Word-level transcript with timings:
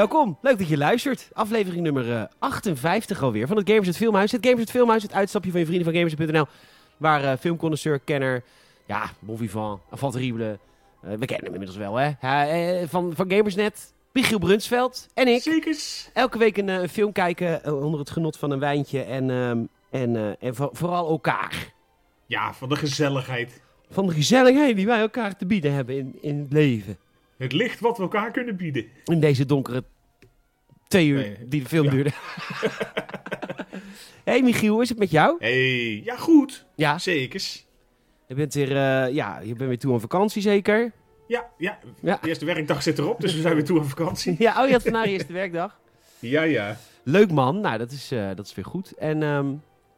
Welkom, 0.00 0.38
leuk 0.42 0.58
dat 0.58 0.68
je 0.68 0.76
luistert. 0.76 1.28
Aflevering 1.32 1.82
nummer 1.82 2.16
eh, 2.16 2.22
58 2.38 3.22
alweer 3.22 3.46
van 3.46 3.56
het 3.56 3.68
Gamers 3.68 3.86
het 3.86 3.96
Filmhuis. 3.96 4.32
Het 4.32 4.44
Gamers 4.46 4.60
het 4.62 4.70
Filmhuis, 4.70 5.02
het 5.02 5.12
uitstapje 5.12 5.50
van 5.50 5.60
je 5.60 5.66
vrienden 5.66 5.92
van 5.92 5.94
Gamers.nl. 5.94 6.46
Waar 6.96 7.24
eh 7.24 7.38
filmconnoisseur, 7.38 7.98
kenner, 7.98 8.42
ja, 8.86 9.10
bon 9.18 9.36
vivant, 9.36 9.80
enfant 9.90 10.12
terrible. 10.12 10.58
eh, 11.02 11.10
we 11.10 11.26
kennen 11.26 11.44
hem 11.44 11.52
inmiddels 11.52 11.76
wel, 11.76 11.94
hè. 11.96 12.10
Eh, 12.20 12.88
van, 12.88 13.12
van 13.14 13.30
Gamersnet, 13.30 13.92
Michiel 14.12 14.38
Brunsveld 14.38 15.08
en 15.14 15.28
ik. 15.28 15.42
Zekers. 15.42 16.10
Elke 16.12 16.38
week 16.38 16.56
een, 16.56 16.68
eh, 16.68 16.88
film 16.88 17.12
kijken 17.12 17.64
eh, 17.64 17.84
onder 17.84 18.00
het 18.00 18.10
genot 18.10 18.36
van 18.36 18.50
een 18.50 18.58
wijntje 18.58 19.02
en, 19.02 19.30
ehm, 19.30 19.58
en, 19.90 20.16
eh, 20.16 20.48
en 20.48 20.54
voor- 20.54 20.70
vooral 20.72 21.08
elkaar. 21.08 21.72
Ja, 22.26 22.54
van 22.54 22.68
de 22.68 22.76
gezelligheid. 22.76 23.62
Van 23.90 24.06
de 24.06 24.12
gezelligheid 24.12 24.76
die 24.76 24.86
wij 24.86 25.00
elkaar 25.00 25.36
te 25.36 25.46
bieden 25.46 25.72
hebben 25.72 25.96
in, 25.96 26.18
in 26.20 26.38
het 26.38 26.52
leven. 26.52 26.96
Het 27.40 27.52
licht 27.52 27.80
wat 27.80 27.96
we 27.96 28.02
elkaar 28.02 28.30
kunnen 28.30 28.56
bieden. 28.56 28.86
In 29.04 29.20
deze 29.20 29.46
donkere 29.46 29.84
twee 30.88 31.06
uur 31.08 31.16
Nee, 31.18 31.36
die 31.48 31.62
de 31.62 31.68
film 31.68 31.84
ja. 31.84 31.90
duurde. 31.90 32.10
hey 34.24 34.42
Michiel, 34.42 34.72
hoe 34.72 34.82
is 34.82 34.88
het 34.88 34.98
met 34.98 35.10
jou? 35.10 35.36
hey, 35.38 36.02
ja 36.04 36.16
goed. 36.16 36.66
Ja, 36.74 36.98
Zekers. 36.98 37.66
je 38.26 38.34
bent 38.34 38.54
weer, 38.54 38.68
eh, 38.76 39.14
ja, 39.14 39.38
je 39.38 39.54
bent 39.54 39.68
weer 39.68 39.78
toe 39.78 39.92
aan 39.92 40.00
vakantie 40.00 40.42
zeker? 40.42 40.92
Ja, 41.28 41.48
ja, 41.58 41.78
Ja. 42.02 42.18
de 42.22 42.28
eerste 42.28 42.44
werkdag 42.44 42.82
zit 42.82 42.98
erop, 42.98 43.20
dus 43.20 43.34
we 43.34 43.40
zijn 43.40 43.54
weer 43.54 43.64
toe 43.64 43.78
aan 43.78 43.88
vakantie. 43.88 44.34
Ja, 44.46 44.62
oh 44.62 44.66
je 44.66 44.72
had 44.72 44.82
vandaag 44.82 45.04
je 45.04 45.10
eerste 45.10 45.32
werkdag. 45.32 45.80
Ja, 46.18 46.42
ja. 46.42 46.76
Leuk 47.02 47.30
man, 47.30 47.60
nou 47.60 47.78
dat 47.78 47.90
is, 47.90 48.10
eh, 48.12 48.28
dat 48.34 48.46
is 48.46 48.54
weer 48.54 48.64
goed. 48.64 48.92
En 48.92 49.22
ehm, 49.22 49.52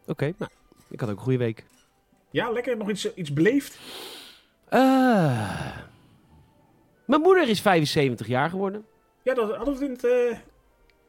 oké, 0.06 0.32
nou, 0.38 0.50
ik 0.90 1.00
had 1.00 1.10
ook 1.10 1.16
een 1.16 1.22
goede 1.22 1.38
week. 1.38 1.64
Ja, 2.30 2.50
lekker. 2.50 2.76
Nog 2.76 2.90
iets, 2.90 3.14
iets 3.14 3.32
beleefd? 3.32 3.78
Eh, 4.68 5.76
mijn 7.04 7.20
moeder 7.20 7.48
is 7.48 7.60
75 7.60 8.26
jaar 8.26 8.50
geworden. 8.50 8.84
Ja, 9.22 9.34
dat 9.34 9.56
hadden 9.56 9.78
we 9.78 9.84
het 9.84 10.04
in 10.04 10.08
het 10.10 10.32
uh, 10.32 10.38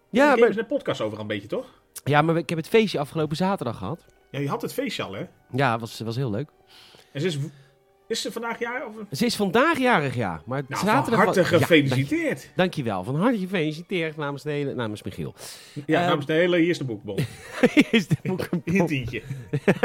Ja, 0.09 0.35
maar, 0.35 0.51
de 0.53 0.65
podcast 0.65 1.01
over 1.01 1.19
een 1.19 1.27
beetje, 1.27 1.47
toch? 1.47 1.81
ja, 2.03 2.21
maar 2.21 2.37
ik 2.37 2.49
heb 2.49 2.57
het 2.57 2.67
feestje 2.67 2.99
afgelopen 2.99 3.35
zaterdag 3.35 3.77
gehad. 3.77 4.05
Ja, 4.29 4.39
je 4.39 4.49
had 4.49 4.61
het 4.61 4.73
feestje 4.73 5.03
al, 5.03 5.13
hè? 5.13 5.25
Ja, 5.51 5.79
was, 5.79 5.99
was 5.99 6.15
heel 6.15 6.29
leuk. 6.31 6.49
En 7.11 7.21
ze 7.21 7.27
is, 7.27 7.37
is 8.07 8.21
ze 8.21 8.31
vandaag 8.31 8.59
jaar? 8.59 8.85
Of... 8.87 8.93
Ze 9.17 9.25
is 9.25 9.35
vandaag 9.35 9.77
jarig, 9.79 10.15
ja. 10.15 10.41
Maar 10.45 10.63
Nou, 10.67 10.81
van 10.85 10.89
zaterdag 10.89 11.23
harte 11.23 11.41
was- 11.41 11.49
Ja, 11.49 11.57
gefeliciteerd. 11.57 12.41
dank- 12.41 12.51
dankjewel, 12.55 13.03
van 13.03 13.15
harte 13.15 13.37
gefeliciteerd 13.37 14.17
namens, 14.17 14.43
de 14.43 14.51
hele, 14.51 14.73
namens 14.73 15.03
Michiel. 15.03 15.33
Ja, 15.85 15.99
Ehm, 15.99 16.07
namens 16.07 16.25
de 16.25 16.33
hele, 16.33 16.57
hier 16.57 16.69
is 16.69 16.77
de 16.77 16.83
boekbon. 16.83 17.17
is 17.91 18.07
de 18.07 18.15
boek 18.23 18.47
een 18.51 18.61
Hier 18.73 18.85
tientje. 18.85 19.21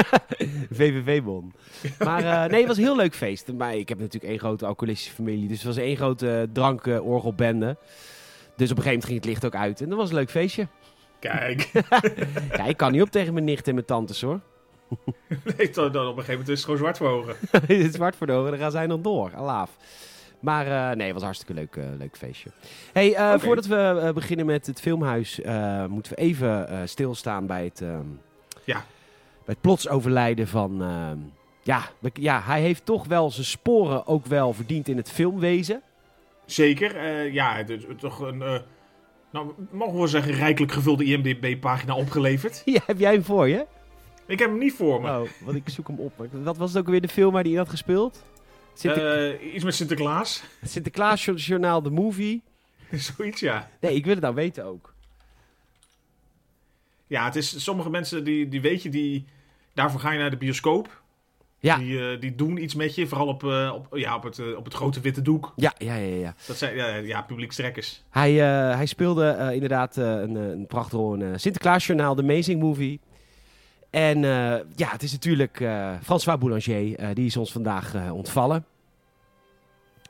VVV-bon. 0.70 1.52
Maar 1.98 2.24
eh, 2.24 2.50
nee, 2.50 2.58
het 2.58 2.68
was 2.68 2.76
een 2.76 2.82
heel 2.82 2.96
leuk 2.96 3.14
feest. 3.14 3.52
Maar 3.52 3.76
ik 3.76 3.88
heb 3.88 3.98
natuurlijk 3.98 4.30
één 4.32 4.38
grote 4.38 4.66
alcoholistische 4.66 5.14
familie. 5.14 5.48
Dus 5.48 5.56
het 5.56 5.66
was 5.66 5.76
één 5.76 5.96
grote 5.96 6.48
drankorgelbende. 6.52 7.76
Dus 8.56 8.70
op 8.70 8.76
een 8.76 8.82
gegeven 8.82 8.84
moment 8.84 9.04
ging 9.04 9.16
het 9.16 9.24
licht 9.24 9.44
ook 9.46 9.54
uit. 9.54 9.80
En 9.80 9.88
dat 9.88 9.98
was 9.98 10.08
een 10.08 10.14
leuk 10.14 10.30
feestje. 10.30 10.66
Kijk. 11.18 11.70
Ja, 12.56 12.64
ik 12.64 12.76
kan 12.76 12.92
niet 12.92 13.02
op 13.02 13.10
tegen 13.10 13.32
mijn 13.32 13.44
nicht 13.44 13.68
en 13.68 13.74
mijn 13.74 13.86
tantes 13.86 14.20
hoor. 14.20 14.40
Nee, 15.56 15.70
dan, 15.70 15.92
dan 15.92 16.06
op 16.06 16.16
een 16.16 16.24
gegeven 16.24 16.30
moment 16.30 16.48
is 16.48 16.54
het 16.54 16.64
gewoon 16.64 16.78
zwart 16.78 16.96
voor 16.96 17.08
ogen. 17.08 17.34
het 17.50 17.70
is 17.70 17.92
zwart 17.92 18.16
voor 18.16 18.26
de 18.26 18.32
ogen, 18.32 18.50
dan 18.50 18.60
gaan 18.60 18.70
zij 18.70 18.86
nog 18.86 19.00
door. 19.00 19.30
Alaaf. 19.34 19.70
Maar 20.40 20.66
eh, 20.66 20.96
nee, 20.96 21.04
het 21.04 21.12
was 21.12 21.20
een 21.20 21.26
hartstikke 21.28 21.54
leuk, 21.54 21.76
eh, 21.76 21.84
leuk 21.98 22.16
feestje. 22.16 22.50
Hey, 22.92 23.14
eh, 23.14 23.38
voordat 23.38 23.66
we 23.66 24.10
beginnen 24.14 24.46
met 24.46 24.66
het 24.66 24.80
filmhuis, 24.80 25.40
moeten 25.88 26.12
we 26.14 26.18
even 26.18 26.68
stilstaan 26.88 27.46
bij 27.46 27.64
het, 27.64 27.80
ehm, 27.80 28.06
Ja. 28.64 28.76
bij 29.44 29.54
het 29.54 29.60
plots 29.60 29.88
overlijden 29.88 30.48
van. 30.48 30.82
ehm, 30.82 31.18
ja, 31.62 31.82
ja, 32.12 32.40
hij 32.44 32.60
heeft 32.60 32.84
toch 32.84 33.06
wel 33.06 33.30
zijn 33.30 33.46
sporen 33.46 34.06
ook 34.06 34.26
wel 34.26 34.52
verdiend 34.52 34.88
in 34.88 34.96
het 34.96 35.10
filmwezen. 35.10 35.82
Zeker, 36.46 37.22
ja, 37.32 37.54
het 37.56 37.70
is 37.70 37.82
toch 37.98 38.20
een, 38.20 38.38
nou, 39.32 39.52
mogen 39.70 40.00
we 40.00 40.06
zeggen, 40.06 40.32
rijkelijk 40.32 40.72
gevulde 40.72 41.04
IMDb-pagina 41.04 41.94
opgeleverd. 41.94 42.62
Ja, 42.74 42.80
heb 42.86 42.98
jij 42.98 43.12
hem 43.12 43.24
voor 43.24 43.48
je? 43.48 43.66
Ik 44.28 44.38
heb 44.38 44.48
hem 44.48 44.58
niet 44.58 44.72
voor 44.72 45.00
me. 45.00 45.08
Oh, 45.08 45.28
want 45.40 45.56
ik 45.56 45.68
zoek 45.68 45.86
hem 45.86 45.98
op. 45.98 46.12
Wat 46.30 46.56
was 46.56 46.72
het 46.72 46.78
ook 46.82 46.88
weer 46.88 47.00
de 47.00 47.08
film 47.08 47.32
waar 47.32 47.42
hij 47.42 47.52
in 47.52 47.58
had 47.58 47.68
gespeeld? 47.68 48.24
Sinter 48.74 49.30
Eh, 49.40 49.54
iets 49.54 49.64
met 49.64 49.74
Sinterklaas. 49.74 50.42
Sinterklaas 50.62 51.24
Journaal, 51.24 51.82
de 51.82 51.90
movie. 51.90 52.42
Zoiets, 52.92 53.40
ja. 53.40 53.70
Nee, 53.80 53.94
ik 53.94 54.04
wil 54.04 54.14
het 54.14 54.22
nou 54.22 54.34
weten 54.34 54.64
ook. 54.64 54.94
Ja, 57.06 57.24
het 57.24 57.36
is 57.36 57.62
sommige 57.64 57.90
mensen 57.90 58.24
die, 58.24 58.48
die 58.48 58.60
weet 58.60 58.82
je, 58.82 58.88
die, 58.88 59.26
daarvoor 59.74 60.00
ga 60.00 60.12
je 60.12 60.18
naar 60.18 60.30
de 60.30 60.36
bioscoop. 60.36 61.02
Ja. 61.58 61.76
Die, 61.76 62.12
eh, 62.12 62.20
die 62.20 62.34
doen 62.34 62.62
iets 62.62 62.74
met 62.74 62.94
je, 62.94 63.06
vooral 63.06 63.26
op, 63.26 63.44
eh, 63.44 63.72
op, 63.74 63.96
ja, 63.96 64.16
op, 64.16 64.22
het, 64.22 64.56
op 64.56 64.64
het 64.64 64.74
grote 64.74 65.00
witte 65.00 65.22
doek. 65.22 65.52
Ja, 65.56 65.74
ja, 65.78 65.94
ja, 65.94 66.16
ja. 66.16 66.34
Dat 66.46 66.56
zijn 66.56 66.76
ja, 66.76 66.94
ja, 66.94 67.22
publiekstrekkers. 67.22 68.02
Hij, 68.10 68.32
hij 68.32 68.86
speelde 68.86 69.50
inderdaad 69.52 69.96
een, 69.96 70.34
een 70.34 70.66
prachtrol 70.66 71.14
in 71.14 71.40
Sinterklaasjournaal, 71.40 72.14
The 72.14 72.22
Amazing 72.22 72.60
Movie. 72.60 73.00
En 73.90 74.24
eh, 74.24 74.30
ja, 74.76 74.88
het 74.90 75.02
is 75.02 75.12
natuurlijk 75.12 75.60
eh, 75.60 75.92
François 76.02 76.38
Boulanger, 76.38 76.94
eh, 76.96 77.08
die 77.14 77.26
is 77.26 77.36
ons 77.36 77.52
vandaag 77.52 78.10
ontvallen. 78.12 78.64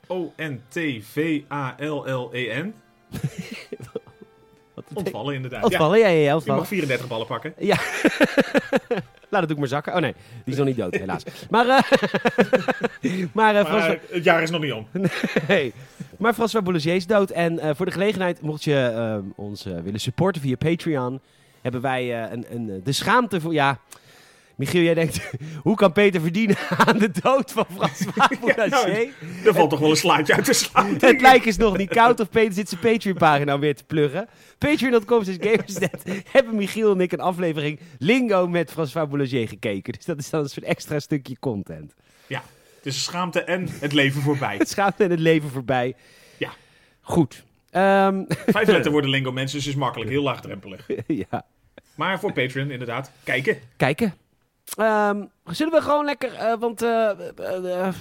O-N-T-V-A-L-L-E-N. 0.07 2.75
Wat 4.75 4.85
Ontvallen, 4.95 5.35
inderdaad. 5.35 5.65
Ontvallen, 5.65 5.99
ja, 5.99 6.07
ja, 6.07 6.13
ja, 6.13 6.19
Ja, 6.19 6.25
je 6.29 6.35
ontvallen. 6.35 6.61
mag 6.61 6.69
34 6.69 7.07
ballen 7.09 7.27
pakken. 7.27 7.55
Ja. 7.59 7.77
Laat 9.31 9.43
het 9.43 9.53
ook 9.53 9.59
maar 9.59 9.69
zakken. 9.69 9.95
Oh 9.95 10.01
nee, 10.01 10.13
die 10.45 10.53
is 10.53 10.57
nog 10.57 10.67
niet 10.67 10.77
dood, 10.77 10.95
helaas. 10.95 11.23
Maar, 11.51 11.67
maar, 13.33 13.55
François, 13.55 13.87
Maar 13.89 13.99
het 14.11 14.25
jaar 14.25 14.43
is 14.43 14.51
nog 14.51 14.61
niet 14.61 14.73
om. 14.73 14.87
hey. 15.43 15.73
maar 16.19 16.35
François 16.35 16.65
Boulanger 16.65 16.95
is 16.95 17.07
dood. 17.07 17.31
En 17.31 17.77
voor 17.77 17.87
de 17.87 17.93
gelegenheid, 17.93 18.41
mocht 18.41 18.65
je 18.65 18.93
eh, 18.95 19.17
ons 19.37 19.65
willen 19.65 20.01
supporten 20.01 20.43
via 20.43 20.57
Patreon, 20.57 21.21
hebben 21.73 21.91
wij 21.91 22.25
eh, 22.25 22.33
een, 22.33 22.45
een, 22.55 22.71
eh, 22.71 22.85
de 22.85 22.93
schaamte 22.93 23.41
voor... 23.41 23.53
Ja, 23.53 23.81
Michiel, 24.57 24.83
jij 24.83 24.95
denkt, 24.95 25.31
hoe 25.63 25.77
kan 25.77 25.93
Peter 25.93 26.21
verdienen 26.21 26.57
aan 26.87 26.99
de 26.99 27.11
dood 27.23 27.53
van 27.53 27.67
François 27.75 28.39
Boulanger? 28.41 28.69
nou, 28.69 29.13
Er 29.45 29.55
valt 29.55 29.71
toch 29.71 29.79
wel 29.79 29.91
een 29.91 29.97
slaatje 29.97 30.35
uit 30.35 30.45
te 30.45 30.53
slaan. 30.53 30.97
Het 30.99 31.21
lijk 31.21 31.45
is 31.45 31.57
nog 31.57 31.77
niet 31.77 31.89
koud 31.89 32.21
of 32.21 32.31
Peter 32.31 32.53
zit 32.53 32.69
zijn 32.69 32.81
Patreon-pagina 32.81 33.59
weer 33.59 33.77
te 33.77 33.85
pluggen. 33.85 34.29
Patreon.com 34.59 35.21
is 35.21 35.37
Gamersnet. 35.41 36.23
Hebben 36.31 36.57
Michiel 36.57 36.93
en 36.93 37.01
ik 37.01 37.13
een 37.13 37.21
aflevering 37.21 37.81
Lingo 37.99 38.49
met 38.49 38.71
François 38.71 39.09
Boulanger 39.09 39.49
gekeken. 39.49 39.93
Dus 39.93 40.05
dat 40.05 40.19
is 40.19 40.31
dan 40.31 40.41
een 40.41 40.49
soort 40.49 40.67
extra 40.67 40.99
stukje 40.99 41.37
content. 41.41 41.95
Het 42.79 42.87
is 42.87 43.05
schaamte 43.05 43.43
en 43.43 43.69
het 43.81 43.93
leven 43.93 44.23
voorbij. 44.23 44.57
Het 44.57 44.75
gaat 44.75 44.99
met 44.99 45.11
het 45.11 45.19
leven 45.19 45.51
voorbij. 45.51 45.95
Ja. 46.37 46.51
Goed. 47.01 47.45
Ehm, 47.71 48.25
Vijf 48.29 48.69
letter 48.69 48.91
worden 48.91 49.11
lingo 49.11 49.33
mensen, 49.33 49.59
dus 49.59 49.67
is 49.67 49.75
makkelijk. 49.75 50.11
Heel 50.11 50.23
laagdrempelig. 50.23 50.89
ja. 51.07 51.45
Maar 51.99 52.21
voor 52.21 52.33
Patreon 52.33 52.71
inderdaad. 52.71 53.13
Kijken. 53.25 53.59
Kijken. 53.77 54.15
Ehm, 54.77 55.25
zullen 55.45 55.73
we 55.73 55.81
gewoon 55.81 56.05
lekker, 56.05 56.35
eh, 56.35 56.59
want... 56.59 56.83
eh, 56.83 57.11
eh, 57.11 57.95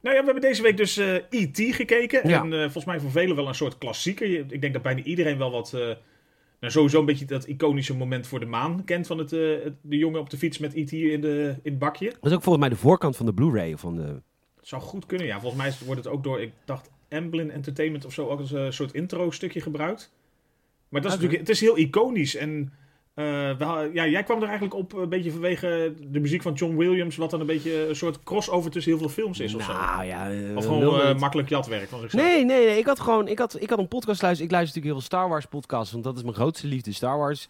Nou 0.00 0.16
ja, 0.16 0.20
we 0.20 0.24
hebben 0.24 0.40
deze 0.40 0.62
week 0.62 0.76
dus 0.76 0.96
E.T. 1.30 1.60
gekeken. 1.74 2.28
Ja. 2.28 2.42
En 2.42 2.50
volgens 2.50 2.84
mij 2.84 3.00
voor 3.00 3.10
velen 3.10 3.36
wel 3.36 3.48
een 3.48 3.54
soort 3.54 3.78
klassieker. 3.78 4.52
Ik 4.52 4.60
denk 4.60 4.72
dat 4.72 4.82
bijna 4.82 5.02
iedereen 5.02 5.38
wel 5.38 5.50
wat... 5.50 5.72
nou, 5.72 6.72
sowieso 6.72 6.98
een 7.00 7.04
beetje 7.04 7.24
dat 7.24 7.44
iconische 7.44 7.96
moment 7.96 8.26
voor 8.26 8.40
de 8.40 8.46
maan 8.46 8.84
kent. 8.84 9.06
Van 9.06 9.18
het, 9.18 9.30
de 9.30 9.72
jongen 9.82 10.20
op 10.20 10.30
de 10.30 10.38
fiets 10.38 10.58
met 10.58 10.74
E.T. 10.74 10.92
in, 10.92 11.20
de, 11.20 11.56
in 11.62 11.70
het 11.70 11.78
bakje. 11.78 12.06
dat 12.06 12.30
is 12.30 12.32
ook 12.32 12.42
volgens 12.42 12.64
mij 12.64 12.68
de 12.68 12.80
voorkant 12.80 13.16
van 13.16 13.26
de 13.26 13.34
Blu-ray. 13.34 13.72
of 13.72 13.80
Van 13.80 13.96
de... 13.96 14.22
Zou 14.60 14.82
goed 14.82 15.06
kunnen, 15.06 15.26
ja. 15.26 15.40
Volgens 15.40 15.62
mij 15.62 15.72
wordt 15.86 16.04
het 16.04 16.12
ook 16.12 16.24
door, 16.24 16.40
ik 16.40 16.52
dacht, 16.64 16.90
Amblin 17.10 17.50
Entertainment 17.50 18.04
of 18.04 18.12
zo... 18.12 18.28
ook 18.28 18.40
als 18.40 18.50
een 18.50 18.72
soort 18.72 18.92
intro-stukje 18.92 19.60
gebruikt. 19.60 20.12
Maar 20.88 21.00
dat 21.00 21.10
is 21.10 21.16
natuurlijk... 21.16 21.48
Het 21.48 21.56
is 21.56 21.60
heel 21.60 21.78
iconisch. 21.78 22.36
En 22.36 22.72
eh, 23.18 23.94
ja, 23.94 24.06
jij 24.06 24.22
kwam 24.22 24.36
er 24.36 24.44
eigenlijk 24.48 24.74
op 24.74 24.92
een 24.92 25.08
beetje 25.08 25.30
vanwege 25.30 25.94
de 26.10 26.20
muziek 26.20 26.42
van 26.42 26.52
John 26.52 26.76
Williams... 26.76 27.16
wat 27.16 27.30
dan 27.30 27.40
een 27.40 27.46
beetje 27.46 27.88
een 27.88 27.96
soort 27.96 28.22
crossover 28.22 28.70
tussen 28.70 28.92
heel 28.92 29.00
veel 29.00 29.08
films 29.08 29.40
is 29.40 29.54
of 29.54 29.62
zo. 29.62 29.72
nou 29.72 30.04
ja... 30.04 30.30
eh, 30.30 30.56
Of 30.56 30.64
gewoon 30.64 31.00
eh, 31.00 31.18
makkelijk 31.18 31.48
jatwerk, 31.48 31.90
was 31.90 32.02
ik. 32.02 32.12
Nee, 32.12 32.44
nee, 32.44 32.66
nee. 32.66 32.78
Ik 32.78 32.86
had 32.86 33.00
gewoon 33.00 33.28
ik 33.28 33.38
had, 33.38 33.60
ik 33.62 33.70
had 33.70 33.78
een 33.78 33.88
podcast 33.88 34.22
luisteren. 34.22 34.50
Ik 34.50 34.56
luister 34.56 34.80
natuurlijk 34.80 34.84
heel 34.84 34.94
veel 35.10 35.18
Star 35.18 35.28
Wars 35.28 35.46
podcasts, 35.46 35.92
want 35.92 36.04
dat 36.04 36.16
is 36.16 36.22
mijn 36.22 36.34
grootste 36.34 36.66
liefde, 36.66 36.92
Star 36.92 37.18
Wars. 37.18 37.48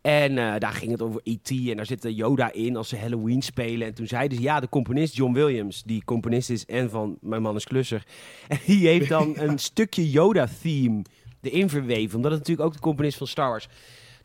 En 0.00 0.38
eh, 0.38 0.54
daar 0.58 0.72
ging 0.72 0.90
het 0.90 1.02
over 1.02 1.20
E.T. 1.24 1.50
en 1.50 1.76
daar 1.76 1.86
zit 1.86 2.06
Yoda 2.08 2.52
in 2.52 2.76
als 2.76 2.88
ze 2.88 2.96
Halloween 2.96 3.42
spelen. 3.42 3.86
En 3.86 3.94
toen 3.94 4.06
zeiden 4.06 4.36
ze, 4.36 4.42
ja, 4.42 4.60
de 4.60 4.68
componist 4.68 5.16
John 5.16 5.32
Williams, 5.32 5.82
die 5.82 6.04
componist 6.04 6.50
is 6.50 6.64
en 6.66 6.90
van 6.90 7.16
Mijn 7.20 7.42
Man 7.42 7.56
is 7.56 7.64
Klusser. 7.64 8.02
En 8.48 8.58
die 8.66 8.86
heeft 8.88 9.08
dan 9.08 9.32
een 9.38 9.58
stukje 9.58 10.10
Yoda-theme 10.10 11.02
erin 11.40 11.68
verweven, 11.68 12.16
omdat 12.16 12.30
het 12.30 12.40
natuurlijk 12.40 12.68
ook 12.68 12.74
de 12.74 12.80
componist 12.80 13.18
van 13.18 13.26
Star 13.26 13.48
Wars. 13.48 13.68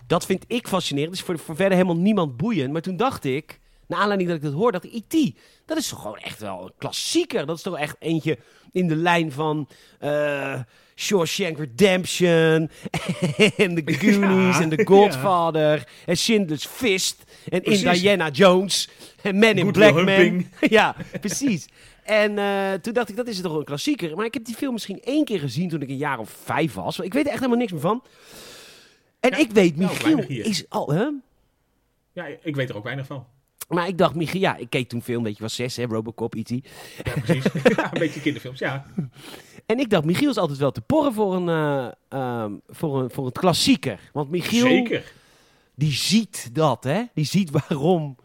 Dat 0.08 0.26
vind 0.26 0.44
ik 0.48 0.68
fascinerend. 0.68 1.12
Dat 1.12 1.20
is 1.20 1.26
voor, 1.26 1.40
voor 1.40 1.56
verder 1.56 1.78
helemaal 1.78 2.02
niemand 2.02 2.38
boeiend. 2.38 2.72
Maar 2.72 2.82
toen 2.82 2.98
dacht 2.98 3.24
ik, 3.26 3.60
naar 3.88 4.00
aanleiding 4.00 4.30
dat 4.30 4.38
ik 4.38 4.44
dat 4.44 4.54
hoor, 4.54 4.72
dat 4.72 4.84
E.T., 4.84 5.36
dat 5.66 5.78
is 5.78 5.88
toch 5.88 6.02
gewoon 6.02 6.18
echt 6.18 6.40
wel 6.40 6.64
een 6.64 6.74
klassieker. 6.78 7.46
Dat 7.46 7.58
is 7.58 7.62
toch 7.62 7.78
echt 7.78 7.96
eentje 8.00 8.38
in 8.72 8.88
de 8.88 8.96
lijn 8.96 9.32
van 9.32 9.68
eh 10.00 10.60
Shawshank 10.96 11.58
Redemption 11.58 12.28
en 13.58 13.76
The 13.76 13.94
Goonies 13.94 14.58
Ja, 14.58 14.62
en 14.62 14.70
The 14.70 14.86
Godfather 14.86 15.88
en 16.06 16.18
Schindler's 16.18 16.66
Fist 16.66 17.24
en 17.50 17.62
Precies. 17.62 17.84
Indiana 17.84 18.30
Jones 18.30 18.90
en 19.22 19.40
Men 19.40 19.58
in 19.58 19.64
Good 19.64 19.74
Black 19.74 19.94
Man. 19.94 20.46
Ja, 20.70 20.96
precies. 21.20 21.66
En 22.04 22.38
eh, 22.38 22.74
toen 22.82 22.94
dacht 22.94 23.10
ik, 23.10 23.16
dat 23.16 23.28
is 23.28 23.42
toch 23.42 23.56
een 23.56 23.64
klassieker. 23.64 24.16
Maar 24.16 24.26
ik 24.26 24.34
heb 24.34 24.46
die 24.46 24.56
film 24.56 24.74
misschien 24.74 25.02
één 25.04 25.26
keer 25.26 25.40
gezien 25.40 25.70
toen 25.70 25.82
ik 25.82 25.90
een 25.90 25.98
jaar 25.98 26.20
of 26.20 26.36
vijf 26.44 26.74
was. 26.74 27.00
Ik 27.00 27.14
weet 27.14 27.24
er 27.26 27.32
echt 27.32 27.40
helemaal 27.40 27.60
niks 27.60 27.72
meer 27.72 27.82
van. 27.82 28.04
En 29.20 29.30
Ja, 29.30 29.38
ik 29.38 29.52
weet, 29.52 29.78
nou, 29.78 29.92
Michiel 30.16 30.42
is 30.46 30.66
al... 30.70 30.90
Hè? 30.94 31.06
Ja, 32.12 32.26
ik 32.42 32.56
weet 32.56 32.70
er 32.70 32.76
ook 32.76 32.84
weinig 32.84 33.06
van. 33.06 33.26
Maar 33.70 33.88
ik 33.88 33.98
dacht, 33.98 34.16
Michiel, 34.16 34.42
ja, 34.42 34.56
ik 34.56 34.70
keek 34.70 34.90
toen 34.90 35.02
film, 35.02 35.24
weet 35.24 35.38
je, 35.38 35.44
was 35.44 35.56
zes, 35.56 35.76
hè, 35.76 35.84
Robocop, 35.86 36.36
E.T. 36.36 36.50
Ja, 36.50 36.62
precies. 37.22 37.44
ja, 37.76 37.94
een 37.94 38.00
beetje 38.00 38.22
kinderfilms, 38.22 38.60
ja. 38.60 38.86
En 39.66 39.80
ik 39.80 39.90
dacht, 39.90 40.06
Michiel 40.06 40.30
is 40.30 40.38
altijd 40.38 40.60
wel 40.60 40.72
te 40.72 40.82
porren 40.82 41.14
voor 41.14 41.36
een, 41.36 41.50
eh, 41.50 41.92
ehm, 42.10 42.52
voor 42.68 43.02
een, 43.02 43.10
voor 43.12 43.26
een 43.26 43.32
klassieker. 43.32 44.00
Want 44.14 44.30
Michiel, 44.30 44.68
Zeker. 44.68 45.12
die 45.76 45.92
ziet 45.92 46.50
dat, 46.56 46.84
hè? 46.84 47.04
Die 47.14 47.26
ziet 47.26 47.50
waarom 47.50 48.16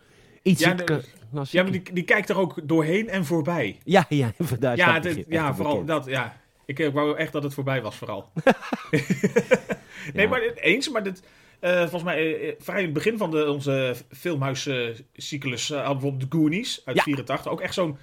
iets... 0.43 0.61
Ja, 0.61 0.75
de- 0.75 1.05
Ja, 1.51 1.63
maar 1.63 1.73
die, 1.73 1.83
die 1.93 2.03
kijkt 2.05 2.29
er 2.29 2.37
ook 2.37 2.61
doorheen 2.69 3.09
en 3.09 3.25
voorbij. 3.25 3.79
ja, 3.85 4.07
ja, 4.09 4.33
Ja, 4.75 5.01
ja 5.29 5.55
vooral 5.55 5.85
dat, 5.85 6.05
ja. 6.07 6.41
Ik 6.67 6.79
eh, 6.79 6.89
wou 6.93 7.17
echt 7.17 7.33
dat 7.33 7.43
het 7.43 7.55
voorbij 7.55 7.83
was, 7.83 7.97
vooral. 7.97 8.33
nee, 8.91 10.23
Ja. 10.25 10.29
maar 10.29 10.41
dit- 10.41 10.59
eens, 10.61 10.89
maar 10.91 11.03
dit, 11.03 11.23
eh, 11.61 11.79
volgens 11.81 12.03
mij 12.03 12.17
eh, 12.41 12.49
eh, 12.49 12.55
vrij 12.59 12.79
in 12.79 12.85
het 12.85 12.93
begin 12.95 13.19
van 13.19 13.31
de, 13.31 13.51
onze 13.51 13.95
filmhuiscyclus 14.11 15.71
uh, 15.71 15.77
hadden 15.77 15.95
we 15.95 16.01
bijvoorbeeld 16.01 16.31
The 16.31 16.37
Goonies 16.37 16.83
uit 16.85 16.97
Ja. 16.97 17.03
84. 17.03 17.53
Ook 17.53 17.61
echt 17.61 17.75
zo'n, 17.75 17.97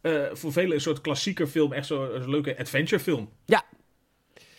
eh, 0.00 0.22
voor 0.32 0.52
velen 0.52 0.74
een 0.74 0.80
soort 0.80 1.00
klassieker 1.00 1.46
film, 1.46 1.72
echt 1.72 1.86
zo'n 1.86 2.30
leuke 2.30 2.58
adventure 2.58 3.02
film. 3.02 3.30
Ja. 3.44 3.62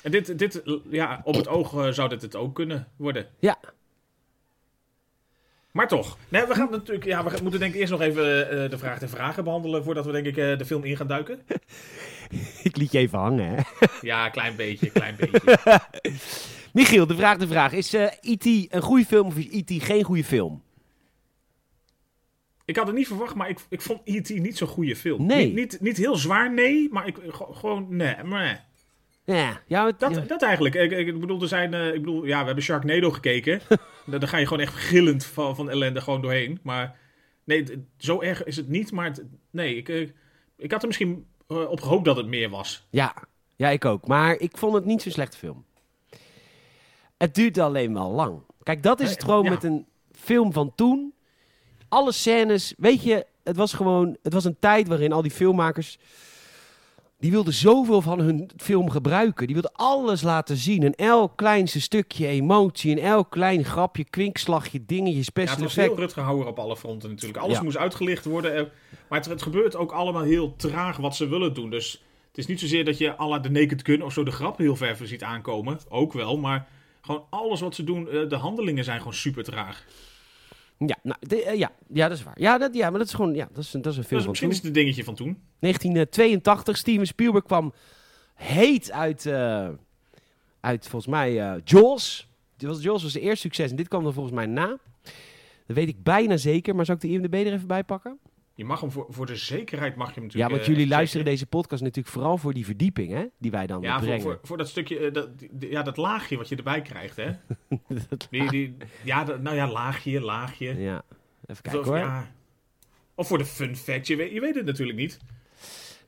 En 0.04 0.12
dit, 0.12 0.38
dit 0.40 0.64
eh, 0.64 0.74
ja, 0.90 1.22
op 1.24 1.36
het 1.36 1.48
oog 1.48 1.74
eh, 1.86 1.92
zou 1.92 2.10
dit 2.10 2.22
het 2.22 2.36
ook 2.36 2.56
kunnen 2.56 2.88
worden. 2.98 3.28
Ja. 3.40 3.58
Maar 5.76 5.88
toch, 5.88 6.18
nee, 6.30 6.46
we 6.46 6.54
gaan 6.54 6.72
natuurlijk, 6.72 7.06
ja, 7.06 7.24
we 7.24 7.40
moeten 7.42 7.60
denk 7.60 7.74
ik 7.74 7.80
eerst 7.80 7.92
nog 7.92 8.02
even 8.02 8.50
eh, 8.50 8.70
de 8.70 8.78
vraag 8.78 9.02
en 9.02 9.10
vragen 9.10 9.44
behandelen 9.44 9.84
voordat 9.84 10.06
we 10.06 10.12
denk 10.12 10.26
ik 10.26 10.38
eh, 10.38 10.58
de 10.58 10.66
film 10.66 10.84
in 10.84 10.98
gaan 10.98 11.08
duiken. 11.08 11.40
Ik 12.64 12.78
liet 12.78 12.92
je 12.92 12.98
even 12.98 13.20
hangen, 13.20 13.50
hè? 13.50 13.62
Ja, 14.02 14.30
klein 14.30 14.56
beetje, 14.56 14.92
klein 14.92 15.16
beetje. 15.16 15.60
Michiel, 16.74 17.08
de 17.08 17.16
vraag 17.16 17.38
de 17.38 17.48
vraag. 17.48 17.72
Is 17.74 17.94
eh 17.94 18.12
E.T. 18.22 18.46
een 18.46 18.82
goede 18.82 19.06
film 19.06 19.28
of 19.28 19.38
is 19.38 19.48
E.T. 19.52 19.84
geen 19.84 20.04
goede 20.04 20.24
film? 20.24 20.64
Ik 22.66 22.76
had 22.76 22.88
het 22.88 22.96
niet 22.96 23.08
verwacht, 23.08 23.36
maar 23.36 23.50
ik, 23.50 23.60
ik 23.70 23.82
vond 23.82 24.02
E.T. 24.04 24.30
niet 24.30 24.58
zo'n 24.58 24.68
goede 24.68 24.96
film. 24.96 25.26
Nee. 25.26 25.46
Niet, 25.46 25.56
niet, 25.56 25.78
niet 25.82 25.98
heel 25.98 26.16
zwaar, 26.16 26.54
nee, 26.54 26.90
maar 26.92 27.08
ik, 27.08 27.18
gewoon, 27.32 27.88
nee, 27.90 28.24
maar 28.24 28.66
Ja, 29.26 29.62
ja, 29.68 29.86
het- 29.86 30.00
dat, 30.00 30.28
dat 30.28 30.42
eigenlijk. 30.42 30.76
Ik, 30.76 30.92
ik 30.92 31.20
bedoel, 31.20 31.42
er 31.42 31.48
zijn, 31.48 31.74
eh, 31.74 31.88
ik 31.88 32.00
bedoel, 32.02 32.26
ja, 32.26 32.40
we 32.40 32.46
hebben 32.46 32.64
Sharknado 32.64 33.12
gekeken. 33.12 33.62
Daar 34.06 34.28
ga 34.28 34.38
je 34.38 34.48
gewoon 34.48 34.64
echt 34.64 34.74
gillend 34.74 35.26
van, 35.26 35.56
van 35.56 35.70
ellende 35.70 36.02
gewoon 36.02 36.22
doorheen. 36.22 36.60
Maar 36.64 36.98
nee, 37.44 37.60
het- 37.64 37.78
zo 37.98 38.22
erg 38.22 38.44
is 38.44 38.56
het 38.56 38.68
niet, 38.68 38.92
maar 38.92 39.06
het- 39.06 39.24
nee, 39.52 39.76
ik, 39.76 39.90
ik, 39.90 40.14
ik 40.58 40.72
had 40.72 40.82
er 40.82 40.88
misschien 40.88 41.26
eh, 41.48 41.70
op 41.70 41.82
gehoopt 41.82 42.06
dat 42.06 42.18
het 42.18 42.28
meer 42.28 42.50
was. 42.50 42.88
Ja, 42.90 43.16
ja, 43.56 43.70
ik 43.70 43.86
ook. 43.86 44.08
Maar 44.08 44.36
ik 44.40 44.58
vond 44.58 44.74
het 44.74 44.86
niet 44.86 45.02
zo'n 45.02 45.12
slechte 45.12 45.38
film. 45.38 45.66
Het 47.18 47.36
duurde 47.36 47.62
alleen 47.62 47.94
wel 47.94 48.12
lang. 48.12 48.42
Kijk, 48.64 48.84
dat 48.84 49.00
is 49.00 49.10
het 49.10 49.24
gewoon 49.24 49.44
ja. 49.44 49.50
met 49.50 49.64
een 49.64 49.86
film 50.12 50.54
van 50.54 50.76
toen. 50.76 51.14
Alle 51.90 52.12
scènes, 52.12 52.74
weet 52.78 53.04
je, 53.04 53.26
het 53.44 53.56
was 53.56 53.74
gewoon, 53.74 54.18
het 54.24 54.34
was 54.34 54.46
een 54.46 54.60
tijd 54.60 54.88
waarin 54.88 55.12
al 55.12 55.22
die 55.22 55.32
filmmakers, 55.32 55.98
die 57.18 57.32
wilden 57.32 57.54
zoveel 57.54 58.02
van 58.02 58.20
hun 58.20 58.50
film 58.58 58.90
gebruiken. 58.90 59.46
Die 59.46 59.56
wilden 59.56 59.72
alles 59.74 60.22
laten 60.22 60.58
zien. 60.58 60.84
En 60.84 60.94
elk 60.96 61.32
kleinste 61.36 61.82
stukje 61.82 62.28
emotie, 62.28 62.92
en 62.92 63.04
elk 63.04 63.30
klein 63.32 63.64
grapje, 63.66 64.04
kwinkslagje, 64.04 64.86
dingetje, 64.86 65.18
Ja, 65.18 65.24
special 65.24 65.56
het 65.56 65.64
was 65.64 65.76
heel 65.76 65.96
Rutger 65.96 66.24
Hauer 66.24 66.46
op 66.48 66.60
alle 66.60 66.78
fronten 66.78 67.10
natuurlijk. 67.10 67.40
Alles 67.40 67.58
Ja. 67.58 67.64
moest 67.64 67.78
uitgelicht 67.78 68.26
worden. 68.26 68.56
eh, 68.56 68.64
Maar 69.10 69.20
het, 69.20 69.30
het 69.30 69.42
gebeurt 69.42 69.76
ook 69.76 69.92
allemaal 69.92 70.24
heel 70.24 70.56
traag 70.56 70.98
wat 70.98 71.16
ze 71.16 71.28
willen 71.28 71.54
doen. 71.54 71.70
Dus 71.70 71.92
het 72.28 72.38
is 72.38 72.46
niet 72.46 72.60
zozeer 72.60 72.86
dat 72.86 72.98
je 72.98 73.20
à 73.20 73.28
la 73.28 73.40
de 73.40 73.50
Naked 73.50 73.82
Gun 73.86 74.04
of 74.04 74.14
zo 74.14 74.24
de 74.24 74.32
grap 74.32 74.58
heel 74.58 74.76
ver 74.76 74.98
ziet 75.04 75.24
aankomen. 75.24 75.80
Ook 75.90 76.14
wel, 76.14 76.38
maar 76.38 76.68
gewoon 77.02 77.24
alles 77.30 77.60
wat 77.60 77.76
ze 77.76 77.84
doen, 77.84 78.10
eh, 78.10 78.30
de 78.30 78.36
handelingen 78.36 78.84
zijn 78.84 78.98
gewoon 78.98 79.14
super 79.14 79.44
traag. 79.44 79.86
Ja, 80.78 80.98
nou, 81.04 81.18
de- 81.20 81.44
eh, 81.44 81.58
ja, 81.58 81.72
ja, 81.94 82.08
dat 82.08 82.18
is 82.18 82.24
waar. 82.24 82.40
Ja, 82.40 82.58
dat, 82.58 82.74
ja, 82.76 82.90
maar 82.90 83.00
dat 83.00 83.08
is 83.08 83.14
gewoon, 83.14 83.34
ja, 83.36 83.48
dat 83.54 83.64
is, 83.64 83.74
een- 83.74 83.82
dat 83.82 83.92
is 83.92 83.98
een 83.98 84.04
film 84.04 84.16
Dus 84.16 84.22
van 84.24 84.30
misschien 84.32 84.50
is 84.50 84.56
het 84.58 84.66
een 84.66 84.74
dingetje 84.74 85.04
van 85.04 85.16
toen. 85.16 85.38
1982, 85.60 86.78
Steven 86.78 87.08
Spielberg 87.08 87.44
kwam 87.46 87.74
heet 88.34 88.92
uit, 88.92 89.26
eh, 89.26 89.70
uit 90.60 90.88
volgens 90.88 91.12
mij 91.12 91.40
eh 91.42 91.62
Jaws. 91.64 92.28
Jaws 92.58 93.04
was 93.04 93.14
de 93.14 93.20
eerste 93.20 93.40
succes 93.42 93.70
en 93.70 93.76
dit 93.76 93.88
kwam 93.88 94.06
er 94.06 94.14
volgens 94.14 94.36
mij 94.36 94.46
na. 94.46 94.78
Dat 95.68 95.76
weet 95.76 95.88
ik 95.88 96.04
bijna 96.04 96.38
zeker, 96.38 96.76
maar 96.76 96.86
zou 96.86 96.98
ik 97.02 97.04
de 97.04 97.14
IMDb 97.16 97.34
er 97.34 97.54
even 97.54 97.68
bij 97.68 97.84
pakken? 97.84 98.20
Je 98.58 98.66
mag 98.66 98.82
hem 98.82 98.92
voor, 98.92 99.06
voor 99.10 99.26
de 99.26 99.36
zekerheid 99.36 99.96
mag 99.96 100.08
je 100.08 100.14
hem 100.14 100.24
Ja, 100.24 100.26
natuurlijk... 100.26 100.50
want 100.52 100.62
eh, 100.62 100.68
jullie 100.68 100.82
checken. 100.82 100.98
luisteren 100.98 101.26
deze 101.26 101.46
podcast 101.48 101.82
natuurlijk 101.84 102.14
vooral 102.14 102.38
voor 102.38 102.54
die 102.54 102.66
verdieping, 102.66 103.12
hè? 103.12 103.26
Die 103.38 103.52
wij 103.52 103.68
dan 103.68 103.82
Ja, 103.82 103.94
voor, 103.98 104.02
brengen. 104.06 104.22
voor, 104.22 104.40
voor 104.44 104.58
dat 104.58 104.70
stukje, 104.70 105.00
eh, 105.00 105.14
dat, 105.14 105.40
die- 105.40 105.70
ja, 105.70 105.84
dat 105.84 105.98
laagje 105.98 106.38
wat 106.38 106.50
je 106.50 106.56
erbij 106.56 106.82
krijgt, 106.82 107.16
hè. 107.16 107.32
Die, 108.30 108.50
die, 108.50 108.78
ja, 109.04 109.24
dat- 109.24 109.42
nou 109.42 109.56
ja, 109.56 109.72
laagje, 109.72 110.22
laagje. 110.22 110.66
Ja, 110.82 111.04
even 111.06 111.06
Of, 111.48 111.62
kijken 111.62 111.84
hoor. 111.84 111.98
ja. 111.98 112.32
of 113.16 113.28
voor 113.28 113.38
de 113.38 113.46
fun 113.46 113.76
fact, 113.76 114.08
je 114.08 114.16
weet, 114.16 114.32
je 114.32 114.40
weet 114.40 114.56
het 114.56 114.66
natuurlijk 114.66 114.98
niet. 114.98 115.20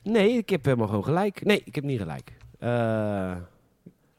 Nee, 0.02 0.30
ik 0.32 0.48
heb 0.48 0.64
helemaal 0.64 0.86
gewoon 0.88 1.04
gelijk. 1.04 1.44
Nee, 1.44 1.62
ik 1.64 1.74
heb 1.74 1.84
niet 1.84 1.98
gelijk. 2.00 2.32
Eh, 2.58 2.68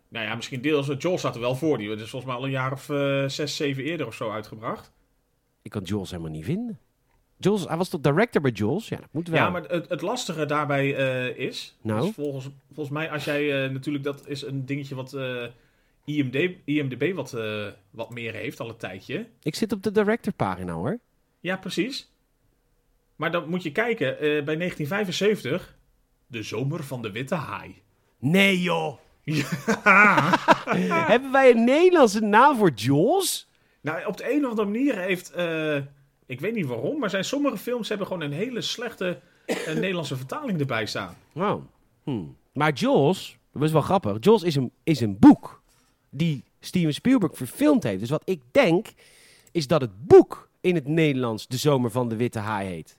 Nou 0.09 0.25
ja, 0.25 0.35
misschien 0.35 0.61
deels. 0.61 0.91
Joel 0.97 1.17
staat 1.17 1.35
er 1.35 1.41
wel 1.41 1.55
voor. 1.55 1.77
Die 1.77 1.89
is 1.91 1.97
volgens 2.09 2.25
mij 2.25 2.35
al 2.35 2.45
een 2.45 2.51
jaar 2.51 2.71
of 2.71 2.89
eh, 2.89 3.25
zes, 3.27 3.55
zeven 3.55 3.83
eerder 3.83 4.07
of 4.07 4.13
zo 4.15 4.31
uitgebracht. 4.31 4.91
ik 5.61 5.71
kan 5.71 5.83
Jules 5.83 6.09
helemaal 6.11 6.31
niet 6.31 6.45
vinden. 6.45 6.79
Jules, 7.39 7.67
hij 7.67 7.77
was 7.77 7.89
toch 7.89 8.01
director 8.01 8.41
bij 8.41 8.51
Jules? 8.51 8.87
Ja, 8.87 8.97
dat 8.97 9.07
moet 9.11 9.27
wel. 9.27 9.39
Ja, 9.39 9.49
maar 9.49 9.63
het, 9.63 9.89
het 9.89 10.01
lastige 10.01 10.45
daarbij 10.45 10.95
eh, 10.95 11.37
is, 11.47 11.77
Nou? 11.81 12.07
is 12.07 12.13
volgens, 12.13 12.49
volgens 12.73 12.89
mij 12.89 13.11
als 13.11 13.23
jij 13.25 13.63
eh, 13.63 13.71
natuurlijk, 13.71 14.03
dat 14.03 14.27
is 14.27 14.41
een 14.41 14.65
dingetje 14.65 14.95
wat 14.95 15.13
eh, 15.13 15.43
IMD, 16.05 16.51
IMDB 16.65 17.13
wat, 17.13 17.37
wat 17.89 18.09
meer 18.09 18.33
heeft 18.33 18.59
al 18.59 18.69
een 18.69 18.77
tijdje. 18.77 19.27
Ik 19.43 19.55
zit 19.55 19.71
op 19.71 19.83
de 19.83 19.91
director 19.91 20.33
pagina 20.33 20.73
hoor. 20.73 20.99
Ja, 21.39 21.57
precies. 21.57 22.11
Maar 23.15 23.31
dan 23.31 23.49
moet 23.49 23.63
je 23.63 23.71
kijken, 23.71 24.17
bij 24.19 24.57
1975, 24.57 25.77
de 26.27 26.43
zomer 26.43 26.83
van 26.83 27.01
de 27.01 27.11
witte 27.11 27.35
haai. 27.35 27.81
Nee 28.19 28.61
joh! 28.61 28.97
Ja. 29.23 29.43
Hebben 31.11 31.31
wij 31.31 31.51
een 31.51 31.63
Nederlandse 31.63 32.19
naam 32.19 32.57
voor 32.57 32.71
Jules? 32.71 33.49
Nou, 33.81 34.05
op 34.05 34.17
de 34.17 34.33
een 34.33 34.43
of 34.43 34.49
andere 34.49 34.67
manier 34.67 34.97
heeft, 34.97 35.33
ik 36.29 36.39
weet 36.39 36.53
niet 36.53 36.65
waarom, 36.65 36.99
maar 36.99 37.09
zijn 37.09 37.23
sommige 37.23 37.57
films 37.57 37.89
hebben 37.89 38.07
gewoon 38.07 38.21
een 38.21 38.31
hele 38.31 38.61
slechte 38.61 39.19
eh, 39.45 39.73
Nederlandse 39.73 40.15
vertaling 40.15 40.59
erbij 40.59 40.85
staan. 40.85 41.15
Oh. 41.33 41.63
Hm. 42.03 42.23
Maar 42.53 42.73
Jules, 42.73 43.37
dat 43.53 43.63
is 43.63 43.71
wel 43.71 43.81
grappig. 43.81 44.17
Jules 44.19 44.43
is 44.43 44.55
een, 44.55 44.71
is 44.83 44.99
een 44.99 45.19
boek 45.19 45.61
die 46.09 46.43
Steven 46.59 46.93
Spielberg 46.93 47.37
verfilmd 47.37 47.83
heeft. 47.83 47.99
Dus 47.99 48.09
wat 48.09 48.21
ik 48.25 48.41
denk, 48.51 48.87
is 49.51 49.67
dat 49.67 49.81
het 49.81 50.07
boek 50.07 50.49
in 50.61 50.75
het 50.75 50.87
Nederlands 50.87 51.47
De 51.47 51.57
Zomer 51.57 51.91
van 51.91 52.09
de 52.09 52.15
Witte 52.15 52.39
Haai 52.39 52.67
heet. 52.67 52.97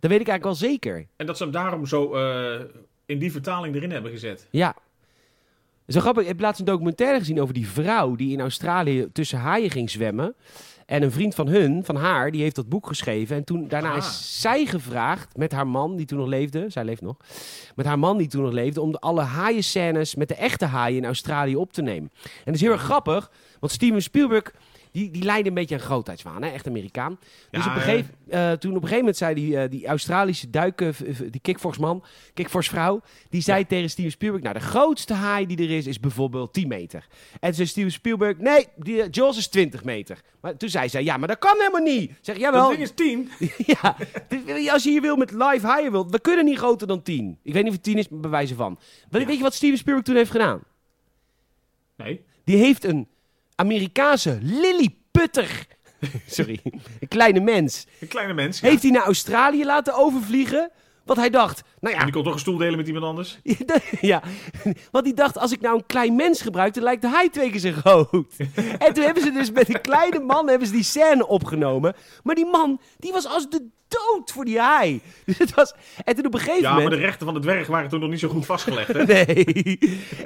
Dat 0.00 0.10
weet 0.10 0.20
ik 0.20 0.28
eigenlijk 0.28 0.42
wel 0.44 0.70
zeker. 0.70 1.06
En 1.16 1.26
dat 1.26 1.36
ze 1.36 1.42
hem 1.42 1.52
daarom 1.52 1.86
zo 1.86 2.14
eh, 2.14 2.60
in 3.06 3.18
die 3.18 3.32
vertaling 3.32 3.74
erin 3.74 3.90
hebben 3.90 4.10
gezet. 4.10 4.48
Ja. 4.50 4.76
Zo 5.86 6.00
grappig, 6.00 6.22
ik 6.22 6.28
heb 6.28 6.40
laatst 6.40 6.60
een 6.60 6.66
documentaire 6.66 7.18
gezien 7.18 7.40
over 7.40 7.54
die 7.54 7.68
vrouw 7.68 8.14
die 8.14 8.32
in 8.32 8.40
Australië 8.40 9.08
tussen 9.12 9.38
haaien 9.38 9.70
ging 9.70 9.90
zwemmen. 9.90 10.34
En 10.92 11.02
een 11.02 11.12
vriend 11.12 11.34
van 11.34 11.48
hun, 11.48 11.84
van 11.84 11.96
haar, 11.96 12.30
die 12.30 12.42
heeft 12.42 12.56
dat 12.56 12.68
boek 12.68 12.86
geschreven. 12.86 13.36
En 13.36 13.44
toen, 13.44 13.68
daarna 13.68 13.90
Ah. 13.90 13.96
is 13.96 14.40
zij 14.40 14.66
gevraagd 14.66 15.36
met 15.36 15.52
haar 15.52 15.66
man, 15.66 15.96
die 15.96 16.06
toen 16.06 16.18
nog 16.18 16.26
leefde. 16.26 16.64
Zij 16.68 16.84
leeft 16.84 17.00
nog. 17.00 17.16
Met 17.74 17.86
haar 17.86 17.98
man, 17.98 18.18
die 18.18 18.26
toen 18.28 18.42
nog 18.42 18.52
leefde. 18.52 18.80
Om 18.80 18.92
de, 18.92 18.98
alle 18.98 19.20
haaienscènes 19.22 20.14
met 20.14 20.28
de 20.28 20.34
echte 20.34 20.64
haaien 20.64 20.96
in 20.98 21.04
Australië 21.04 21.56
op 21.56 21.72
te 21.72 21.82
nemen. 21.82 22.10
En 22.24 22.30
dat 22.44 22.54
is 22.54 22.60
heel 22.60 22.72
erg 22.72 22.82
grappig, 22.82 23.30
want 23.60 23.72
Steven 23.72 24.02
Spielberg. 24.02 24.52
Die, 24.92 25.10
die 25.10 25.22
leidde 25.22 25.48
een 25.48 25.54
beetje 25.54 25.74
aan 25.74 25.80
grootheidswaan, 25.80 26.42
hè? 26.42 26.48
echt 26.50 26.66
Amerikaan. 26.66 27.18
Dus 27.50 27.64
Ja, 27.64 27.70
op 27.70 27.76
een 27.76 27.82
gegeven, 27.82 28.14
eh, 28.28 28.52
toen 28.52 28.70
op 28.70 28.76
een 28.76 28.80
gegeven 28.88 28.96
moment 28.98 29.16
zei 29.16 29.34
die, 29.34 29.58
eh, 29.58 29.70
die 29.70 29.86
Australische 29.86 30.50
duiken, 30.50 30.94
die 31.30 31.40
kickforce-man, 31.40 32.04
kickforce-vrouw, 32.34 33.00
die 33.30 33.40
zei 33.40 33.66
tegen 33.66 33.90
Steven 33.90 34.10
Spielberg, 34.10 34.42
nou 34.42 34.54
de 34.54 34.60
grootste 34.64 35.14
haai 35.14 35.46
die 35.46 35.56
er 35.58 35.70
is, 35.76 35.86
is 35.86 36.00
bijvoorbeeld 36.00 36.52
10 36.52 36.68
meter. 36.68 37.06
En 37.40 37.54
zei 37.54 37.66
Steven 37.66 37.92
Spielberg, 37.92 38.38
nee, 38.38 38.66
die, 38.76 39.02
eh, 39.02 39.08
Jaws 39.10 39.36
is 39.38 39.48
20 39.48 39.84
meter. 39.84 40.20
Maar 40.40 40.56
toen 40.56 40.68
zei 40.68 40.88
zij, 40.88 41.02
ja, 41.04 41.16
maar 41.16 41.28
dat 41.28 41.38
kan 41.38 41.54
helemaal 41.58 41.80
niet. 41.82 42.10
Zeg, 42.20 42.34
Dat 42.34 42.44
jawel, 42.44 42.68
ding 42.68 42.80
is 42.82 42.92
10. 42.94 43.28
ja, 43.82 43.96
dit- 44.28 44.70
als 44.70 44.82
je 44.82 44.90
hier 44.90 45.00
wil 45.02 45.16
met 45.16 45.30
live 45.30 45.66
haaien 45.66 45.90
wilt, 45.92 46.10
we 46.10 46.20
kunnen 46.20 46.44
niet 46.44 46.58
groter 46.58 46.86
dan 46.86 47.02
10. 47.02 47.38
Ik 47.42 47.52
weet 47.52 47.62
niet 47.62 47.70
of 47.72 47.76
het 47.76 47.84
10 47.86 47.98
is, 47.98 48.08
maar 48.08 48.20
bij 48.20 48.30
wijze 48.30 48.54
van. 48.54 48.78
Weet, 49.10 49.20
Ja. 49.20 49.26
weet 49.28 49.36
je 49.36 49.42
wat 49.42 49.54
Steven 49.54 49.78
Spielberg 49.78 50.06
toen 50.06 50.16
heeft 50.16 50.30
gedaan? 50.30 50.60
Nee. 51.96 52.20
Die 52.44 52.56
heeft 52.56 52.84
een 52.84 53.06
Amerikaanse 53.54 54.38
lilliputter 54.42 55.66
sorry, 56.26 56.60
een 57.00 57.08
kleine 57.08 57.40
mens, 57.40 57.86
Een 58.00 58.08
kleine 58.08 58.32
mens. 58.32 58.60
Ja. 58.60 58.68
heeft 58.68 58.82
hij 58.82 58.90
naar 58.90 59.04
Australië 59.04 59.64
laten 59.64 59.94
overvliegen? 59.94 60.70
Want 61.04 61.18
hij 61.18 61.30
dacht, 61.30 61.62
nou 61.82 61.94
En 61.94 62.00
ja, 62.00 62.04
die 62.04 62.14
kon 62.14 62.22
toch 62.22 62.32
een 62.32 62.38
stoel 62.38 62.56
delen 62.56 62.76
met 62.76 62.86
iemand 62.86 63.04
anders? 63.04 63.40
ja, 64.00 64.22
want 64.90 65.04
hij 65.04 65.14
dacht, 65.14 65.38
als 65.38 65.52
ik 65.52 65.60
nou 65.60 65.76
een 65.76 65.86
klein 65.86 66.16
mens 66.16 66.42
gebruik, 66.42 66.74
dan 66.74 66.82
lijkt 66.82 67.02
hij 67.02 67.28
twee 67.28 67.50
keer 67.50 67.60
zo 67.60 67.72
groot. 67.72 68.36
en 68.86 68.94
toen 68.94 69.04
hebben 69.04 69.22
ze 69.22 69.32
dus 69.32 69.50
met 69.50 69.74
een 69.74 69.80
kleine 69.80 70.18
man 70.18 70.48
hebben 70.48 70.66
ze 70.66 70.72
die 70.72 70.82
scène 70.82 71.26
opgenomen. 71.26 71.94
Maar 72.22 72.34
die 72.34 72.46
man, 72.46 72.80
die 72.98 73.12
was 73.12 73.26
als 73.26 73.50
de 73.50 73.68
dood 73.92 74.30
voor 74.30 74.44
die 74.44 74.58
haai. 74.58 75.00
Dus 75.26 75.38
het 75.38 75.54
was, 75.54 75.74
en 76.04 76.14
toen 76.14 76.26
op 76.26 76.34
een 76.34 76.40
gegeven 76.40 76.62
Ja, 76.62 76.68
moment... 76.68 76.88
maar 76.88 76.98
de 76.98 77.04
rechten 77.04 77.24
van 77.26 77.34
de 77.34 77.40
dwerg 77.40 77.66
waren 77.66 77.88
toen 77.88 78.00
nog 78.00 78.10
niet 78.10 78.20
zo 78.20 78.28
goed 78.28 78.46
vastgelegd. 78.46 78.92
Hè? 78.92 79.04
Nee. 79.04 79.78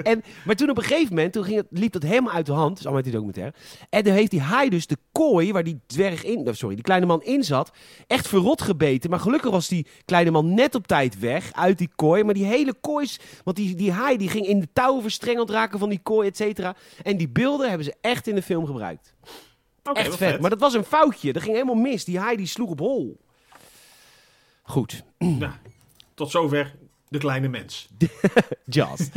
En, 0.03 0.23
maar 0.45 0.55
toen 0.55 0.71
op 0.71 0.77
een 0.77 0.83
gegeven 0.83 1.15
moment, 1.15 1.33
toen 1.33 1.45
ging 1.45 1.57
het, 1.57 1.67
liep 1.71 1.93
dat 1.93 2.03
helemaal 2.03 2.33
uit 2.33 2.47
de 2.47 2.53
hand. 2.53 2.69
Dat 2.69 2.79
is 2.79 2.85
allemaal 2.85 3.03
uit 3.03 3.13
die 3.13 3.21
documentaire. 3.21 3.55
En 3.91 4.03
toen 4.03 4.13
heeft 4.13 4.31
die 4.31 4.41
haai 4.41 4.69
dus 4.69 4.87
de 4.87 4.97
kooi 5.13 5.53
waar 5.53 5.65
die 5.65 5.81
dwerg 5.87 6.25
in, 6.25 6.55
sorry, 6.55 6.75
die 6.75 6.85
kleine 6.85 7.07
man 7.07 7.23
in 7.23 7.45
zat, 7.45 7.71
echt 8.07 8.29
verrot 8.29 8.63
gebeten. 8.63 9.11
Maar 9.11 9.21
gelukkig 9.21 9.51
was 9.51 9.69
die 9.69 9.87
kleine 10.05 10.31
man 10.31 10.55
net 10.55 10.75
op 10.75 10.87
tijd 10.87 11.19
weg 11.19 11.46
uit 11.55 11.79
die 11.79 11.91
kooi. 11.97 12.25
Maar 12.25 12.35
die 12.35 12.45
hele 12.45 12.75
kooi, 12.81 13.09
want 13.45 13.57
die, 13.57 13.75
die 13.75 13.93
haai 13.93 14.17
die 14.17 14.29
ging 14.29 14.47
in 14.47 14.61
de 14.61 14.69
touwen 14.73 15.03
verstrengeld 15.03 15.51
raken 15.51 15.79
van 15.79 15.89
die 15.89 16.01
kooi, 16.03 16.29
et 16.29 16.37
cetera. 16.37 16.77
En 17.03 17.17
die 17.17 17.29
beelden 17.29 17.69
hebben 17.69 17.85
ze 17.87 17.95
echt 18.01 18.27
in 18.27 18.35
de 18.35 18.43
film 18.43 18.67
gebruikt. 18.67 19.15
Oké, 19.85 19.99
echt 19.99 20.09
vet. 20.09 20.31
vet. 20.31 20.41
Maar 20.41 20.51
dat 20.51 20.61
was 20.61 20.75
een 20.75 20.85
foutje. 20.85 21.33
Dat 21.33 21.43
ging 21.43 21.55
helemaal 21.55 21.75
mis. 21.75 22.05
Die 22.05 22.19
haai 22.19 22.37
die 22.37 22.47
sloeg 22.47 22.71
op 22.71 22.79
hol. 22.79 23.21
Goed. 24.63 25.03
Nou, 25.39 25.53
tot 26.15 26.31
zover 26.31 26.75
de 27.09 27.19
kleine 27.19 27.49
mens. 27.49 27.89
Jazz. 28.65 29.09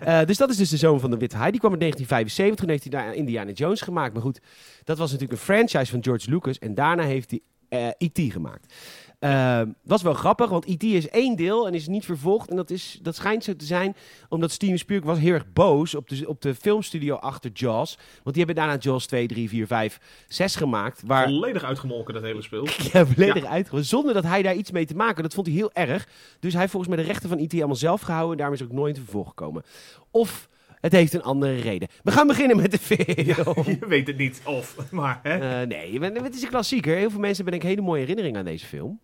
Eh, 0.00 0.24
dus 0.24 0.36
dat 0.36 0.50
is 0.50 0.56
dus 0.56 0.70
de 0.70 0.76
zoon 0.76 1.00
van 1.00 1.10
de 1.10 1.16
Witte 1.16 1.36
Haai. 1.36 1.50
Die 1.50 1.60
kwam 1.60 1.72
in 1.72 1.78
1975. 1.78 2.56
Toen 2.56 2.68
heeft 2.68 2.82
hij 2.82 2.92
daar 2.92 3.14
Indiana 3.14 3.50
Jones 3.50 3.80
gemaakt. 3.80 4.12
Maar 4.12 4.22
goed, 4.22 4.40
dat 4.84 4.98
was 4.98 5.12
natuurlijk 5.12 5.38
een 5.38 5.44
franchise 5.44 5.90
van 5.92 6.02
George 6.02 6.30
Lucas. 6.30 6.58
En 6.58 6.74
daarna 6.74 7.02
heeft 7.02 7.30
hij 7.30 7.40
eh 7.68 7.88
E.T. 7.98 8.32
gemaakt. 8.32 8.74
Eh, 9.18 9.62
was 9.82 10.02
wel 10.02 10.14
grappig, 10.14 10.48
want 10.50 10.66
E.T. 10.66 10.82
is 10.82 11.08
één 11.08 11.36
deel 11.36 11.66
en 11.66 11.74
is 11.74 11.88
niet 11.88 12.04
vervolgd. 12.04 12.50
En 12.50 12.56
dat, 12.56 12.70
is, 12.70 12.98
dat 13.02 13.16
schijnt 13.16 13.44
zo 13.44 13.56
te 13.56 13.64
zijn 13.64 13.96
omdat 14.28 14.50
Steven 14.50 14.78
Spielberg 14.78 15.14
was 15.14 15.22
heel 15.24 15.34
erg 15.34 15.52
boos 15.52 15.94
op 15.94 16.08
de, 16.08 16.28
op 16.28 16.40
de 16.42 16.54
filmstudio 16.54 17.14
achter 17.14 17.50
Jaws. 17.54 17.98
Want 18.22 18.36
die 18.36 18.44
hebben 18.44 18.64
daarna 18.64 18.80
Jaws 18.80 19.06
2, 19.06 19.26
3, 19.26 19.48
4, 19.48 19.66
5, 19.66 20.00
6 20.28 20.56
gemaakt. 20.56 21.02
Waar, 21.06 21.28
Volledig 21.28 21.64
uitgemolken, 21.64 22.14
dat 22.14 22.22
hele 22.22 22.42
speel. 22.42 22.66
ja, 22.92 23.06
volledig 23.06 23.44
uitgevoerd. 23.44 23.86
Zonder 23.86 24.14
dat 24.14 24.24
hij 24.24 24.42
daar 24.42 24.54
iets 24.54 24.70
mee 24.70 24.86
te 24.86 24.94
maken. 24.94 25.22
Dat 25.22 25.34
vond 25.34 25.46
hij 25.46 25.56
heel 25.56 25.72
erg. 25.72 26.08
Dus 26.40 26.52
hij 26.52 26.60
heeft 26.60 26.72
volgens 26.72 26.94
mij 26.94 27.02
de 27.04 27.10
rechten 27.10 27.28
van 27.28 27.38
IT 27.38 27.54
allemaal 27.54 27.76
zelf 27.76 28.00
gehouden. 28.00 28.32
En 28.32 28.38
daarom 28.38 28.56
is 28.56 28.62
ook 28.62 28.72
nooit 28.72 28.96
een 28.96 29.02
vervolg 29.02 29.28
gekomen. 29.28 29.62
Of 30.10 30.48
het 30.80 30.92
heeft 30.92 31.14
een 31.14 31.22
andere 31.22 31.56
reden. 31.56 31.88
We 32.02 32.10
gaan 32.10 32.26
beginnen 32.26 32.56
met 32.56 32.70
de 32.70 32.78
film. 32.78 33.26
Je 33.80 33.86
weet 33.88 34.06
het 34.06 34.16
niet, 34.16 34.40
of, 34.44 34.76
maar 34.90 35.20
hè, 35.22 35.60
Eh, 35.60 35.66
nee, 35.68 36.00
het 36.00 36.34
is 36.34 36.42
een 36.42 36.48
klassieker. 36.48 36.96
Heel 36.96 37.10
veel 37.10 37.20
mensen 37.20 37.44
hebben 37.44 37.52
denk 37.52 37.62
ik 37.62 37.76
hele 37.76 37.88
mooie 37.88 38.00
herinneringen 38.00 38.38
aan 38.38 38.44
deze 38.44 38.66
film. 38.66 39.00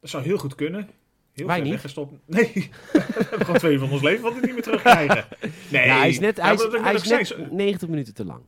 Dat 0.00 0.10
zou 0.10 0.22
heel 0.24 0.38
goed 0.38 0.54
kunnen. 0.54 0.88
Heel 1.32 1.46
Wij 1.46 1.60
niet. 1.60 1.70
weggestopt. 1.70 2.12
Nee, 2.26 2.52
we 2.92 3.00
hebben 3.12 3.38
gewoon 3.40 3.58
twee 3.58 3.78
van 3.78 3.90
ons 3.90 4.02
leven 4.02 4.22
wat 4.22 4.34
we 4.34 4.40
niet 4.40 4.52
meer 4.52 4.62
terugkrijgen. 4.62 5.26
Nee, 5.70 5.86
Nou, 5.86 5.98
hij 5.98 6.08
is, 6.08 6.18
net, 6.18 6.36
Ja, 6.36 6.42
hij 6.44 6.54
is, 6.54 6.60
net 6.60 6.94
is 6.94 7.08
net 7.08 7.26
zei, 7.26 7.48
90 7.50 7.88
minuten 7.88 8.14
te 8.14 8.24
lang. 8.24 8.42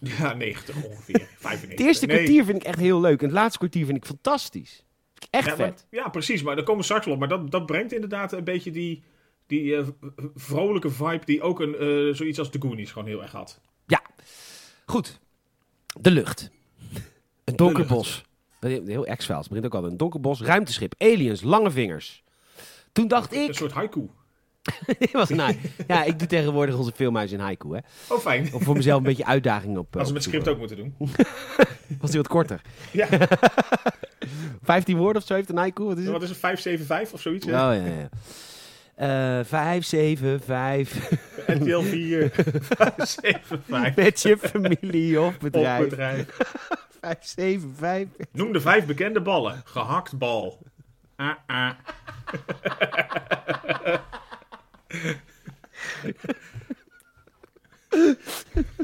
Ja, 0.00 0.34
90 0.34 0.74
ongeveer. 0.84 1.28
95. 1.38 1.68
Het 1.70 1.80
eerste 1.80 2.06
Nee. 2.06 2.16
kwartier 2.16 2.44
vind 2.44 2.56
ik 2.56 2.62
echt 2.64 2.78
heel 2.78 3.00
leuk. 3.00 3.18
En 3.20 3.26
het 3.26 3.34
laatste 3.34 3.58
kwartier 3.58 3.84
vind 3.86 3.96
ik 3.96 4.04
fantastisch. 4.04 4.84
Echt 5.30 5.46
Ja, 5.48 5.56
maar- 5.56 5.66
vet. 5.66 5.86
ja, 5.90 6.08
precies. 6.08 6.42
Maar 6.42 6.54
daar 6.54 6.64
komen 6.64 6.80
we 6.80 6.84
straks 6.84 7.04
wel 7.04 7.14
op. 7.14 7.20
Maar 7.20 7.28
dat, 7.28 7.50
dat 7.50 7.66
brengt 7.66 7.92
inderdaad 7.92 8.32
een 8.32 8.44
beetje 8.44 8.70
die, 8.70 9.02
die 9.46 9.76
eh, 9.76 9.86
vrolijke 10.34 10.90
vibe 10.90 11.24
die 11.24 11.42
ook 11.42 11.60
een, 11.60 11.74
eh, 11.74 12.14
zoiets 12.14 12.38
als 12.38 12.50
de 12.50 12.60
Goonies 12.60 12.92
gewoon 12.92 13.08
heel 13.08 13.22
erg 13.22 13.32
had. 13.32 13.60
Goed. 14.86 15.20
De 16.00 16.10
lucht. 16.10 16.50
Een 17.44 17.56
donker 17.56 17.86
bos. 17.86 18.24
Heel 18.68 19.06
X-Files. 19.16 19.48
begint 19.48 19.66
ook 19.66 19.74
al. 19.74 19.84
Een 19.84 19.96
donker 19.96 20.20
bos. 20.20 20.40
Ruimteschip. 20.40 20.94
Aliens. 20.98 21.42
Lange 21.42 21.70
vingers. 21.70 22.22
Toen 22.92 23.08
dacht 23.08 23.32
Een 23.34 23.42
ik... 23.48 23.54
soort 23.54 23.72
haiku. 23.72 24.00
Dit 24.98 25.10
was 25.12 25.30
een. 25.30 25.58
Ja, 25.86 26.04
ik 26.04 26.18
doe 26.18 26.28
tegenwoordig 26.28 26.74
onze 26.76 26.92
filmhuis 26.94 27.32
in 27.32 27.38
haiku, 27.40 27.68
hè. 27.74 27.78
Oh, 28.14 28.18
fijn. 28.18 28.52
Om 28.54 28.62
voor 28.62 28.76
mezelf 28.76 28.98
een 28.98 29.04
beetje 29.04 29.26
uitdaging 29.26 29.78
op... 29.78 29.92
eh, 29.94 29.98
Als 29.98 30.08
we 30.08 30.14
met 30.14 30.22
script 30.22 30.48
ook 30.48 30.58
moeten 30.58 30.76
doen. 30.76 30.94
Was 32.00 32.10
die 32.10 32.20
wat 32.20 32.28
korter. 32.28 32.60
Ja, 32.92 33.08
15 34.62 34.96
woorden 34.96 35.22
of 35.22 35.28
zo 35.28 35.34
heeft 35.34 35.48
een 35.48 35.56
haiku. 35.56 35.82
Wat 35.84 35.96
is 35.98 36.02
het? 36.04 36.12
wat 36.12 36.22
is 36.22 36.28
het? 36.28 36.38
575 36.38 37.12
of 37.14 37.20
zoiets? 37.20 37.46
Oh, 37.46 37.52
hè? 37.52 37.72
ja, 37.74 38.08
ja. 38.96 39.44
5, 39.44 39.84
7, 39.84 40.40
5. 40.40 41.10
RTL 41.46 41.80
4, 41.80 42.30
575. 42.32 43.94
Met 43.96 44.22
je 44.22 44.38
familie 44.38 45.20
of 45.20 45.34
Op 45.34 45.40
bedrijf. 45.40 46.36
5, 47.02 47.16
7, 47.20 47.74
5. 47.78 48.06
Noem 48.32 48.52
de 48.52 48.60
vijf 48.60 48.86
bekende 48.86 49.20
ballen. 49.20 49.62
Gehakt 49.64 50.18
bal. 50.18 50.62
Ah, 51.16 51.34
ah. 51.46 51.70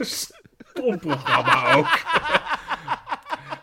Stom 0.01 0.99
programma 0.99 1.73
ook. 1.75 1.99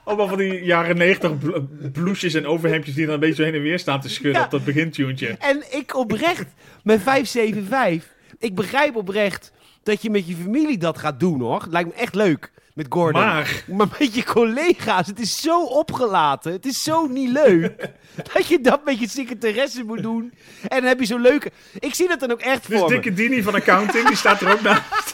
Allemaal 0.03 0.27
van 0.27 0.37
die 0.37 0.63
jaren 0.63 0.97
90 0.97 1.37
bl- 1.37 1.59
blouses 1.91 2.33
en 2.33 2.45
overhemdjes 2.47 2.95
die 2.95 3.05
dan 3.05 3.13
een 3.13 3.19
beetje 3.19 3.43
heen 3.43 3.53
en 3.53 3.61
weer 3.61 3.79
staan 3.79 4.01
te 4.01 4.09
schudden 4.09 4.33
Ja. 4.39 4.43
op 4.45 4.51
dat 4.51 4.63
begintuntje. 4.63 5.27
En 5.39 5.63
ik 5.77 5.95
oprecht, 5.95 6.45
met 6.83 7.01
5, 7.01 7.27
7, 7.27 7.65
5. 7.65 8.13
Ik 8.39 8.55
begrijp 8.55 8.95
oprecht 8.95 9.51
dat 9.83 10.01
je 10.01 10.09
met 10.09 10.27
je 10.27 10.35
familie 10.35 10.77
dat 10.77 10.97
gaat 10.97 11.19
doen, 11.19 11.41
hoor. 11.41 11.65
Lijkt 11.69 11.89
me 11.89 11.95
echt 11.95 12.15
leuk. 12.15 12.51
Met 12.75 12.85
Gordon. 12.89 13.21
Maar 13.21 13.63
Maar 13.67 13.87
met 13.99 14.15
je 14.15 14.23
collega's, 14.23 15.07
het 15.07 15.19
is 15.19 15.41
zo 15.41 15.63
opgelaten. 15.63 16.51
Het 16.51 16.65
is 16.65 16.83
zo 16.83 17.05
niet 17.05 17.29
leuk. 17.29 17.89
dat 18.33 18.47
je 18.47 18.61
dat 18.61 18.85
met 18.85 18.99
je 18.99 19.09
secretaresse 19.09 19.83
moet 19.83 20.01
doen. 20.01 20.33
En 20.67 20.79
dan 20.79 20.87
heb 20.87 20.99
je 20.99 21.05
zo'n 21.05 21.21
leuke... 21.21 21.51
Ik 21.79 21.93
zie 21.93 22.07
dat 22.07 22.19
dan 22.19 22.31
ook 22.31 22.39
echt 22.39 22.67
dus 22.67 22.79
voor 22.79 22.87
me. 22.89 22.93
Dikke 22.93 23.13
Dini 23.13 23.43
van 23.43 23.55
accounting, 23.55 24.07
die 24.07 24.15
staat 24.15 24.41
er 24.41 24.51
ook 24.51 24.61
naast. 24.69 25.13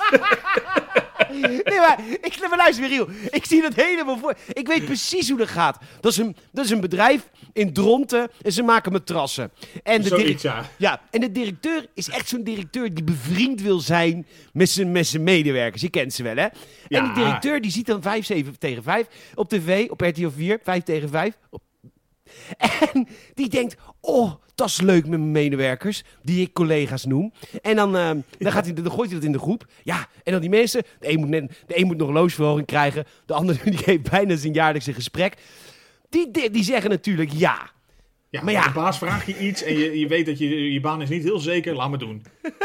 Nee, 1.72 1.80
maar, 1.80 2.00
ik, 2.22 2.50
maar 2.50 2.58
luister, 2.58 2.84
Michiel. 2.84 3.10
Ik 3.30 3.46
zie 3.46 3.62
dat 3.62 3.74
helemaal 3.74 4.18
voor. 4.18 4.36
Ik 4.54 4.68
weet 4.68 4.86
precies 4.86 5.30
hoe 5.30 5.38
dat 5.38 5.48
gaat. 5.48 5.78
Dat 6.00 6.12
is 6.12 6.18
een, 6.18 6.36
dat 6.52 6.66
is 6.66 6.72
een 6.72 6.82
bedrijf 6.82 7.30
in 7.54 7.74
Dronten 7.74 8.32
en 8.42 8.52
ze 8.52 8.64
maken 8.64 8.92
matrassen. 8.92 9.52
En 9.84 10.02
de 10.02 10.08
Zoiets, 10.08 10.44
ja. 10.44 10.70
ja, 10.78 11.02
en 11.12 11.22
de 11.22 11.32
directeur 11.32 11.88
is 11.94 12.10
echt 12.10 12.28
zo'n 12.28 12.44
directeur 12.44 12.94
die 12.94 13.04
bevriend 13.04 13.62
wil 13.62 13.80
zijn 13.80 14.28
met 14.54 14.70
zijn, 14.70 14.92
met 14.92 15.08
zijn 15.08 15.24
medewerkers. 15.24 15.82
Je 15.82 15.90
kent 15.90 16.14
ze 16.14 16.24
wel, 16.24 16.36
hè? 16.36 16.48
En 16.88 17.04
die 17.04 17.14
directeur 17.14 17.62
die 17.62 17.72
ziet 17.72 17.86
dan 17.86 18.02
5, 18.02 18.26
7 18.26 18.60
tegen 18.60 18.84
5 18.84 19.08
op 19.36 19.50
tv, 19.50 19.90
op 19.90 20.02
RTL 20.02 20.30
4, 20.36 20.60
5 20.64 20.84
tegen 20.84 21.10
5. 21.10 21.38
Op... 21.50 21.62
En 22.94 23.08
die 23.34 23.50
denkt, 23.50 23.76
oh, 24.02 24.34
dat 24.62 24.70
is 24.70 24.82
leuk 24.82 25.08
met 25.08 25.20
mijn 25.20 25.32
medewerkers, 25.32 26.04
die 26.22 26.42
ik 26.42 26.54
collega's 26.54 27.06
noem. 27.06 27.34
En 27.62 27.76
dan, 27.76 27.98
eh, 27.98 28.10
dan, 28.38 28.52
gaat 28.52 28.66
hij, 28.66 28.74
dan 28.74 28.92
gooit 28.92 29.10
hij 29.10 29.20
dat 29.20 29.28
in 29.28 29.32
de 29.32 29.40
groep. 29.40 29.66
Ja, 29.84 30.08
en 30.24 30.32
dan 30.32 30.42
die 30.42 30.50
mensen, 30.50 30.84
de 31.00 31.12
een 31.12 31.20
moet, 31.20 31.30
net, 31.30 31.64
de 31.68 31.80
een 31.80 31.86
moet 31.88 31.98
nog 31.98 32.08
een 32.08 32.14
loonsverhoging 32.14 32.68
krijgen, 32.68 33.06
de 33.26 33.34
ander 33.34 33.60
die 33.64 33.78
geeft 33.78 34.10
bijna 34.10 34.36
zijn 34.36 34.54
jaarlijkse 34.54 34.94
gesprek. 34.94 35.38
Die, 36.10 36.32
die, 36.32 36.50
die 36.50 36.64
zeggen 36.64 36.90
natuurlijk 36.90 37.32
ja. 37.34 37.70
Ja, 38.30 38.44
Maar 38.44 38.54
ja. 38.54 38.64
de 38.64 38.72
baas 38.72 38.98
vraagt 38.98 39.26
je 39.26 39.38
iets 39.38 39.64
en 39.64 39.78
je, 39.78 40.00
je 40.00 40.08
weet 40.08 40.26
dat 40.26 40.38
je, 40.38 40.74
je 40.74 40.80
baan 40.80 41.02
is 41.02 41.10
niet 41.10 41.24
heel 41.24 41.40
zeker, 41.40 41.76
laat 41.76 41.90
me 41.90 41.98
doen. 41.98 42.22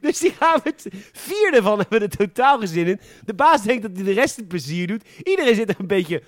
Dus 0.00 0.18
die 0.18 0.32
gaan 0.38 0.60
met 0.64 0.86
vier 1.12 1.54
ervan 1.54 1.78
hebben 1.78 2.02
er 2.02 2.16
totaal 2.16 2.58
gezin 2.58 2.86
in. 2.86 3.00
De 3.24 3.34
baas 3.34 3.62
denkt 3.62 3.82
dat 3.82 3.90
hij 3.94 4.04
de 4.04 4.12
rest 4.12 4.36
het 4.36 4.48
plezier 4.48 4.86
doet. 4.86 5.04
Iedereen 5.22 5.54
zit 5.54 5.68
er 5.68 5.74
een 5.78 5.86
beetje 5.86 6.22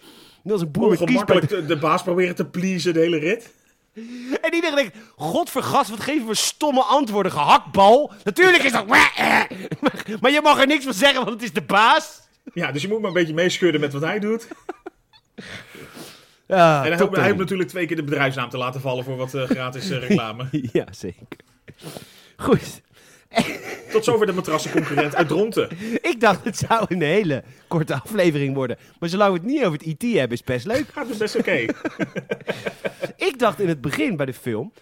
als 0.44 0.60
een 0.60 0.70
boer 0.70 0.88
met 0.88 1.68
de 1.68 1.78
baas 1.80 2.02
proberen 2.02 2.34
te 2.34 2.46
pleasen 2.46 2.94
de 2.94 3.00
hele 3.00 3.18
rit. 3.18 3.50
En 4.42 4.54
iedereen 4.54 4.76
denkt, 4.76 4.96
godvergas, 5.16 5.88
wat 5.88 6.00
geven 6.00 6.26
we 6.26 6.34
stomme 6.34 6.82
antwoorden, 6.82 7.32
gehaktbal. 7.32 8.12
Natuurlijk 8.24 8.62
is 8.62 8.72
dat... 8.72 8.86
Maar 10.20 10.30
je 10.30 10.40
mag 10.42 10.60
er 10.60 10.66
niks 10.66 10.84
van 10.84 10.94
zeggen, 10.94 11.18
want 11.18 11.30
het 11.30 11.42
is 11.42 11.52
de 11.52 11.62
baas. 11.62 12.20
Ja, 12.54 12.72
dus 12.72 12.82
je 12.82 12.88
moet 12.88 12.98
maar 12.98 13.08
een 13.08 13.14
beetje 13.14 13.34
meeschudden 13.34 13.80
met 13.80 13.92
wat 13.92 14.02
hij 14.02 14.18
doet. 14.18 14.48
Ja, 16.46 16.84
En 16.84 16.90
hij 16.90 16.98
hoopt, 17.00 17.16
hij 17.16 17.26
hoopt 17.26 17.38
natuurlijk 17.38 17.68
twee 17.68 17.86
keer 17.86 17.96
de 17.96 18.02
bedrijfsnaam 18.02 18.48
te 18.50 18.58
laten 18.58 18.80
vallen 18.80 19.04
voor 19.04 19.16
wat 19.16 19.34
eh, 19.34 19.42
gratis 19.42 19.90
eh, 19.90 19.98
reclame. 19.98 20.48
Ja, 20.72 20.86
zeker. 20.90 21.26
Goed. 22.36 22.80
Tot 23.92 24.04
zover 24.04 24.26
de 24.26 24.32
matrassenconcurrent 24.32 25.14
uit 25.14 25.28
Dronten. 25.28 25.68
Ik 26.10 26.16
dacht, 26.20 26.44
het 26.44 26.56
zou 26.58 26.84
een 26.88 27.02
hele 27.02 27.42
korte 27.68 27.94
aflevering 27.94 28.54
worden. 28.54 28.76
Maar 28.98 29.08
zolang 29.08 29.32
we 29.32 29.38
het 29.38 29.46
niet 29.48 29.64
over 29.64 29.78
het 29.78 29.86
IT 29.86 30.02
hebben, 30.02 30.36
is 30.36 30.44
best 30.44 30.66
leuk. 30.66 30.86
Gaat 30.94 31.08
dus 31.08 31.16
best 31.16 31.36
oké. 31.36 31.66
Ik 33.16 33.34
dacht 33.38 33.60
in 33.60 33.68
het 33.68 33.80
begin 33.80 34.16
bij 34.16 34.26
de 34.26 34.34
film 34.34 34.72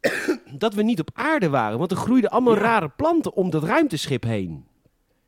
dat 0.64 0.74
we 0.74 0.82
niet 0.82 1.00
op 1.00 1.10
aarde 1.14 1.48
waren. 1.48 1.78
Want 1.78 1.90
er 1.90 1.96
groeiden 1.96 2.30
allemaal 2.30 2.54
Ja. 2.54 2.60
rare 2.60 2.88
planten 2.88 3.34
om 3.34 3.50
dat 3.50 3.62
ruimteschip 3.64 4.22
heen. 4.22 4.66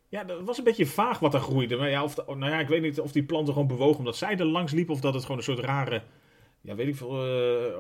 Ja, 0.09 0.25
dat 0.25 0.41
was 0.45 0.59
een 0.59 0.65
beetje 0.65 0.87
vaag 0.87 1.19
wat 1.19 1.35
er 1.35 1.41
groeide. 1.41 1.77
Maar 1.77 1.91
ja, 1.91 2.03
of 2.03 2.17
nou 2.27 2.47
ja, 2.51 2.59
ik 2.61 2.69
weet 2.69 2.83
niet 2.83 3.01
of 3.01 3.13
die 3.13 3.23
planten 3.23 3.53
gewoon 3.53 3.69
bewogen 3.69 3.99
omdat 3.99 4.17
zij 4.17 4.37
er 4.37 4.45
langs 4.45 4.73
liepen. 4.73 4.95
Of 4.95 5.01
dat 5.01 5.15
het 5.15 5.23
gewoon 5.23 5.37
een 5.39 5.45
soort 5.45 5.59
rare, 5.59 6.03
ja, 6.63 6.75
weet 6.75 6.87
ik 6.87 6.97
veel, 6.97 7.25
eh, 7.27 7.73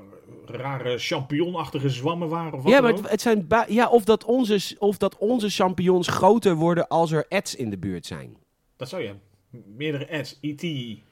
rare 0.46 0.98
champignonachtige 0.98 1.88
zwammen 1.88 2.28
waren. 2.28 2.52
Of 2.52 2.62
wat 2.62 2.72
Ja, 2.72 2.80
maar 2.80 2.92
het, 2.92 3.10
het 3.10 3.20
zijn 3.20 3.46
ja, 3.68 3.88
of, 3.88 4.04
dat 4.04 4.24
onze, 4.24 4.76
of 4.78 4.96
dat 4.98 5.18
onze 5.18 5.48
champignons 5.50 6.08
groter 6.08 6.54
worden 6.54 6.88
als 6.88 7.12
er 7.12 7.26
ads 7.28 7.54
in 7.54 7.70
de 7.70 7.78
buurt 7.78 8.06
zijn. 8.06 8.36
Dat 8.76 8.88
zou 8.88 9.02
je. 9.02 9.12
meerdere 9.76 10.18
ads. 10.18 10.38
E 10.40 10.48
ITI. 10.48 11.02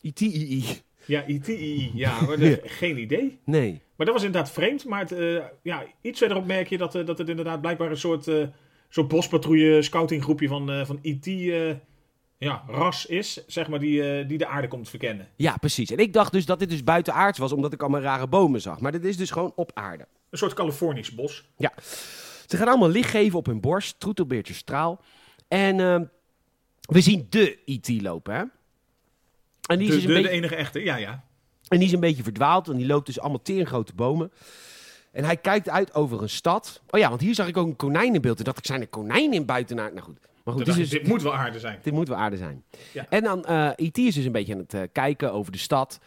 ITII. 0.00 0.64
Ja, 1.04 1.26
ITI. 1.26 1.90
Ja, 1.94 2.20
maar 2.26 2.36
de- 2.38 2.60
geen 2.64 2.98
idee. 2.98 3.38
Nee. 3.44 3.70
Maar 3.96 4.06
dat 4.06 4.14
was 4.14 4.24
inderdaad 4.24 4.50
vreemd. 4.50 4.84
Maar 4.84 5.00
het, 5.00 5.12
eh, 5.12 5.44
ja, 5.62 5.84
iets 6.00 6.18
verderop 6.18 6.46
merk 6.46 6.68
je 6.68 6.78
dat, 6.78 6.94
eh, 6.94 7.06
dat 7.06 7.18
het 7.18 7.28
inderdaad 7.28 7.60
blijkbaar 7.60 7.90
een 7.90 7.96
soort, 7.96 8.30
soort 8.88 9.08
bospatrouille 9.08 9.82
scoutinggroepje 9.82 10.48
van, 10.48 10.86
van 10.86 10.98
IT 11.02 11.26
ja, 12.38 12.64
ras 12.66 13.06
is. 13.06 13.46
Zeg 13.46 13.68
maar, 13.68 13.78
die, 13.78 14.18
eh, 14.18 14.28
die 14.28 14.38
de 14.38 14.46
aarde 14.46 14.68
komt 14.68 14.88
verkennen. 14.88 15.28
Ja, 15.36 15.56
precies. 15.56 15.90
En 15.90 15.98
ik 15.98 16.12
dacht 16.12 16.32
dus 16.32 16.46
dat 16.46 16.58
dit 16.58 16.70
dus 16.70 16.84
buitenaards 16.84 17.38
was, 17.38 17.52
omdat 17.52 17.72
ik 17.72 17.80
allemaal 17.80 18.00
rare 18.00 18.26
bomen 18.26 18.60
zag. 18.60 18.80
Maar 18.80 18.92
dit 18.92 19.04
is 19.04 19.16
dus 19.16 19.30
gewoon 19.30 19.52
op 19.56 19.70
aarde. 19.74 20.06
Een 20.30 20.38
soort 20.38 20.54
Californisch 20.54 21.14
bos. 21.14 21.44
Ze 22.46 22.56
gaan 22.56 22.68
allemaal 22.68 22.88
licht 22.88 23.10
geven 23.10 23.38
op 23.38 23.46
hun 23.46 23.60
borst, 23.60 24.00
troetelbeertje 24.00 24.54
straal. 24.54 25.00
En 25.48 25.80
ehm, 25.80 26.04
we 26.80 27.00
zien 27.00 27.26
de 27.30 27.58
IT 27.64 28.02
lopen, 28.02 28.34
hè? 28.34 28.42
En 29.66 29.78
die, 29.78 29.88
De, 29.88 29.96
is 29.96 30.02
de, 30.02 30.08
een 30.08 30.14
de 30.14 30.20
beetje, 30.20 30.36
enige 30.36 30.56
echte, 30.56 30.84
ja, 30.84 30.96
ja. 30.96 31.24
en 31.68 31.78
die 31.78 31.86
is 31.86 31.92
een 31.92 32.00
beetje 32.00 32.22
verdwaald, 32.22 32.68
en 32.68 32.76
die 32.76 32.86
loopt 32.86 33.06
dus 33.06 33.20
allemaal 33.20 33.42
teringgrote 33.42 33.94
bomen. 33.94 34.32
En 35.12 35.24
hij 35.24 35.36
kijkt 35.36 35.68
uit 35.68 35.94
over 35.94 36.22
een 36.22 36.28
stad. 36.28 36.82
Oh 36.90 37.00
ja, 37.00 37.08
want 37.08 37.20
hier 37.20 37.34
zag 37.34 37.48
ik 37.48 37.56
ook 37.56 37.66
een 37.66 37.76
konijn 37.76 38.14
in 38.14 38.20
beeld. 38.20 38.38
En 38.38 38.44
dacht 38.44 38.58
ik, 38.58 38.66
zijn 38.66 38.80
er 38.80 38.88
konijnen 38.88 39.32
in 39.32 39.44
buitenaard? 39.46 39.92
Nou 39.92 40.04
goed. 40.04 40.18
Maar 40.48 40.56
goed, 40.56 40.66
Dit, 40.66 40.74
dit 40.74 40.84
is 40.84 40.90
dit 40.90 41.06
moet 41.08 41.22
wel 41.22 41.34
aarde 41.34 41.58
zijn. 41.58 41.78
dit 41.82 41.92
moet 41.92 42.08
wel 42.08 42.16
aarde 42.16 42.36
zijn. 42.36 42.64
Ja. 42.92 43.06
En 43.08 43.22
dan, 43.22 43.44
eh 43.44 43.70
E.T. 43.76 43.98
is 43.98 44.14
dus 44.14 44.24
een 44.24 44.32
beetje 44.32 44.52
aan 44.52 44.58
het 44.58 44.74
eh, 44.74 44.82
kijken 44.92 45.32
over 45.32 45.52
de 45.52 45.58
stad. 45.58 46.00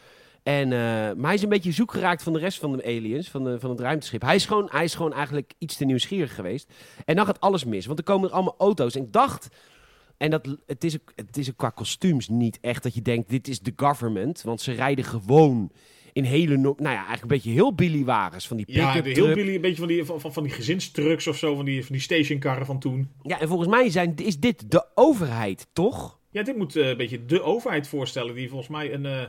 En, 0.43 0.63
eh, 0.63 0.79
maar 0.79 1.25
hij 1.25 1.33
is 1.33 1.41
een 1.41 1.49
beetje 1.49 1.71
zoek 1.71 1.91
geraakt 1.91 2.23
van 2.23 2.33
de 2.33 2.39
rest 2.39 2.59
van 2.59 2.77
de 2.77 2.83
aliens, 2.83 3.29
van, 3.29 3.43
de, 3.43 3.59
van 3.59 3.69
het 3.69 3.79
ruimteschip. 3.79 4.21
Hij 4.21 4.35
is, 4.35 4.45
gewoon, 4.45 4.67
hij 4.71 4.83
is 4.83 4.95
gewoon 4.95 5.13
eigenlijk 5.13 5.53
iets 5.57 5.75
te 5.75 5.85
nieuwsgierig 5.85 6.35
geweest. 6.35 6.73
En 7.05 7.15
dan 7.15 7.25
gaat 7.25 7.39
alles 7.39 7.65
mis, 7.65 7.85
want 7.85 7.97
er 7.99 8.05
komen 8.05 8.29
er 8.29 8.35
allemaal 8.35 8.55
auto's. 8.57 8.95
En 8.95 9.01
ik 9.03 9.13
dacht, 9.13 9.47
en 10.17 10.29
dat, 10.29 10.57
het, 10.65 10.83
is, 10.83 10.97
het 11.15 11.37
is 11.37 11.55
qua 11.55 11.69
kostuums 11.69 12.29
niet 12.29 12.57
echt 12.61 12.83
dat 12.83 12.93
je 12.93 13.01
denkt, 13.01 13.29
dit 13.29 13.47
is 13.47 13.59
de 13.59 13.73
government. 13.75 14.41
Want 14.41 14.61
ze 14.61 14.71
rijden 14.71 15.05
gewoon 15.05 15.71
in 16.13 16.23
hele, 16.23 16.57
no- 16.57 16.75
nou 16.77 16.89
ja, 16.89 17.05
eigenlijk 17.05 17.21
een 17.21 17.27
beetje 17.27 17.51
heel 17.51 17.73
Billy 17.73 18.03
wagens 18.03 18.47
van 18.47 18.57
die 18.57 18.65
Ja, 18.69 18.91
pick-up 18.91 19.15
de, 19.15 19.21
heel. 19.21 19.33
Billy, 19.33 19.55
een 19.55 19.61
beetje 19.61 19.77
van 19.77 19.87
die, 19.87 20.05
van, 20.05 20.21
van, 20.21 20.33
van 20.33 20.43
die 20.43 20.51
gezinstrucks 20.51 21.27
of 21.27 21.37
zo, 21.37 21.55
van 21.55 21.65
die, 21.65 21.85
van 21.85 21.91
die 21.91 22.01
stationkarren 22.01 22.65
van 22.65 22.79
toen. 22.79 23.09
Ja, 23.21 23.39
en 23.39 23.47
volgens 23.47 23.69
mij 23.69 23.89
zijn, 23.89 24.15
is 24.15 24.39
dit 24.39 24.71
de 24.71 24.87
overheid, 24.95 25.67
toch? 25.73 26.19
Ja, 26.29 26.43
dit 26.43 26.57
moet 26.57 26.75
eh, 26.75 26.87
een 26.87 26.97
beetje 26.97 27.25
de 27.25 27.41
overheid 27.41 27.87
voorstellen, 27.87 28.35
die 28.35 28.49
volgens 28.49 28.69
mij 28.69 28.93
een, 28.93 29.05
eh, 29.05 29.23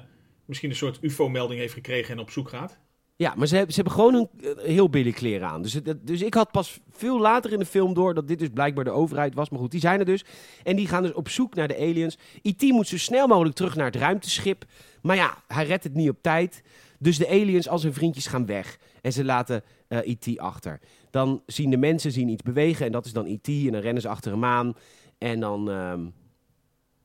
misschien 0.45 0.71
een 0.71 0.77
soort 0.77 0.99
UFO-melding 1.01 1.61
heeft 1.61 1.75
gekregen 1.75 2.15
en 2.15 2.21
op 2.21 2.31
zoek 2.31 2.49
gaat. 2.49 2.79
Ja, 3.17 3.35
maar 3.37 3.47
ze 3.47 3.57
hebben, 3.57 3.75
ze 3.75 3.81
hebben 3.81 3.99
gewoon 3.99 4.15
een 4.15 4.57
eh, 4.57 4.65
heel 4.65 4.91
billig 4.91 5.15
kleren 5.15 5.49
aan. 5.49 5.63
Dus, 5.63 5.81
dus 6.01 6.23
ik 6.23 6.35
had 6.35 6.51
pas 6.51 6.81
veel 6.91 7.21
later 7.21 7.53
in 7.53 7.59
de 7.59 7.67
film 7.67 7.95
door 7.95 8.15
dat 8.15 8.29
dit 8.29 8.39
dus 8.39 8.49
blijkbaar 8.55 8.85
de 8.85 8.91
overheid 8.91 9.35
was. 9.35 9.51
Maar 9.51 9.61
goed, 9.61 9.71
die 9.71 9.81
zijn 9.81 9.99
er 9.99 10.05
dus. 10.05 10.25
En 10.63 10.77
die 10.77 10.87
gaan 10.87 11.03
dus 11.03 11.13
op 11.13 11.29
zoek 11.29 11.55
naar 11.55 11.69
de 11.69 11.77
aliens. 11.77 12.19
E.T. 12.43 12.63
moet 12.63 12.89
zo 12.89 12.99
snel 12.99 13.27
mogelijk 13.27 13.55
terug 13.55 13.77
naar 13.77 13.87
het 13.87 13.97
ruimteschip. 13.97 14.65
Maar 15.03 15.17
ja, 15.17 15.43
hij 15.47 15.67
redt 15.67 15.85
het 15.85 15.95
niet 15.95 16.09
op 16.09 16.23
tijd. 16.23 16.63
Dus 16.99 17.19
de 17.19 17.29
aliens 17.29 17.69
als 17.69 17.83
hun 17.83 17.95
vriendjes 17.95 18.27
gaan 18.27 18.47
weg. 18.47 18.79
En 19.01 19.13
ze 19.13 19.25
laten 19.25 19.63
eh 19.89 19.99
E.T. 19.99 20.39
achter. 20.39 20.81
Dan 21.11 21.43
zien 21.47 21.71
de 21.71 21.77
mensen 21.77 22.13
zien 22.13 22.29
iets 22.29 22.43
bewegen 22.43 22.87
en 22.87 22.93
dat 22.93 23.07
is 23.07 23.13
dan 23.13 23.27
E.T. 23.27 23.49
En 23.49 23.73
dan 23.73 23.81
rennen 23.81 24.03
ze 24.03 24.09
achter 24.09 24.33
hem 24.33 24.45
aan. 24.45 24.75
En 25.19 25.41
dan, 25.41 25.71
ehm, 25.71 26.07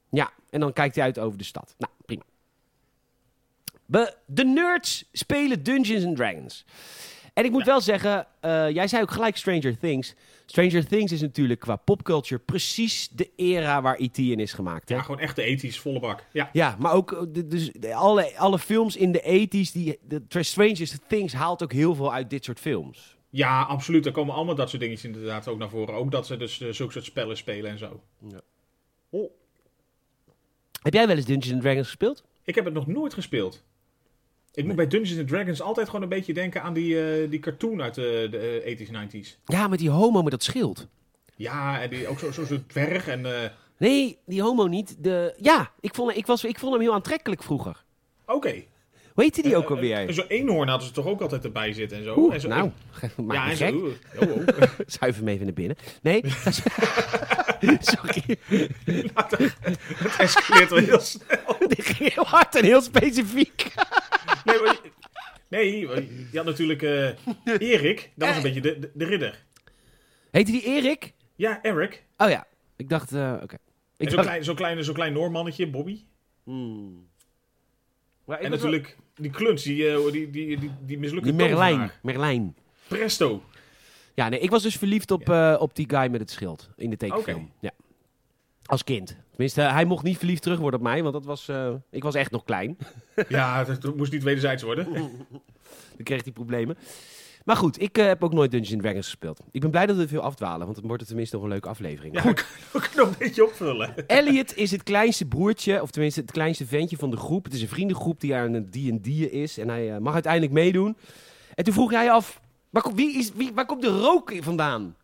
ja, 0.10 0.32
en 0.50 0.60
dan 0.60 0.74
kijkt 0.74 0.96
hij 0.96 1.04
uit 1.04 1.20
over 1.20 1.38
de 1.38 1.44
stad. 1.44 1.76
Nou, 1.78 1.92
de 4.26 4.44
nerds 4.46 5.10
spelen 5.12 5.64
Dungeons 5.64 6.06
and 6.06 6.16
Dragons. 6.16 6.66
En 7.34 7.46
ik 7.46 7.52
moet 7.52 7.66
wel 7.66 7.82
zeggen, 7.82 8.28
eh, 8.40 8.70
jij 8.70 8.88
zei 8.88 9.02
ook 9.02 9.12
gelijk 9.12 9.38
Stranger 9.38 9.78
Things. 9.78 10.14
Stranger 10.46 10.88
Things 10.88 11.12
is 11.12 11.22
natuurlijk 11.22 11.60
qua 11.60 11.76
popculture 11.76 12.40
precies 12.42 13.10
de 13.10 13.30
era 13.36 13.82
waar 13.82 13.96
E.T. 14.00 14.18
in 14.18 14.40
is 14.40 14.54
gemaakt. 14.54 14.90
Hè? 14.90 14.96
Ja, 14.96 15.02
gewoon 15.02 15.20
echt 15.20 15.36
de 15.36 15.42
ethisch, 15.42 15.80
volle 15.80 16.00
bak. 16.00 16.24
Ja, 16.34 16.50
Ja, 16.54 16.76
maar 16.80 16.94
ook 16.94 17.12
eh, 17.12 17.22
de- 17.30 17.48
dus 17.48 17.72
de- 17.72 17.94
alle, 17.94 18.38
alle 18.38 18.60
films 18.60 18.96
in 18.96 19.12
de 19.12 19.22
80s, 19.22 19.72
die, 19.72 20.00
de 20.08 20.44
Stranger 20.44 20.90
Things 21.08 21.34
haalt 21.34 21.64
ook 21.64 21.72
heel 21.74 21.96
veel 21.96 22.14
uit 22.14 22.30
dit 22.30 22.46
soort 22.46 22.60
films. 22.60 23.16
ja, 23.30 23.62
absoluut. 23.62 24.06
Er 24.06 24.12
komen 24.12 24.34
allemaal 24.36 24.56
dat 24.56 24.70
soort 24.70 24.82
dingetjes 24.82 25.12
inderdaad 25.12 25.48
ook 25.48 25.58
naar 25.58 25.70
voren. 25.70 25.96
Ook 25.96 26.12
dat 26.12 26.28
ze 26.28 26.38
dus 26.38 26.62
eh, 26.62 26.70
zulke 26.72 26.92
soort 26.94 27.06
spellen 27.06 27.38
spelen 27.38 27.72
en 27.72 27.78
zo. 27.78 28.02
Oh, 29.10 29.32
Heb 30.82 30.94
jij 30.94 31.08
wel 31.08 31.16
eens 31.16 31.26
Dungeons 31.26 31.54
and 31.54 31.62
Dragons 31.62 31.86
gespeeld? 31.88 32.24
ik 32.44 32.56
heb 32.56 32.66
het 32.66 32.74
nog 32.74 32.88
nooit 32.88 33.14
gespeeld. 33.14 33.64
Ik 34.58 34.66
moet 34.66 34.76
bij 34.76 34.88
Dungeons 34.88 35.20
and 35.20 35.28
Dragons 35.28 35.62
altijd 35.62 35.88
gewoon 35.88 36.02
een 36.02 36.10
beetje 36.10 36.34
denken 36.34 36.62
aan 36.62 36.74
die, 36.74 37.02
eh, 37.02 37.30
die 37.30 37.40
cartoon 37.40 37.82
uit 37.82 37.96
de, 37.96 38.28
de 38.32 38.38
eh, 38.66 38.78
80s, 38.78 38.92
90s. 38.92 39.36
Ja, 39.46 39.68
met 39.68 39.80
die 39.80 39.90
homo 39.90 40.22
met 40.22 40.32
dat 40.32 40.44
schild. 40.44 40.88
Ja, 41.36 41.82
en 41.82 41.90
die, 41.90 42.08
ook 42.08 42.20
zo'n 42.20 42.34
zo, 42.34 42.46
zo'n 42.46 42.64
dwerg 42.68 43.08
en... 43.08 43.26
eh, 43.44 43.50
Nee, 43.78 44.18
die 44.26 44.42
homo 44.42 44.66
niet. 44.68 44.96
De... 45.00 45.34
Ja, 45.42 45.72
ik 45.80 45.96
vond, 45.96 46.18
ik, 46.18 46.26
was, 46.26 46.44
ik 46.44 46.60
vond 46.60 46.72
hem 46.74 46.82
heel 46.82 46.94
aantrekkelijk 46.94 47.44
vroeger. 47.44 47.84
Oké. 48.26 48.64
Hoe 49.14 49.24
heette 49.24 49.42
die 49.42 49.56
ook 49.56 49.64
Eh, 49.64 49.70
alweer? 49.70 49.98
En 49.98 50.14
zo'n 50.14 50.28
eenhoorn 50.28 50.68
hadden 50.70 50.88
ze 50.88 50.94
toch 50.94 51.06
ook 51.06 51.22
altijd 51.22 51.44
erbij 51.44 51.74
zitten 51.74 51.98
en 51.98 52.04
zo. 52.04 52.16
Oeh, 52.18 52.34
en 52.34 52.42
zo 52.42 52.48
nou, 52.48 52.72
maak 53.18 53.36
ja, 53.36 53.50
en 53.50 53.56
gek. 53.56 53.70
zo. 53.74 53.92
Oh, 54.26 54.36
oh. 54.36 54.48
Schuif 54.86 55.16
hem 55.18 55.28
even 55.28 55.46
naar 55.46 55.54
binnen. 55.54 55.78
Nee, 56.02 56.24
sorry. 57.80 58.38
Het 58.86 60.18
escaleert 60.18 60.70
wel 60.70 60.80
heel 60.80 61.00
snel. 61.00 61.58
Dit 61.68 61.86
ging 61.86 62.14
heel 62.14 62.26
hard 62.26 62.56
en 62.56 62.64
heel 62.64 62.82
specifiek. 62.82 63.74
Nee, 64.48 64.62
maar, 64.62 64.80
nee, 65.48 65.80
je 66.32 66.38
had 66.38 66.46
natuurlijk 66.46 66.82
eh, 66.82 67.10
Erik. 67.60 68.12
Dat 68.16 68.28
was 68.28 68.38
een 68.38 68.44
beetje 68.44 68.62
de, 68.62 68.80
de, 68.80 68.92
de 68.94 69.06
ridder. 69.06 69.46
Heette 70.32 70.52
die 70.52 70.64
Erik? 70.64 71.14
Ja, 71.36 71.64
Eric. 71.64 72.04
Oh 72.18 72.30
ja, 72.30 72.48
ik 72.76 72.90
dacht, 72.90 73.12
eh, 73.12 73.34
oké. 73.44 73.56
Zo'n 73.98 74.10
dacht... 74.10 74.28
klein, 74.28 74.44
zo'n 74.44 74.56
klein, 74.56 74.84
zo'n 74.84 74.94
klein 74.94 75.14
Noormannetje, 75.14 75.70
Bobby. 75.70 76.04
Hmm. 76.44 77.08
En 78.26 78.50
natuurlijk 78.52 78.98
die 79.16 79.32
kluns, 79.32 79.64
die, 79.64 79.90
eh, 79.90 80.12
die, 80.12 80.30
die, 80.30 80.60
die, 80.60 80.72
die 80.82 80.98
mislukte 80.98 81.30
wel- 81.30 81.38
Die 81.38 81.48
Merlijn. 81.48 81.92
Merlijn. 82.02 82.56
Presto. 82.88 83.44
Ja, 84.14 84.30
nee, 84.30 84.40
ik 84.40 84.50
was 84.50 84.64
dus 84.64 84.76
verliefd 84.76 85.12
op, 85.12 85.30
eh, 85.30 85.56
op 85.60 85.76
die 85.76 85.90
guy 85.90 86.08
met 86.10 86.20
het 86.20 86.32
schild 86.32 86.70
in 86.76 86.90
de 86.90 86.98
tekenfilm. 86.98 87.44
Oké. 87.44 87.52
Ja. 87.60 87.72
Als 88.66 88.84
kind. 88.84 89.18
Tenminste, 89.38 89.62
hij 89.62 89.86
mocht 89.86 90.04
niet 90.04 90.18
verliefd 90.18 90.42
terug 90.42 90.60
worden 90.60 90.80
op 90.80 90.86
mij, 90.86 91.02
want 91.02 91.14
dat 91.14 91.26
was, 91.26 91.48
eh, 91.48 91.74
ik 91.92 92.04
was 92.04 92.16
echt 92.16 92.32
nog 92.32 92.44
klein. 92.44 92.78
Ja, 93.30 93.64
dat, 93.64 93.82
dat 93.82 93.96
moest 93.96 94.12
niet 94.12 94.24
wederzijds 94.24 94.64
worden. 94.64 94.88
Dan 95.96 96.04
kreeg 96.06 96.24
hij 96.24 96.32
problemen. 96.32 96.78
Maar 97.46 97.56
goed, 97.56 97.82
ik 97.82 97.98
eh, 97.98 98.06
heb 98.06 98.24
ook 98.24 98.34
nooit 98.34 98.52
Dungeons 98.52 98.82
Dragons 98.82 99.06
gespeeld. 99.06 99.40
Ik 99.52 99.62
ben 99.62 99.70
blij 99.72 99.86
dat 99.86 99.96
we 99.96 100.08
veel 100.08 100.22
afdwalen, 100.22 100.66
want 100.66 100.76
dan 100.76 100.86
wordt 100.86 101.00
het 101.00 101.08
tenminste 101.08 101.36
nog 101.36 101.44
een 101.46 101.52
leuke 101.52 101.68
aflevering. 101.70 102.14
Ja, 102.16 102.22
Goed, 102.22 102.46
we 102.72 102.80
kunnen 102.80 102.98
nog 102.98 103.08
een 103.08 103.16
beetje 103.18 103.44
opvullen. 103.46 104.08
Elliot 104.08 104.56
is 104.56 104.72
het 104.72 104.84
kleinste 104.84 105.26
broertje, 105.26 105.82
of 105.82 105.92
tenminste 105.92 106.22
het 106.22 106.32
kleinste 106.32 106.66
ventje 106.66 106.98
van 106.98 107.12
de 107.12 107.18
groep. 107.18 107.44
Het 107.44 107.54
is 107.54 107.62
een 107.62 107.68
vriendengroep 107.68 108.20
die 108.20 108.36
aan 108.36 108.54
een 108.54 108.70
D&D 108.70 109.08
is 109.32 109.58
en 109.58 109.68
hij 109.70 109.94
eh, 109.94 109.98
mag 109.98 110.14
uiteindelijk 110.14 110.54
meedoen. 110.54 110.98
En 111.56 111.64
toen 111.64 111.74
vroeg 111.74 111.92
jij 111.92 112.12
af, 112.12 112.42
waar, 112.70 112.82
komt- 112.84 112.96
wie 112.96 113.18
is, 113.18 113.32
wie, 113.34 113.52
waar 113.54 113.66
komt 113.66 113.82
de 113.82 114.00
rook 114.00 114.34
vandaan? 114.40 114.96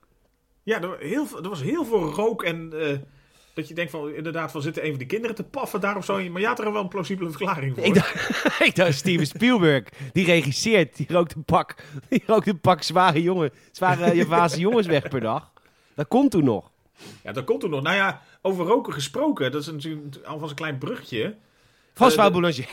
Ja, 0.64 0.82
er, 0.82 0.98
heel, 1.00 1.28
er 1.44 1.50
was 1.50 1.62
heel 1.62 1.86
veel 1.86 2.12
rook 2.12 2.44
en 2.44 2.74
dat 3.54 3.68
je 3.68 3.74
denkt 3.74 3.92
van, 3.92 4.14
inderdaad, 4.14 4.52
van 4.52 4.62
zitten 4.62 4.84
een 4.84 4.90
van 4.90 4.98
die 4.98 5.08
kinderen 5.08 5.36
te 5.36 5.44
paffen 5.44 5.82
daar 5.82 5.98
of 5.98 6.06
zo. 6.06 6.30
Maar 6.30 6.42
je 6.42 6.48
had 6.48 6.60
er 6.60 6.72
wel 6.72 6.82
een 6.82 6.88
plausibele 6.88 7.30
verklaring 7.30 7.76
voor. 7.76 7.84
Ik 7.86 7.94
dacht, 7.94 8.16
ik 8.68 8.76
dacht 8.76 8.94
Steven 8.94 9.28
Spielberg, 9.28 9.84
die 10.14 10.26
regisseert, 10.26 10.96
die 10.98 11.06
rookt 11.10 11.36
een 11.36 11.44
pak, 11.44 11.76
die 12.10 12.24
rookt 12.26 12.48
een 12.48 12.60
pak 12.60 12.82
zware, 12.84 13.22
jongen, 13.22 13.52
zware 13.72 14.16
Javaanse 14.16 14.60
jongens 14.68 14.88
weg 14.88 15.08
per 15.10 15.20
dag. 15.22 15.52
Dat 15.96 16.08
komt 16.08 16.32
toen 16.32 16.44
nog. 16.44 16.72
Ja, 17.24 17.32
dat 17.32 17.44
komt 17.44 17.60
toen 17.60 17.70
nog. 17.70 17.82
Nou 17.82 17.96
ja, 17.96 18.22
over 18.42 18.66
roken 18.66 18.94
gesproken, 18.94 19.52
dat 19.52 19.62
is 19.62 19.68
natuurlijk 19.72 20.16
alvast 20.26 20.50
een 20.50 20.58
klein 20.58 20.78
bruggetje. 20.78 21.36
François 21.94 22.18
Eh, 22.18 22.26
de- 22.26 22.32
Boulanger. 22.32 22.68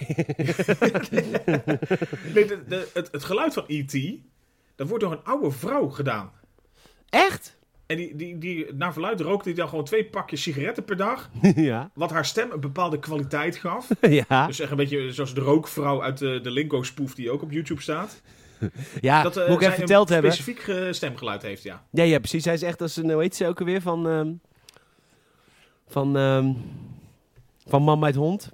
Nee, 2.35 2.47
de, 2.47 2.65
de- 2.69 2.89
het, 2.93 3.09
het 3.13 3.25
geluid 3.25 3.53
van 3.55 3.65
E.T., 3.67 3.99
dat 4.77 4.89
wordt 4.89 5.05
door 5.05 5.13
een 5.13 5.25
oude 5.25 5.51
vrouw 5.51 5.89
gedaan. 5.89 6.31
Echt? 7.09 7.59
En 7.91 7.97
die, 7.97 8.17
die, 8.17 8.39
die, 8.39 8.67
naar 8.75 8.93
verluid 8.93 9.21
rookte 9.21 9.49
die 9.49 9.55
dan 9.59 9.69
gewoon 9.69 9.85
twee 9.85 10.05
pakjes 10.05 10.43
sigaretten 10.43 10.85
per 10.85 10.97
dag. 10.97 11.31
ja. 11.55 11.91
Wat 11.95 12.11
haar 12.11 12.25
stem 12.25 12.51
een 12.51 12.61
bepaalde 12.61 12.99
kwaliteit 12.99 13.57
gaf. 13.57 13.89
ja. 14.29 14.47
Dus 14.47 14.61
echt 14.61 14.71
een 14.71 14.77
beetje 14.77 15.13
zoals 15.13 15.35
de 15.35 15.41
rookvrouw 15.41 16.03
uit 16.03 16.19
de, 16.19 16.41
de 16.43 16.51
Lingo-spoef 16.51 17.15
die 17.15 17.31
ook 17.31 17.43
op 17.43 17.53
YouTube 17.53 17.83
staat. 17.83 18.21
Ja, 19.01 19.23
Dat 19.23 19.37
eh, 19.37 19.49
moet 19.49 19.61
ik 19.61 19.63
even 19.63 19.75
verteld 19.75 20.09
een 20.09 20.15
hebben. 20.15 20.33
specifiek 20.33 20.69
eh, 20.69 20.93
stemgeluid 20.93 21.43
heeft, 21.43 21.63
ja. 21.63 21.85
Ja, 21.91 22.03
ja, 22.03 22.19
precies. 22.19 22.45
Hij 22.45 22.55
is 22.55 22.63
echt 22.63 22.83
als 22.83 22.97
een, 22.97 23.11
hoe 23.11 23.23
heet 23.23 23.37
ze 23.37 23.47
ook 23.47 23.59
alweer, 23.61 23.81
van, 23.81 24.09
ehm, 24.09 24.33
van, 25.89 26.17
ehm, 26.17 26.53
van 27.67 27.83
Man 27.83 27.99
met 27.99 28.15
Hond. 28.15 28.53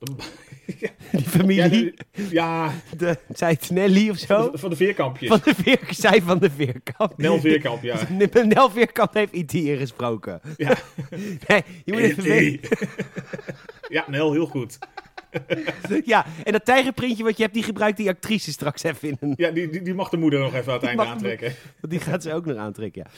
Die 1.12 1.22
familie, 1.24 1.94
Ja, 2.30 2.72
de, 2.96 3.18
zij 3.34 3.50
het 3.50 3.70
Nelly 3.70 4.10
of 4.10 4.18
van, 4.26 4.42
zo? 4.42 4.50
de, 4.50 4.58
van 4.58 4.70
de 4.70 4.76
veerkampjes. 4.76 5.28
Van 5.28 5.40
de 5.44 5.54
veer, 5.54 5.78
zij 5.90 6.22
van 6.22 6.38
de 6.38 6.50
Veerkamp. 6.50 7.12
Nel 7.16 7.40
Veerkamp, 7.40 7.82
ja. 7.82 7.98
Nel 8.44 8.70
Veerkamp 8.70 9.14
heeft 9.14 9.32
IT 9.32 9.52
ingesproken. 9.52 10.40
Ja. 10.56 10.76
Nee, 11.48 11.62
je 11.84 11.92
moet 11.92 12.00
even 12.00 12.22
weten. 12.22 12.70
E.T. 12.70 12.86
ja, 13.88 14.04
Nel, 14.06 14.32
heel 14.32 14.46
goed. 14.46 14.78
Ja, 16.04 16.26
en 16.44 16.52
dat 16.52 16.64
tijgerprintje 16.64 17.24
wat 17.24 17.36
je 17.36 17.42
hebt, 17.42 17.54
die 17.54 17.62
gebruikt 17.62 17.96
die 17.96 18.08
actrice 18.08 18.52
straks 18.52 18.82
even 18.82 19.08
in 19.08 19.16
een... 19.20 19.34
Ja, 19.36 19.50
die, 19.50 19.68
die, 19.68 19.82
die 19.82 19.94
mag 19.94 20.08
de 20.08 20.16
moeder 20.16 20.40
nog 20.40 20.54
even 20.54 20.72
aan 20.72 20.78
het 20.78 20.86
einde 20.86 20.96
mag 20.96 21.06
de 21.06 21.12
aantrekken. 21.12 21.52
Want 21.80 21.92
die 21.92 22.00
gaat 22.00 22.22
ze 22.22 22.32
ook 22.32 22.46
nog 22.46 22.56
aantrekken, 22.56 23.02
ja. 23.04 23.10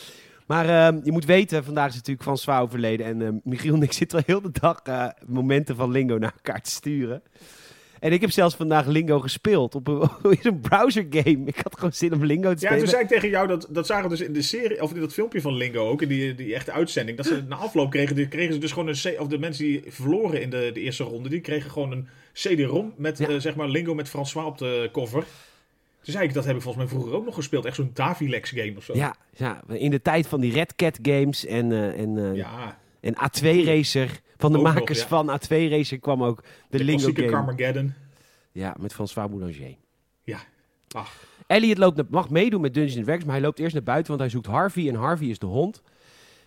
Maar 0.47 0.69
ehm, 0.69 1.01
je 1.05 1.13
moet 1.13 1.25
weten, 1.25 1.65
vandaag 1.65 1.89
is 1.89 1.95
natuurlijk 1.95 2.39
van 2.41 2.59
overleden. 2.61 3.07
En 3.07 3.23
ehm, 3.23 3.35
Michiel 3.45 3.75
en 3.75 3.83
ik 3.83 3.93
zitten 4.03 4.19
al 4.19 4.25
heel 4.27 4.41
de 4.43 4.51
dag 4.61 4.81
eh, 4.85 5.07
momenten 5.27 5.77
van 5.77 5.91
Lingo 5.91 6.19
naar 6.19 6.33
elkaar 6.37 6.63
te 6.63 6.71
sturen. 6.71 7.23
En 8.01 8.13
ik 8.13 8.21
heb 8.21 8.31
zelfs 8.31 8.55
vandaag 8.55 8.87
Lingo 8.87 9.21
gespeeld 9.21 9.75
op 9.75 9.89
een, 9.89 10.09
een 10.43 10.61
browser 10.61 11.07
game. 11.11 11.39
Ik 11.45 11.57
had 11.63 11.75
gewoon 11.75 11.93
zin 11.93 12.13
om 12.13 12.25
Lingo 12.25 12.43
te 12.43 12.49
Ja, 12.49 12.57
spelen. 12.57 12.79
toen 12.79 12.89
zei 12.89 13.03
ik 13.03 13.09
tegen 13.09 13.29
jou, 13.29 13.47
dat, 13.49 13.67
dat 13.71 13.87
zagen 13.87 14.05
we 14.05 14.17
dus 14.17 14.27
in 14.27 14.33
de 14.33 14.43
serie, 14.43 14.83
of 14.83 14.95
in 14.95 15.01
dat 15.01 15.13
filmpje 15.13 15.41
van 15.41 15.55
Lingo 15.57 15.89
ook, 15.89 16.03
in 16.03 16.09
die, 16.09 16.35
die 16.35 16.55
echte 16.55 16.73
uitzending, 16.73 17.17
dat 17.17 17.27
ze 17.27 17.43
na 17.49 17.57
afloop 17.57 17.91
kregen, 17.91 18.17
die 18.17 18.29
kregen 18.29 18.55
ze 18.55 18.61
dus 18.61 18.73
gewoon 18.73 18.89
een, 18.89 19.21
of 19.21 19.27
de 19.29 19.39
mensen 19.39 19.65
die 19.65 19.83
verloren 19.89 20.43
in 20.43 20.51
de, 20.51 20.71
de 20.75 20.81
eerste 20.81 21.05
ronde, 21.05 21.29
die 21.29 21.41
kregen 21.41 21.71
gewoon 21.71 21.93
een 21.93 22.09
CD-ROM 22.33 22.93
met, 22.97 23.19
Ja. 23.19 23.29
eh, 23.29 23.35
zeg 23.39 23.55
maar, 23.55 23.69
Lingo 23.69 23.95
met 23.95 24.09
François 24.09 24.47
op 24.47 24.59
de 24.59 24.89
cover. 24.93 25.25
Toen 26.03 26.13
zei 26.13 26.25
ik, 26.29 26.35
dat 26.35 26.45
heb 26.45 26.57
ik 26.57 26.63
volgens 26.63 26.85
mij 26.85 26.93
vroeger 26.93 27.15
ook 27.19 27.25
nog 27.25 27.35
gespeeld, 27.35 27.65
echt 27.65 27.77
zo'n 27.77 27.91
Davilex 27.95 28.51
game 28.51 28.75
of 28.77 28.85
zo. 28.85 28.95
Ja, 28.97 29.15
ja, 29.37 29.61
in 29.69 29.91
de 29.91 30.03
tijd 30.03 30.27
van 30.27 30.41
die 30.41 30.53
Red 30.53 30.75
Cat 30.77 30.99
games 31.03 31.47
en, 31.47 31.73
eh, 31.73 31.99
en, 32.01 32.19
eh, 32.19 32.35
Ja, 32.37 32.79
en 33.01 33.15
A2 33.15 33.65
Racer. 33.65 34.21
Van 34.37 34.53
de 34.53 34.59
Ook 34.59 34.65
nog, 34.65 34.75
makers 34.75 35.01
ja. 35.01 35.07
van 35.07 35.29
A2 35.31 35.69
Racer 35.69 35.99
kwam 35.99 36.23
ook 36.25 36.43
de, 36.71 36.79
de 36.79 36.85
Lingo 36.85 37.11
game. 37.15 37.29
Carmageddon. 37.29 37.95
Ja, 38.53 38.77
met 38.81 38.93
François 38.93 39.31
Boulanger. 39.31 39.77
Ja, 40.23 40.39
ach, 40.91 41.25
Elliot 41.47 41.79
loopt 41.79 41.97
naar- 41.97 42.07
mag 42.11 42.31
meedoen 42.31 42.61
met 42.61 42.75
Dungeons 42.75 43.05
Dragons, 43.05 43.25
maar 43.25 43.35
hij 43.35 43.43
loopt 43.45 43.59
eerst 43.59 43.75
naar 43.75 43.83
buiten, 43.83 44.09
want 44.09 44.21
hij 44.21 44.31
zoekt 44.31 44.47
Harvey. 44.47 44.89
En 44.89 44.95
Harvey 44.95 45.27
is 45.29 45.39
de 45.39 45.47
hond. 45.47 45.83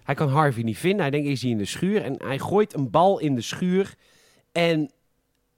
Hij 0.04 0.16
kan 0.16 0.30
Harvey 0.30 0.64
niet 0.64 0.78
vinden. 0.78 1.00
Hij 1.02 1.10
denkt, 1.10 1.28
is 1.28 1.42
hij 1.42 1.52
in 1.52 1.58
de 1.58 1.66
schuur? 1.66 2.02
En 2.04 2.16
hij 2.24 2.40
gooit 2.40 2.74
een 2.74 2.90
bal 2.90 3.20
in 3.20 3.36
de 3.36 3.42
schuur. 3.42 3.96
En 4.52 4.92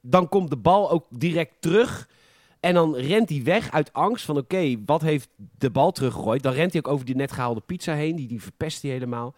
dan 0.01 0.29
komt 0.29 0.49
de 0.49 0.55
bal 0.57 0.91
ook 0.91 1.05
direct 1.09 1.53
terug. 1.59 2.09
En 2.59 2.73
dan 2.73 2.95
rent 2.95 3.29
hij 3.29 3.41
weg 3.43 3.71
uit 3.71 3.93
angst 3.93 4.25
van, 4.25 4.37
oké, 4.37 4.75
wat 4.85 5.01
heeft 5.01 5.29
de 5.57 5.69
bal 5.69 5.91
teruggegooid? 5.91 6.43
Dan 6.43 6.53
rent 6.53 6.71
hij 6.73 6.81
ook 6.85 6.93
over 6.93 7.05
die 7.05 7.15
net 7.15 7.31
gehaalde 7.31 7.61
pizza 7.65 7.93
heen. 7.93 8.15
Die, 8.15 8.27
die 8.27 8.41
verpest 8.41 8.81
hij 8.81 8.91
helemaal. 8.91 9.35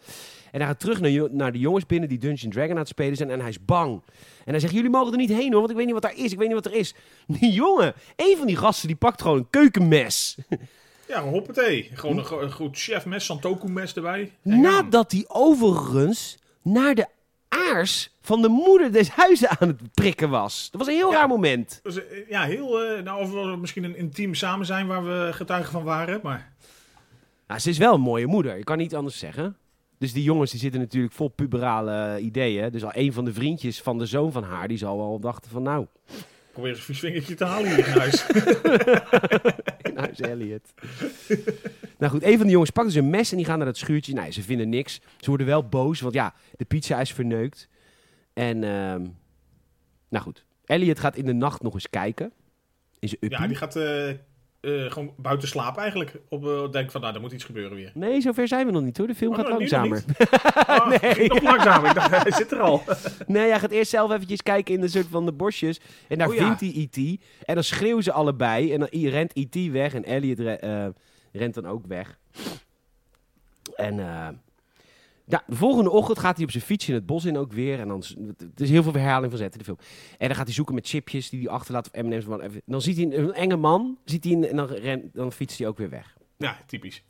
En 0.51 0.60
hij 0.60 0.67
gaat 0.67 0.79
terug 0.79 0.99
naar, 1.01 1.27
naar 1.32 1.51
de 1.51 1.60
jongens 1.60 1.86
binnen 1.86 2.10
die 2.10 2.17
Dungeons 2.17 2.53
Dragon 2.55 2.71
aan 2.71 2.77
het 2.77 2.88
spelen 2.88 3.15
zijn. 3.17 3.29
En 3.29 3.39
hij 3.39 3.49
is 3.49 3.65
bang. 3.65 4.01
En 4.45 4.51
hij 4.51 4.60
zegt, 4.60 4.73
jullie 4.73 4.89
mogen 4.89 5.12
er 5.12 5.17
niet 5.17 5.29
heen 5.29 5.49
hoor, 5.51 5.60
want 5.60 5.69
ik 5.69 5.75
weet 5.75 5.86
niet 5.86 5.93
wat 5.93 6.03
daar 6.03 6.15
is. 6.17 6.32
Ik 6.32 6.38
weet 6.38 6.47
niet 6.47 6.63
wat 6.63 6.65
er 6.73 6.79
is. 6.79 6.93
Die 7.39 7.51
jongen, 7.51 7.93
een 8.15 8.38
van 8.38 8.47
die 8.47 8.55
gasten, 8.55 8.88
die 8.88 8.97
pakt 8.97 9.21
gewoon 9.21 9.38
een 9.38 9.49
keukenmes. 9.49 10.38
ja, 11.08 11.23
hoppatee. 11.23 11.89
Gewoon 11.93 12.17
een, 12.17 12.25
go- 12.25 12.41
een 12.41 12.51
goed 12.51 12.77
chefmes, 12.77 13.25
Santoku-mes 13.25 13.93
erbij. 13.93 14.32
En. 14.43 14.62
Nadat 14.62 15.12
hij 15.12 15.25
overigens 15.27 16.38
naar 16.62 16.95
de 16.95 17.08
aars 17.74 18.15
van 18.22 18.41
de 18.41 18.48
moeder 18.48 18.91
des 18.91 19.10
huizen 19.10 19.50
aan 19.60 19.67
het 19.67 19.93
prikken 19.93 20.30
was. 20.30 20.67
Dat 20.72 20.80
was 20.80 20.89
een 20.89 20.95
heel 20.95 21.12
Ja. 21.12 21.17
raar 21.17 21.28
moment. 21.28 21.80
Eh, 21.84 21.93
ja, 22.30 22.43
heel, 22.43 22.84
eh, 22.84 23.04
nou, 23.04 23.22
of 23.22 23.32
we 23.32 23.58
misschien 23.60 23.84
een 23.84 23.95
intiem 23.98 24.34
samen 24.36 24.65
zijn 24.65 24.88
waar 24.88 25.04
we 25.04 25.30
getuigen 25.34 25.72
van 25.72 25.84
waren, 25.84 26.19
maar... 26.24 26.54
Nou, 27.48 27.60
ze 27.62 27.69
is 27.69 27.78
wel 27.78 27.93
een 27.93 28.02
mooie 28.02 28.28
moeder, 28.28 28.58
ik 28.58 28.65
kan 28.65 28.78
niet 28.78 28.95
anders 28.95 29.17
zeggen. 29.17 29.58
Dus 29.98 30.13
die 30.13 30.24
jongens 30.24 30.52
die 30.52 30.60
zitten 30.60 30.80
natuurlijk 30.80 31.13
vol 31.13 31.28
puberale 31.28 32.19
ideeën. 32.19 32.72
Dus 32.72 32.84
al 32.84 32.91
een 32.93 33.13
van 33.13 33.26
de 33.26 33.34
vriendjes 33.34 33.82
van 33.82 33.98
de 33.98 34.06
zoon 34.06 34.32
van 34.32 34.43
haar, 34.43 34.67
die 34.67 34.78
zal 34.78 34.98
wel 34.98 35.19
dachten 35.19 35.52
van 35.52 35.63
nou, 35.63 35.86
Probeer 36.52 36.72
eens 36.72 36.88
een 36.88 36.96
vingertje 36.96 37.36
te 37.36 37.46
halen 37.46 37.76
hier 37.76 37.88
in 37.88 37.94
huis. 37.94 38.28
in 39.92 39.98
huis 39.98 40.20
Elliot. 40.20 40.74
nou 41.98 42.12
goed, 42.12 42.24
een 42.24 42.38
van 42.38 42.46
de 42.46 42.52
jongens 42.52 42.70
pakt 42.70 42.88
dus 42.88 42.96
een 42.96 43.10
mes 43.10 43.32
en 43.32 43.38
die 43.38 43.46
gaan 43.46 43.58
naar 43.58 43.68
dat 43.68 43.78
schuurtje. 43.78 44.14
Nee, 44.14 44.32
ze 44.32 44.42
vinden 44.42 44.70
niks. 44.70 45.02
Ze 45.18 45.30
worden 45.30 45.48
wel 45.48 45.68
boos, 45.68 46.00
want 46.00 46.14
ja, 46.14 46.34
de 46.58 46.66
pizza 46.66 47.02
is 47.02 47.14
verneukt. 47.14 47.68
En, 48.34 48.64
ehm, 48.64 49.08
nou 50.10 50.24
goed, 50.24 50.46
Elliot 50.66 51.00
gaat 51.00 51.16
in 51.16 51.26
de 51.26 51.34
nacht 51.34 51.62
nog 51.62 51.74
eens 51.74 51.90
kijken. 51.90 52.32
In 53.00 53.08
zijn 53.08 53.24
uppie. 53.24 53.40
ja, 53.40 53.48
die 53.48 53.56
gaat 53.56 53.76
eh, 53.76 54.12
eh, 54.62 54.91
gewoon 54.91 55.13
buiten 55.17 55.48
slapen 55.48 55.82
eigenlijk. 55.82 56.15
Op, 56.30 56.45
eh, 56.45 56.72
denk 56.72 56.91
van, 56.91 57.02
nou, 57.02 57.13
er 57.15 57.22
moet 57.22 57.32
iets 57.32 57.43
gebeuren 57.43 57.76
weer. 57.78 57.91
Nee, 57.93 58.22
zover 58.22 58.48
zijn 58.48 58.65
we 58.65 58.72
nog 58.72 58.82
niet 58.84 58.98
hoor. 58.98 59.08
De 59.08 59.15
film 59.15 59.32
Oh, 59.32 59.38
gaat 59.38 59.45
nou, 59.48 59.58
langzamer. 59.58 60.04
Nee. 61.02 61.28
nog 61.28 61.41
langzamer. 61.41 61.89
Ik 61.89 61.95
dacht, 61.95 62.10
hij 62.24 62.32
zit 62.32 62.52
er 62.52 62.60
al. 62.60 62.82
Nee, 63.28 63.50
hij 63.50 63.60
gaat 63.60 63.72
eerst 63.72 63.89
zelf 63.89 64.12
eventjes 64.12 64.41
kijken 64.43 64.74
in 64.74 64.82
de 64.82 64.88
soort 64.88 65.08
van 65.10 65.26
de 65.26 65.32
bosjes. 65.32 65.80
En 66.08 66.17
daar 66.17 66.28
Oh, 66.28 66.36
ja. 66.36 66.56
vindt 66.58 66.76
hij 66.76 66.84
E.T. 66.84 67.22
En 67.45 67.54
dan 67.56 67.63
schreeuwen 67.63 68.04
ze 68.04 68.12
allebei. 68.12 68.74
En 68.74 68.80
dan 68.80 68.89
rent 68.91 69.32
E.T. 69.36 69.72
weg. 69.72 69.93
En 69.93 70.04
Elliot 70.06 70.39
re- 70.39 70.54
eh, 70.54 70.88
rent 71.32 71.54
dan 71.54 71.65
ook 71.67 71.86
weg. 71.88 72.19
En 73.76 74.00
eh, 74.00 74.28
ja, 75.30 75.44
de 75.48 75.56
volgende 75.56 75.89
ochtend 75.89 76.20
gaat 76.20 76.36
hij 76.36 76.46
op 76.46 76.52
zijn 76.52 76.63
fietsje 76.63 76.89
in 76.89 76.96
het 76.96 77.06
bos 77.06 77.26
in 77.26 77.38
ook 77.38 77.52
weer. 77.52 77.80
En 77.80 77.88
dan, 77.88 78.04
het 78.38 78.60
is 78.60 78.70
heel 78.70 78.84
veel 78.84 78.94
herhaling 78.94 79.32
van 79.32 79.39
zetten 79.39 79.60
in 79.60 79.65
de 79.65 79.74
film. 79.74 79.89
En 80.18 80.28
dan 80.28 80.36
gaat 80.36 80.46
hij 80.46 80.56
zoeken 80.56 80.76
met 80.76 80.88
chipjes 80.88 81.30
die 81.30 81.39
hij 81.39 81.50
achterlaat 81.50 81.89
of 81.92 82.02
M&M's. 82.02 82.26
Dan 82.65 82.82
ziet 82.82 82.96
hij 82.96 83.06
een, 83.06 83.20
een 83.20 83.34
enge 83.34 83.56
man. 83.56 83.98
Ziet 84.06 84.24
hij 84.24 84.50
en 84.50 84.56
dan, 84.56 84.68
rent, 84.68 85.13
dan 85.13 85.32
fietst 85.32 85.58
hij 85.60 85.68
ook 85.68 85.78
weer 85.78 85.89
weg. 85.89 86.18
Ja, 86.38 86.58
typisch. 86.65 87.04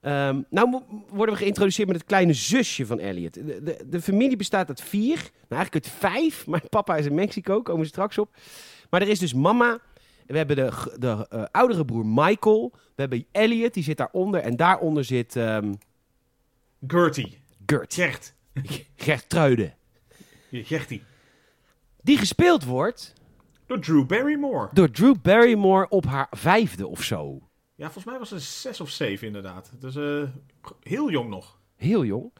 Ehm, 0.00 0.42
nou 0.50 0.82
worden 1.08 1.34
we 1.34 1.40
geïntroduceerd 1.40 1.88
met 1.88 1.96
het 1.96 2.06
kleine 2.06 2.32
zusje 2.32 2.86
van 2.86 2.98
Elliot. 2.98 3.34
De, 3.34 3.62
de, 3.62 3.84
de 3.86 4.02
familie 4.02 4.36
bestaat 4.36 4.68
uit 4.68 4.82
vier. 4.82 5.16
Nou, 5.48 5.62
eigenlijk 5.62 5.84
uit 5.84 5.94
vijf. 5.94 6.46
Maar 6.46 6.62
papa 6.68 6.96
is 6.96 7.06
in 7.06 7.14
Mexico, 7.14 7.62
komen 7.62 7.82
we 7.82 7.88
straks 7.88 8.18
op. 8.18 8.36
Maar 8.90 9.02
er 9.02 9.08
is 9.08 9.18
dus 9.18 9.34
mama. 9.34 9.78
We 10.26 10.36
hebben 10.36 10.56
de, 10.56 10.96
de 10.98 11.26
eh, 11.28 11.44
oudere 11.50 11.84
broer 11.84 12.06
Michael. 12.06 12.72
We 12.72 13.00
hebben 13.00 13.26
Elliot, 13.32 13.74
die 13.74 13.82
zit 13.82 13.96
daaronder. 13.96 14.40
En 14.40 14.56
daaronder 14.56 15.04
zit 15.04 15.36
ehm 15.36 15.72
Gertie. 16.86 17.38
Gert. 17.66 17.94
Gert. 17.94 18.34
Gertruide. 18.96 19.74
Gertie. 20.50 21.02
Die 22.02 22.18
gespeeld 22.18 22.64
wordt 22.64 23.12
Door 23.66 23.80
Drew 23.80 24.06
Barrymore. 24.06 24.68
door 24.72 24.90
Drew 24.90 25.14
Barrymore 25.22 25.88
op 25.88 26.04
haar 26.06 26.26
vijfde 26.30 26.86
of 26.86 27.02
zo. 27.02 27.48
Ja, 27.74 27.84
volgens 27.84 28.04
mij 28.04 28.18
was 28.18 28.28
ze 28.28 28.38
zes 28.38 28.80
of 28.80 28.90
zeven 28.90 29.26
inderdaad. 29.26 29.72
Dus 29.80 29.96
eh, 29.96 30.22
heel 30.82 31.10
jong 31.10 31.28
nog. 31.30 31.58
Heel 31.76 32.04
jong. 32.04 32.32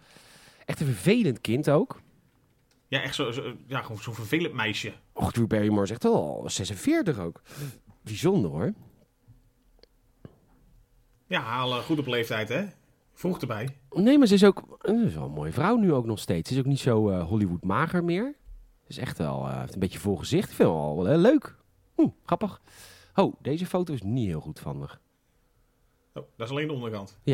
Echt 0.65 0.81
een 0.81 0.87
vervelend 0.87 1.41
kind 1.41 1.71
ook. 1.71 2.01
Ja, 2.89 3.01
echt 3.03 3.15
zo, 3.15 3.31
zo- 3.31 3.55
ja, 3.67 3.83
gewoon 3.83 4.03
zo'n 4.03 4.15
vervelend 4.15 4.53
meisje. 4.55 4.93
Och, 5.13 5.33
Drew 5.33 5.47
Barrymore 5.47 5.83
is 5.83 5.91
echt 5.91 6.05
al 6.05 6.45
46 6.47 7.19
ook. 7.19 7.43
Bijzonder 8.03 8.51
hoor. 8.51 8.73
Ja, 11.27 11.41
halen 11.41 11.83
goed 11.83 11.99
op 11.99 12.07
leeftijd, 12.07 12.49
hè? 12.49 12.67
Vroeg 13.19 13.41
erbij. 13.41 13.69
Nee, 13.91 14.19
maar 14.19 14.27
ze 14.27 14.35
is 14.35 14.45
ook 14.45 14.79
ze 14.83 15.03
is 15.07 15.15
wel 15.15 15.25
een 15.25 15.31
mooie 15.31 15.53
vrouw 15.53 15.77
nu 15.77 15.93
ook 15.93 16.07
nog 16.07 16.19
steeds. 16.19 16.49
Ze 16.49 16.55
is 16.55 16.61
ook 16.61 16.67
niet 16.67 16.79
zo 16.79 17.11
eh, 17.11 17.27
Hollywood 17.27 17.65
mager 17.65 18.05
meer. 18.05 18.35
Ze 18.83 18.89
is 18.89 18.99
echt 18.99 19.19
wel, 19.19 19.47
eh, 19.49 19.61
heeft 19.61 19.75
een 19.75 19.81
beetje 19.81 19.99
vol 19.99 20.17
gezicht. 20.17 20.49
Ik 20.51 20.55
vind 20.57 20.69
het 20.69 20.79
wel 21.07 21.17
leuk. 21.17 21.55
Hm, 21.95 22.07
grappig. 22.25 22.61
Oh, 23.15 23.35
deze 23.43 23.67
foto 23.67 23.93
is 23.93 24.03
niet 24.03 24.27
heel 24.27 24.41
goed 24.41 24.61
van 24.61 24.79
haar. 24.81 24.99
Oh, 26.15 26.23
dat 26.37 26.47
is 26.47 26.51
alleen 26.53 26.67
de 26.67 26.73
onderkant. 26.73 27.19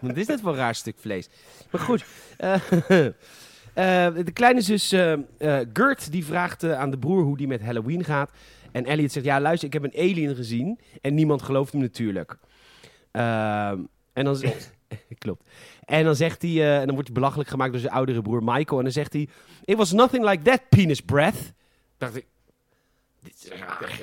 Wat 0.00 0.16
is 0.16 0.26
dit 0.26 0.40
voor 0.40 0.50
een 0.50 0.56
raar 0.56 0.74
stuk 0.74 0.98
vlees? 0.98 1.28
Maar 1.70 1.80
goed. 1.80 2.04
eh, 2.38 2.54
eh, 3.06 4.14
de 4.24 4.32
kleine 4.32 4.60
zus 4.60 4.92
eh, 4.92 5.12
eh, 5.12 5.68
Gert 5.72 6.12
die 6.12 6.24
vraagt 6.24 6.62
eh, 6.62 6.78
aan 6.78 6.90
de 6.90 6.98
broer 6.98 7.22
hoe 7.22 7.36
die 7.36 7.46
met 7.46 7.62
Halloween 7.62 8.04
gaat. 8.04 8.30
En 8.72 8.84
Elliot 8.84 9.12
zegt, 9.12 9.26
ja 9.26 9.40
luister, 9.40 9.66
ik 9.66 9.72
heb 9.72 9.84
een 9.84 10.00
alien 10.10 10.34
gezien. 10.34 10.78
En 11.00 11.14
niemand 11.14 11.42
gelooft 11.42 11.72
hem 11.72 11.80
natuurlijk. 11.80 12.38
Ehm, 13.12 13.78
en 14.12 14.24
dan 14.24 14.36
zegt... 14.36 14.72
Klopt. 15.18 15.42
En 15.84 16.04
dan 16.04 16.16
zegt 16.16 16.42
hij, 16.42 16.50
eh, 16.50 16.74
en 16.78 16.84
dan 16.84 16.94
wordt 16.94 17.06
hij 17.08 17.14
belachelijk 17.18 17.48
gemaakt 17.48 17.72
door 17.72 17.80
zijn 17.80 17.92
oudere 17.92 18.22
broer 18.22 18.42
Michael. 18.44 18.78
En 18.78 18.84
dan 18.84 18.92
zegt 18.92 19.12
hij, 19.12 19.28
it 19.64 19.76
was 19.76 19.92
nothing 19.92 20.24
like 20.24 20.42
that 20.42 20.60
penis 20.68 21.00
breath. 21.00 21.52
Dacht 21.98 22.16
ik, 22.16 22.26
dit 23.20 23.34
is 23.34 23.48
raar. 23.58 24.00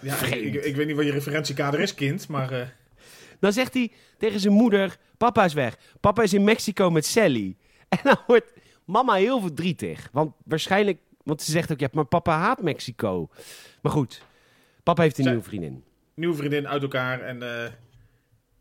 Ja, 0.00 0.12
ik, 0.12 0.18
Vreemd. 0.18 0.54
ik, 0.54 0.64
ik 0.64 0.76
weet 0.76 0.86
niet 0.86 0.96
wat 0.96 1.04
je 1.04 1.10
referentiekader 1.10 1.80
is, 1.80 1.94
kind, 1.94 2.28
maar... 2.28 2.52
eh, 2.52 2.66
Dan 3.40 3.52
zegt 3.52 3.74
hij 3.74 3.92
tegen 4.18 4.40
zijn 4.40 4.52
moeder: 4.54 4.96
Papa 5.16 5.44
is 5.44 5.52
weg. 5.54 5.76
Papa 6.00 6.22
is 6.22 6.34
in 6.34 6.44
Mexico 6.44 6.90
met 6.90 7.06
Sally. 7.06 7.56
En 7.88 7.98
dan 8.02 8.16
wordt 8.26 8.52
mama 8.84 9.14
heel 9.14 9.40
verdrietig. 9.40 10.08
Want 10.12 10.32
waarschijnlijk, 10.44 10.98
want 11.22 11.42
ze 11.42 11.50
zegt 11.50 11.72
ook: 11.72 11.80
Ja, 11.80 11.88
maar 11.92 12.04
papa 12.04 12.38
haat 12.38 12.62
Mexico. 12.62 13.28
Maar 13.82 13.92
goed, 13.92 14.22
papa 14.82 15.02
heeft 15.02 15.18
een 15.18 15.22
Zij- 15.24 15.32
nieuwe 15.32 15.48
vriendin. 15.48 15.84
nieuwe 16.14 16.34
vriendin 16.36 16.68
uit 16.68 16.82
elkaar 16.82 17.20
en 17.20 17.42
eh, 17.42 17.70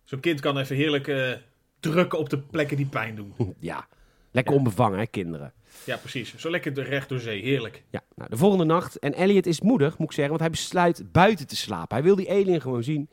zo'n 0.10 0.20
kind 0.20 0.40
kan 0.40 0.58
even 0.58 0.76
heerlijk 0.76 1.08
eh, 1.08 1.32
drukken 1.80 2.20
op 2.20 2.30
de 2.30 2.40
plekken 2.40 2.78
die 2.78 2.86
pijn 2.86 3.16
doen. 3.16 3.34
Ja, 3.60 3.88
lekker 4.32 4.54
Ja. 4.54 4.60
onbevangen, 4.60 5.00
hè, 5.00 5.06
kinderen. 5.08 5.54
Ja, 5.86 5.98
precies. 5.98 6.36
Zo 6.36 6.50
lekker 6.50 6.74
de 6.74 6.82
recht 6.82 7.10
door 7.10 7.20
zee. 7.20 7.42
Heerlijk. 7.42 7.84
Ja, 7.90 8.02
nou, 8.16 8.30
de 8.30 8.38
volgende 8.38 8.66
nacht. 8.66 9.00
En 9.00 9.14
Elliot 9.14 9.46
is 9.46 9.62
moedig, 9.62 9.98
moet 9.98 10.08
ik 10.08 10.14
zeggen, 10.14 10.30
want 10.30 10.40
hij 10.40 10.50
besluit 10.50 11.12
buiten 11.12 11.48
te 11.48 11.56
slapen. 11.56 11.96
Hij 11.96 12.06
wil 12.06 12.16
die 12.16 12.30
alien 12.32 12.62
gewoon 12.62 12.84
zien. 12.84 13.10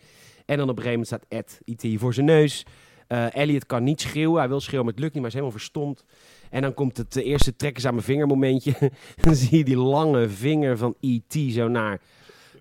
En 0.47 0.57
dan 0.57 0.69
op 0.69 0.77
een 0.77 0.83
gegeven 0.83 0.91
moment 0.91 1.07
staat 1.07 1.25
Ed 1.29 1.61
IT 1.65 2.01
voor 2.01 2.15
zijn 2.15 2.27
neus. 2.27 2.65
Eh, 3.07 3.35
Elliot 3.37 3.67
kan 3.67 3.85
niet 3.85 4.01
schreeuwen. 4.01 4.39
Hij 4.39 4.49
wil 4.49 4.61
schreeuwen, 4.61 4.85
maar 4.85 4.95
het 4.95 5.03
lukt 5.03 5.15
niet, 5.15 5.23
maar 5.23 5.33
hij 5.33 5.41
is 5.41 5.47
helemaal 5.47 5.67
verstomd. 5.93 6.05
En 6.51 6.63
dan 6.63 6.75
komt 6.75 6.97
het 6.97 7.17
eh, 7.17 7.27
eerste 7.27 7.57
trekken 7.57 7.87
aan 7.87 7.95
mijn 7.95 8.07
vinger 8.07 8.27
momentje. 8.27 8.93
dan 9.23 9.35
zie 9.35 9.59
je 9.59 9.65
die 9.65 9.77
lange 9.77 10.29
vinger 10.29 10.77
van 10.77 10.95
E.T. 11.01 11.35
zo 11.53 11.69
naar, 11.69 12.01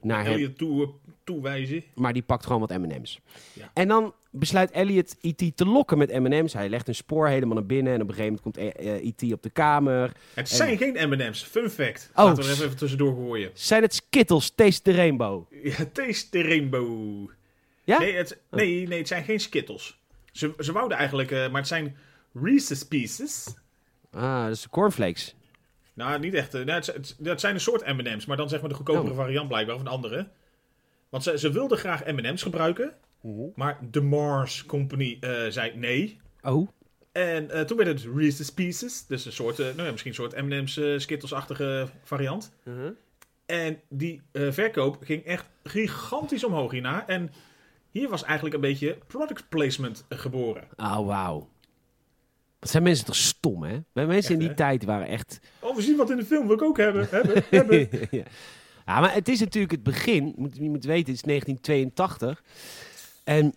naar. 0.05 0.25
Elliot 0.25 0.57
toe, 0.57 0.89
toewijzen. 1.23 1.83
Maar 1.95 2.13
die 2.13 2.21
pakt 2.21 2.45
gewoon 2.45 2.61
wat 2.61 2.77
M&M's. 2.77 3.19
Ja. 3.53 3.71
En 3.73 3.87
dan 3.87 4.13
besluit 4.31 4.71
Elliot 4.71 5.15
E.T. 5.21 5.57
te 5.57 5.65
lokken 5.65 5.97
met 5.97 6.19
M&M's. 6.19 6.53
Hij 6.53 6.69
legt 6.69 6.87
een 6.87 6.95
spoor 6.95 7.27
helemaal 7.27 7.55
naar 7.55 7.65
binnen. 7.65 7.93
En 7.93 8.01
op 8.01 8.07
een 8.07 8.13
gegeven 8.13 8.39
moment 8.43 8.57
komt 8.57 8.75
eh, 8.75 8.95
eh, 8.95 9.05
E.T. 9.07 9.33
op 9.33 9.43
de 9.43 9.49
kamer. 9.49 10.11
Het 10.33 10.49
zijn 10.49 10.77
geen 10.77 11.09
M&M's. 11.09 11.43
Fun 11.43 11.69
fact. 11.69 12.09
Oh, 12.15 12.25
Laten 12.25 12.43
we 12.43 12.49
er 12.49 12.63
even, 12.63 12.77
tussendoor 12.77 13.15
gooien. 13.15 13.49
Zijn 13.53 13.81
het 13.81 13.93
Skittles, 13.93 14.51
Taste 14.55 14.81
the 14.81 14.91
Rainbow? 14.91 15.43
Ja, 15.63 15.85
taste 15.93 16.29
the 16.29 16.41
rainbow. 16.41 17.29
Ja? 17.83 17.99
Nee, 17.99 18.15
het, 18.15 18.37
nee, 18.51 18.87
nee, 18.87 18.97
het 18.97 19.07
zijn 19.07 19.23
geen 19.23 19.39
Skittles. 19.39 19.99
Ze, 20.31 20.53
ze 20.59 20.71
wouden 20.71 20.97
eigenlijk, 20.97 21.31
eh, 21.31 21.49
maar 21.49 21.59
het 21.59 21.67
zijn 21.67 21.95
Reese's 22.33 22.83
Pieces. 22.83 23.55
Ah, 24.11 24.43
dat 24.43 24.55
is 24.55 24.69
cornflakes. 24.69 25.35
Nou, 25.95 26.19
niet 26.19 26.34
echt. 26.34 26.53
eh, 26.53 26.65
nou, 26.65 26.77
het, 26.77 26.86
het, 26.88 27.15
het 27.23 27.39
zijn 27.39 27.53
een 27.53 27.60
soort 27.62 27.86
M&M's, 27.86 28.25
maar 28.25 28.38
dan 28.38 28.49
zeg 28.49 28.60
maar 28.60 28.69
de 28.69 28.75
goedkopere 28.75 29.10
Oh. 29.12 29.17
variant 29.17 29.47
blijkbaar, 29.47 29.75
of 29.75 29.81
een 29.81 29.88
andere. 29.88 30.27
Want 31.10 31.23
ze, 31.23 31.38
ze 31.39 31.51
wilden 31.51 31.77
graag 31.77 32.05
M&M's 32.05 32.43
gebruiken, 32.43 32.93
maar 33.55 33.79
de 33.91 34.01
Mars 34.01 34.65
Company 34.65 35.17
eh, 35.19 35.31
zei 35.49 35.71
nee. 35.75 36.19
Oh. 36.41 36.67
En 37.12 37.51
eh, 37.51 37.62
toen 37.62 37.77
werd 37.77 37.89
het 37.89 38.15
Reese's 38.15 38.49
Pieces, 38.53 39.05
dus 39.05 39.25
een 39.25 39.31
soort, 39.31 39.58
nou 39.58 39.84
ja, 39.84 39.91
misschien 39.91 40.12
een 40.12 40.17
soort 40.17 40.41
M&M's 40.41 41.01
Skittles-achtige 41.03 41.88
variant. 42.03 42.53
Uh-huh. 42.63 42.89
En 43.45 43.81
die 43.89 44.21
verkoop 44.34 44.97
ging 45.01 45.23
echt 45.25 45.49
gigantisch 45.63 46.43
omhoog 46.43 46.71
hierna. 46.71 47.08
En 47.08 47.31
hier 47.91 48.10
was 48.10 48.23
eigenlijk 48.23 48.55
een 48.55 48.62
beetje 48.62 48.97
product 49.08 49.49
placement 49.49 50.05
geboren. 50.10 50.67
Oh, 50.77 51.05
wauw. 51.05 51.49
Wat 52.65 52.73
zijn 52.73 52.84
mensen 52.84 53.06
toch 53.06 53.15
stom, 53.15 53.63
hè? 53.63 53.80
Wij 53.93 54.06
mensen 54.06 54.34
in 54.34 54.39
die 54.39 54.54
tijd 54.54 54.84
waren 54.84 55.08
echt... 55.08 55.39
Oh, 55.60 55.75
we 55.75 55.82
zien 55.82 55.97
wat 55.97 56.10
in 56.10 56.17
de 56.17 56.25
film, 56.25 56.47
wil 56.47 56.56
ik 56.56 56.62
ook 56.62 56.78
hebben, 56.78 57.08
hebben, 57.12 57.43
hebben. 57.49 57.89
ja. 58.12 58.23
ja, 58.86 58.99
maar 58.99 59.13
het 59.13 59.30
is 59.30 59.39
natuurlijk 59.39 59.71
het 59.71 59.84
begin. 59.84 60.25
Je 60.25 60.34
moet, 60.36 60.58
je 60.58 60.69
moet 60.69 60.84
weten, 60.84 61.13
het 61.13 61.15
is 61.15 61.21
1982. 61.21 62.43
En 63.23 63.54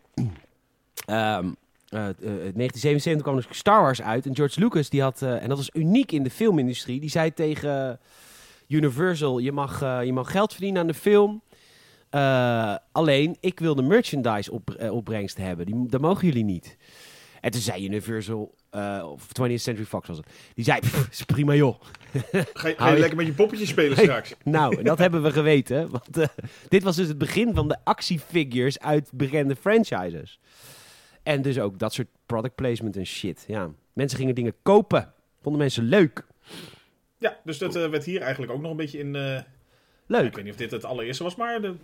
ehm, 1.06 1.52
eh, 1.88 2.08
eh, 2.08 2.16
1977 2.16 3.22
kwam 3.22 3.36
dus 3.36 3.46
Star 3.50 3.80
Wars 3.82 4.02
uit. 4.02 4.26
En 4.26 4.36
George 4.36 4.60
Lucas, 4.60 4.88
die 4.88 5.02
had, 5.02 5.22
eh, 5.22 5.42
en 5.42 5.48
dat 5.48 5.56
was 5.56 5.70
uniek 5.72 6.12
in 6.12 6.22
de 6.22 6.30
filmindustrie, 6.30 7.00
die 7.00 7.10
zei 7.10 7.34
tegen 7.34 8.00
Universal: 8.66 9.38
Je 9.38 9.52
mag, 9.52 9.82
eh, 9.82 10.04
je 10.04 10.12
mag 10.12 10.30
geld 10.30 10.52
verdienen 10.52 10.80
aan 10.80 10.86
de 10.86 10.94
film. 10.94 11.42
Eh, 12.10 12.76
alleen, 12.92 13.36
ik 13.40 13.58
wil 13.60 13.74
de 13.74 13.82
merchandise 13.82 14.52
op, 14.52 14.70
eh, 14.70 14.92
opbrengst 14.92 15.36
hebben. 15.36 15.66
Die, 15.66 15.86
dat 15.86 16.00
mogen 16.00 16.26
jullie 16.26 16.44
niet. 16.44 16.76
En 17.40 17.50
toen 17.50 17.60
zei 17.60 17.84
Universal, 17.84 18.54
eh, 18.70 19.08
of 19.12 19.26
20th 19.26 19.54
Century 19.54 19.84
Fox 19.86 20.08
was 20.08 20.16
het. 20.16 20.26
Die 20.54 20.64
zei: 20.64 20.80
"Pff, 20.80 21.08
is 21.10 21.22
prima 21.22 21.54
joh. 21.54 21.80
Ga 22.52 22.68
je, 22.68 22.74
ga 22.76 22.88
je 22.88 22.98
lekker 22.98 23.16
met 23.16 23.26
je 23.26 23.32
poppetjes 23.32 23.68
spelen 23.68 23.96
straks? 23.96 24.34
Nou, 24.44 24.76
en 24.78 24.84
dat 24.84 24.98
hebben 24.98 25.22
we 25.22 25.30
geweten. 25.30 25.90
Want 25.90 26.16
eh, 26.18 26.26
dit 26.68 26.82
was 26.82 26.96
dus 26.96 27.08
het 27.08 27.18
begin 27.18 27.54
van 27.54 27.68
de 27.68 27.76
actiefigures 27.84 28.78
uit 28.78 29.10
bekende 29.14 29.56
franchises. 29.56 30.40
En 31.22 31.42
dus 31.42 31.58
ook 31.58 31.78
dat 31.78 31.92
soort 31.92 32.08
product 32.26 32.54
placement 32.54 32.96
en 32.96 33.06
shit. 33.06 33.44
Ja, 33.46 33.70
mensen 33.92 34.18
gingen 34.18 34.34
dingen 34.34 34.54
kopen. 34.62 35.12
Vonden 35.42 35.60
mensen 35.60 35.84
leuk. 35.84 36.24
Ja, 37.18 37.36
dus 37.44 37.58
dat 37.58 37.76
eh, 37.76 37.88
werd 37.88 38.04
hier 38.04 38.20
eigenlijk 38.20 38.52
ook 38.52 38.60
nog 38.60 38.70
een 38.70 38.76
beetje 38.76 38.98
in... 38.98 39.16
eh, 39.16 39.36
ik 39.36 39.44
Leuk. 40.06 40.34
weet 40.34 40.44
niet 40.44 40.52
of 40.52 40.58
dit 40.58 40.70
het 40.70 40.84
allereerste 40.84 41.22
was, 41.22 41.36
maar 41.36 41.60
de- 41.60 41.74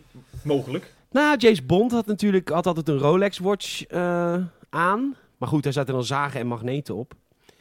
mogelijk. 0.43 0.93
Nou, 1.11 1.37
James 1.37 1.67
Bond 1.67 1.93
had 1.93 2.07
natuurlijk 2.07 2.49
had 2.49 2.67
altijd 2.67 2.89
een 2.89 2.99
Rolex 2.99 3.39
watch 3.39 3.85
eh, 3.87 4.37
aan. 4.71 5.17
Maar 5.45 5.53
goed, 5.53 5.63
daar 5.63 5.73
zaten 5.73 5.95
dan 5.95 6.05
zagen 6.05 6.41
en 6.41 6.47
magneten 6.47 6.95
op. 6.95 7.15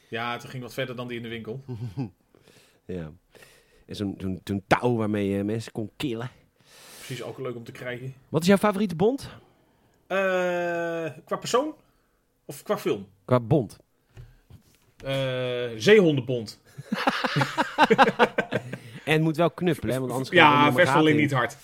Ja, 0.08 0.32
het 0.32 0.46
ging 0.46 0.64
wat 0.64 0.74
verder 0.74 0.96
dan 0.96 1.08
die 1.08 1.18
in 1.18 1.24
de 1.24 1.30
winkel. 1.30 1.64
Ja. 2.86 3.12
En 3.86 3.96
zo'n 3.96 4.64
touw 4.68 4.96
waarmee 4.96 5.28
je 5.28 5.44
mensen 5.44 5.72
kon 5.72 5.92
killen. 5.98 6.30
Precies 6.98 7.24
ook 7.24 7.40
leuk 7.40 7.56
om 7.56 7.64
te 7.64 7.72
krijgen. 7.72 8.14
Wat 8.30 8.42
is 8.42 8.48
jouw 8.48 8.58
favoriete 8.58 8.96
Bond? 8.96 9.30
Eh, 10.08 10.18
qua 11.26 11.36
persoon? 11.40 11.74
Of 12.46 12.64
qua 12.64 12.78
film? 12.78 13.08
Qua 13.26 13.40
Bond. 13.40 13.78
Eh, 14.98 15.14
Zeehondenbond. 15.78 16.60
En 19.06 19.22
moet 19.22 19.38
wel 19.38 19.52
knuppelen, 19.52 19.94
hè, 19.94 20.00
want 20.00 20.12
anders 20.12 20.30
er 20.30 20.36
Ja, 20.36 20.52
nog 20.54 20.62
maar 20.64 20.74
vers 20.74 20.90
alleen 20.90 20.98
gaten 20.98 21.16
in. 21.16 21.22
niet 21.22 21.32
hard. 21.32 21.58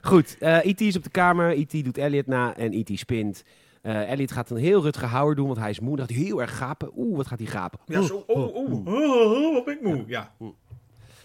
Goed, 0.10 0.36
eh 0.38 0.64
E.T. 0.64 0.80
is 0.80 0.96
op 0.96 1.02
de 1.02 1.10
kamer. 1.10 1.50
E.T. 1.50 1.84
doet 1.84 1.98
Elliot 1.98 2.26
na 2.26 2.56
en 2.56 2.72
E.T. 2.72 2.98
spint. 2.98 3.44
Eh 3.82 4.10
Elliot 4.10 4.32
gaat 4.32 4.50
een 4.50 4.56
heel 4.56 4.82
Rutger 4.82 5.08
Hauer 5.08 5.34
doen, 5.34 5.46
want 5.46 5.58
hij 5.58 5.70
is 5.70 5.80
moe. 5.80 5.96
Dan 5.96 6.06
gaat 6.06 6.16
hij 6.16 6.24
heel 6.24 6.40
erg 6.40 6.56
gapen. 6.56 6.90
Oeh, 6.96 7.16
wat 7.16 7.26
gaat 7.26 7.38
hij 7.38 7.48
gapen? 7.48 7.78
Ja, 7.86 7.98
Oeh, 7.98 8.06
zo, 8.08 8.24
oh, 8.26 8.54
oh, 8.54 8.72
oh, 8.72 8.86
oh, 8.86 9.54
wat 9.54 9.64
ben 9.64 9.74
ik 9.74 9.82
moe. 9.82 10.04
Ja, 10.06 10.32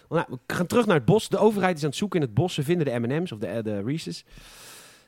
Nou, 0.10 0.26
we 0.30 0.38
gaan 0.54 0.66
terug 0.68 0.86
naar 0.86 0.96
het 0.96 1.06
bos. 1.06 1.30
De 1.30 1.38
overheid 1.38 1.78
is 1.78 1.84
aan 1.84 1.90
het 1.90 1.98
zoeken 1.98 2.20
in 2.20 2.26
het 2.26 2.36
bos. 2.36 2.54
Ze 2.54 2.64
vinden 2.64 2.86
de 2.86 3.00
M&M's 3.00 3.32
of 3.32 3.40
de, 3.40 3.62
de 3.64 3.82
Reese's. 3.84 4.26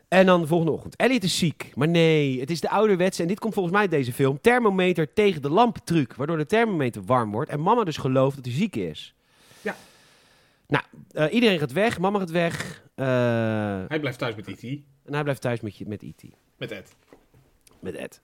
En 0.07 0.25
dan 0.25 0.41
de 0.41 0.47
volgende 0.47 0.71
ochtend. 0.73 0.95
Elliot 0.95 1.23
is 1.23 1.37
ziek. 1.37 1.71
Maar 1.75 1.87
nee, 1.87 2.39
het 2.39 2.49
is 2.49 2.61
de 2.61 2.69
ouderwetse. 2.69 3.21
En 3.21 3.27
dit 3.27 3.39
komt 3.39 3.53
volgens 3.53 3.73
mij 3.73 3.83
uit 3.83 3.91
deze 3.93 4.13
film. 4.13 4.41
Thermometer 4.41 5.13
tegen 5.13 5.41
de 5.41 5.49
lamp 5.49 5.77
truc. 5.83 6.13
Waardoor 6.15 6.37
de 6.37 6.45
thermometer 6.45 7.03
warm 7.05 7.31
wordt. 7.31 7.49
En 7.51 7.61
mama 7.61 7.83
dus 7.83 7.97
gelooft 7.97 8.35
dat 8.35 8.45
hij 8.45 8.53
ziek 8.53 8.75
is. 8.75 9.13
Ja. 9.61 9.75
Nou, 10.67 10.83
eh, 11.11 11.33
iedereen 11.33 11.59
gaat 11.59 11.71
weg. 11.71 11.99
Mama 11.99 12.19
gaat 12.19 12.31
weg. 12.31 12.83
Eh, 12.95 13.05
hij 13.87 13.99
blijft 13.99 14.17
thuis 14.19 14.35
met 14.35 14.47
E.T. 14.47 14.63
en 15.05 15.13
hij 15.13 15.23
blijft 15.23 15.41
thuis 15.41 15.61
met, 15.61 15.77
je- 15.77 15.85
met 15.87 16.01
E.T. 16.03 16.23
Met 16.57 16.71
Ed. 16.71 16.95
Met 17.81 17.95
Ed. 17.95 18.21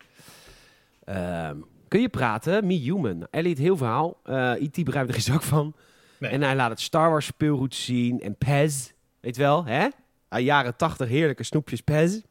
Ehm, 1.04 1.58
kun 1.88 2.02
je 2.02 2.10
praten? 2.10 2.68
Me 2.68 2.74
Human. 2.74 3.28
Elliot, 3.32 3.58
heel 3.58 3.78
verhaal. 3.78 4.20
Eh 4.24 4.52
E.T. 4.52 4.84
begrijpt 4.84 5.08
er 5.10 5.14
geen 5.16 5.34
zak 5.34 5.42
van. 5.42 5.76
Nee. 6.20 6.32
En 6.32 6.42
hij 6.42 6.56
laat 6.56 6.70
het 6.70 6.82
Star 6.82 7.10
Wars 7.10 7.26
speelgoed 7.26 7.76
zien. 7.76 8.22
En 8.22 8.36
Pez. 8.36 8.92
Weet 9.20 9.38
wel, 9.38 9.66
hè? 9.66 9.88
Jaren 10.30 10.76
tachtig 10.76 11.08
heerlijke 11.08 11.44
snoepjes 11.44 11.82
Pez. 11.82 12.22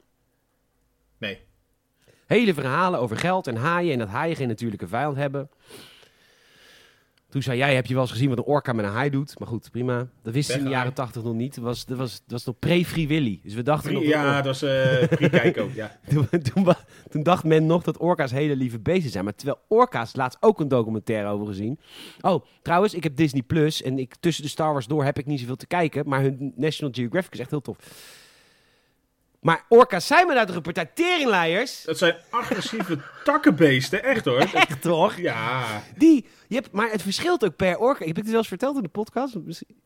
Nee. 1.19 1.41
Hele 2.27 2.55
verhalen 2.55 3.01
over 3.01 3.17
geld 3.17 3.47
en 3.47 3.57
haaien. 3.57 3.93
En 3.93 3.99
dat 3.99 4.09
haaien 4.09 4.37
geen 4.37 4.49
natuurlijke 4.49 4.89
vijand 4.89 5.17
hebben. 5.17 5.51
Toen 7.35 7.43
zei 7.43 7.59
jij, 7.59 7.75
heb 7.75 7.87
je 7.87 7.95
wel 7.95 8.03
eens 8.03 8.13
gezien 8.13 8.29
wat 8.29 8.39
een 8.39 8.45
orka 8.45 8.73
met 8.73 8.85
een 8.85 8.91
haai 8.91 9.11
doet? 9.11 9.39
Maar 9.39 9.49
goed, 9.49 9.71
prima. 9.71 10.07
Dat 10.23 10.33
wisten 10.35 10.55
ze 10.55 10.59
in 10.59 10.65
de 10.65 10.71
jaren 10.71 10.93
tachtig 10.93 11.23
nog 11.23 11.35
niet. 11.35 11.55
Dat 11.55 11.65
was, 11.65 11.85
dat 11.85 11.99
was, 11.99 12.13
dat 12.13 12.31
was 12.31 12.45
nog 12.45 12.59
pre-free 12.59 13.09
Willy. 13.09 13.41
Dus 13.43 13.55
we 13.55 13.63
dachten 13.63 13.93
nog... 13.93 14.03
Ja, 14.03 14.35
dat 14.35 14.45
was 14.45 14.63
eh 14.63 15.09
pre-kijk 15.09 15.59
ook. 15.59 15.73
Ja. 15.83 15.99
Toen, 16.09 16.29
toen 17.11 17.23
dacht 17.23 17.45
men 17.45 17.67
nog 17.67 17.83
dat 17.83 17.97
orka's 17.97 18.31
hele 18.31 18.57
lieve 18.57 18.79
beesten 18.79 19.11
zijn. 19.11 19.25
Maar 19.25 19.35
terwijl 19.35 19.59
orka's 19.69 20.17
laatst 20.17 20.39
ook 20.41 20.61
een 20.61 20.69
documentaire 20.69 21.29
over 21.29 21.47
gezien. 21.47 21.79
Oh, 22.21 22.45
trouwens, 22.63 22.95
ik 22.95 23.03
heb 23.03 23.17
Disney 23.17 23.43
Plus. 23.43 23.83
En 23.83 23.99
ik, 23.99 24.15
tussen 24.21 24.43
de 24.43 24.51
Star 24.51 24.73
Wars 24.73 24.87
door 24.87 25.05
heb 25.05 25.19
ik 25.19 25.27
niet 25.27 25.41
zoveel 25.41 25.57
te 25.57 25.67
kijken. 25.67 26.09
Maar 26.09 26.21
hun 26.21 26.53
National 26.57 26.95
Geographic 26.95 27.33
is 27.33 27.41
echt 27.41 27.51
heel 27.51 27.61
tof. 27.61 27.77
Maar 29.45 29.65
orka's 29.69 30.07
zijn 30.07 30.27
maar 30.27 30.37
uit 30.37 30.55
een 30.55 30.63
partij 30.63 30.91
teringleiers. 30.95 31.83
Dat 31.83 31.99
zijn 31.99 32.17
agressieve 32.31 32.99
takkenbeesten, 33.25 34.03
echt 34.03 34.25
hoor. 34.25 34.39
Echt 34.55 34.83
toch? 34.83 35.17
Ja, 35.17 35.83
Die, 35.97 36.27
je 36.49 36.55
hebt, 36.55 36.73
maar 36.73 36.91
het 36.91 37.03
verschilt 37.03 37.45
ook 37.45 37.57
per 37.57 37.79
orka. 37.79 37.99
Heb 37.99 38.17
ik 38.17 38.17
het 38.17 38.27
wel 38.27 38.39
eens 38.39 38.49
verteld 38.49 38.77
in 38.77 38.83
de 38.83 38.89
podcast? 38.89 39.35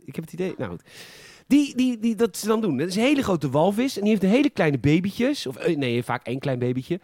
Ik 0.04 0.14
heb 0.14 0.24
het 0.24 0.32
idee. 0.32 0.54
Nou 0.58 0.70
goed. 0.70 0.82
Die, 1.46 1.76
die, 1.76 1.98
die, 1.98 2.14
dat 2.14 2.36
ze 2.36 2.46
dan 2.46 2.60
doen. 2.60 2.76
Dat 2.76 2.88
is 2.88 2.96
een 2.96 3.02
hele 3.02 3.22
grote 3.22 3.50
walvis. 3.50 3.96
En 3.96 4.00
die 4.02 4.10
heeft 4.10 4.22
een 4.22 4.28
hele 4.28 4.50
kleine 4.50 4.78
babytjes. 4.78 5.46
Of 5.46 5.56
eh, 5.56 5.76
nee, 5.76 6.02
vaak 6.02 6.26
één 6.26 6.38
klein 6.38 6.58
babytje. 6.58 7.00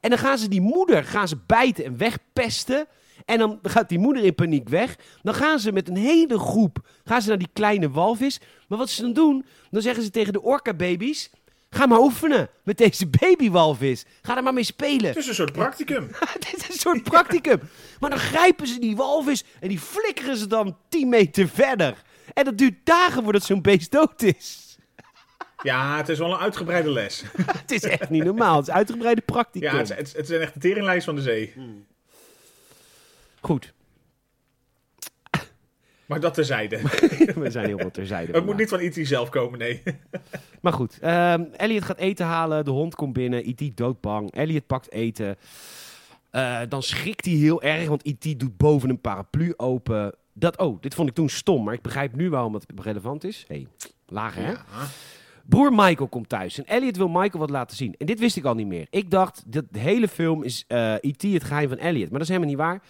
En 0.00 0.10
dan 0.10 0.18
gaan 0.18 0.38
ze 0.38 0.48
die 0.48 0.60
moeder 0.60 1.04
gaan 1.04 1.28
ze 1.28 1.36
bijten 1.46 1.84
en 1.84 1.96
wegpesten. 1.96 2.86
En 3.24 3.38
dan 3.38 3.58
gaat 3.62 3.88
die 3.88 3.98
moeder 3.98 4.24
in 4.24 4.34
paniek 4.34 4.68
weg. 4.68 4.96
Dan 5.22 5.34
gaan 5.34 5.58
ze 5.58 5.72
met 5.72 5.88
een 5.88 5.96
hele 5.96 6.38
groep 6.38 6.78
gaan 7.04 7.22
ze 7.22 7.28
naar 7.28 7.38
die 7.38 7.50
kleine 7.52 7.90
walvis. 7.90 8.40
Maar 8.68 8.78
wat 8.78 8.90
ze 8.90 9.02
dan 9.02 9.12
doen, 9.12 9.44
dan 9.70 9.82
zeggen 9.82 10.02
ze 10.02 10.10
tegen 10.10 10.32
de 10.32 10.42
orka-baby's... 10.42 11.30
Ga 11.70 11.86
maar 11.86 11.98
oefenen 12.00 12.48
met 12.62 12.78
deze 12.78 13.06
babywalvis. 13.06 14.04
Ga 14.22 14.36
er 14.36 14.42
maar 14.42 14.52
mee 14.54 14.64
spelen. 14.64 15.06
het 15.08 15.16
is 15.16 15.26
een 15.26 15.34
soort 15.34 15.52
practicum. 15.52 16.10
Dit 16.50 16.56
is 16.56 16.68
een 16.68 16.74
soort 16.78 17.02
practicum. 17.02 17.60
Maar 18.00 18.10
dan 18.10 18.18
grijpen 18.18 18.66
ze 18.66 18.78
die 18.78 18.96
walvis 18.96 19.44
en 19.60 19.68
die 19.68 19.78
flikkeren 19.80 20.36
ze 20.36 20.46
dan 20.46 20.76
10 20.88 21.08
meter 21.08 21.48
verder. 21.48 22.02
En 22.34 22.44
dat 22.44 22.58
duurt 22.58 22.74
dagen 22.84 23.22
voordat 23.22 23.42
zo'n 23.42 23.62
beest 23.62 23.90
dood 23.92 24.22
is. 24.22 24.64
Ja, 25.62 25.96
het 25.96 26.08
is 26.08 26.18
wel 26.18 26.30
een 26.32 26.38
uitgebreide 26.38 26.90
les. 26.90 27.22
Het 27.60 27.72
is 27.72 27.82
echt 27.82 28.10
niet 28.10 28.24
normaal. 28.24 28.56
Het 28.56 28.68
is 28.68 28.74
uitgebreide 28.74 29.20
practicum. 29.20 29.70
Ja, 29.70 29.76
het, 29.76 29.90
is- 29.90 30.12
het, 30.12 30.30
is 30.30 30.52
de 30.52 30.52
teringlijst 30.58 31.04
van 31.04 31.14
de 31.14 31.22
zee. 31.22 31.54
Goed. 33.40 33.72
Maar 36.06 36.20
dat 36.20 36.34
terzijde. 36.34 36.80
We 37.42 37.50
zijn 37.50 37.66
heel 37.66 37.78
wat 37.78 37.94
terzijde. 37.94 38.32
Het 38.32 38.44
moet 38.44 38.56
niet 38.56 38.68
van 38.68 38.78
E.T. 38.78 38.98
zelf 39.06 39.28
komen, 39.28 39.58
nee. 39.58 39.82
Maar 40.60 40.72
goed. 40.72 40.98
ehm, 41.00 41.42
Elliot 41.56 41.84
gaat 41.84 41.98
eten 41.98 42.26
halen. 42.26 42.64
De 42.64 42.70
hond 42.70 42.94
komt 42.94 43.12
binnen. 43.12 43.48
E.T. 43.48 43.76
doodbang. 43.76 44.30
Elliot 44.32 44.66
pakt 44.66 44.92
eten. 44.92 45.36
Eh, 46.30 46.60
dan 46.68 46.82
schrikt 46.82 47.24
hij 47.24 47.34
heel 47.34 47.62
erg, 47.62 47.88
want 47.88 48.06
E.T. 48.06 48.40
doet 48.40 48.56
boven 48.56 48.90
een 48.90 49.00
paraplu 49.00 49.54
open. 49.56 50.14
Dat, 50.32 50.58
oh, 50.58 50.80
dit 50.80 50.94
vond 50.94 51.08
ik 51.08 51.14
toen 51.14 51.28
stom, 51.28 51.64
maar 51.64 51.74
ik 51.74 51.82
begrijp 51.82 52.14
nu 52.14 52.30
waarom 52.30 52.54
het 52.54 52.66
relevant 52.76 53.24
is. 53.24 53.44
hey, 53.48 53.66
lager 54.06 54.42
hè? 54.44 54.50
Ja. 54.50 54.64
Broer 55.44 55.72
Michael 55.72 56.08
komt 56.08 56.28
thuis 56.28 56.58
en 56.58 56.66
Elliot 56.66 56.96
wil 56.96 57.08
Michael 57.08 57.38
wat 57.38 57.50
laten 57.50 57.76
zien. 57.76 57.94
En 57.98 58.06
dit 58.06 58.18
wist 58.18 58.36
ik 58.36 58.44
al 58.44 58.54
niet 58.54 58.66
meer. 58.66 58.86
Ik 58.90 59.10
dacht, 59.10 59.42
dat 59.46 59.64
de 59.70 59.78
hele 59.78 60.08
film 60.08 60.42
is 60.42 60.64
E.T. 61.00 61.22
het 61.22 61.44
geheim 61.44 61.68
van 61.68 61.78
Elliot. 61.78 62.10
Maar 62.10 62.18
dat 62.18 62.28
is 62.28 62.34
helemaal 62.34 62.48
niet 62.48 62.58
waar. 62.58 62.82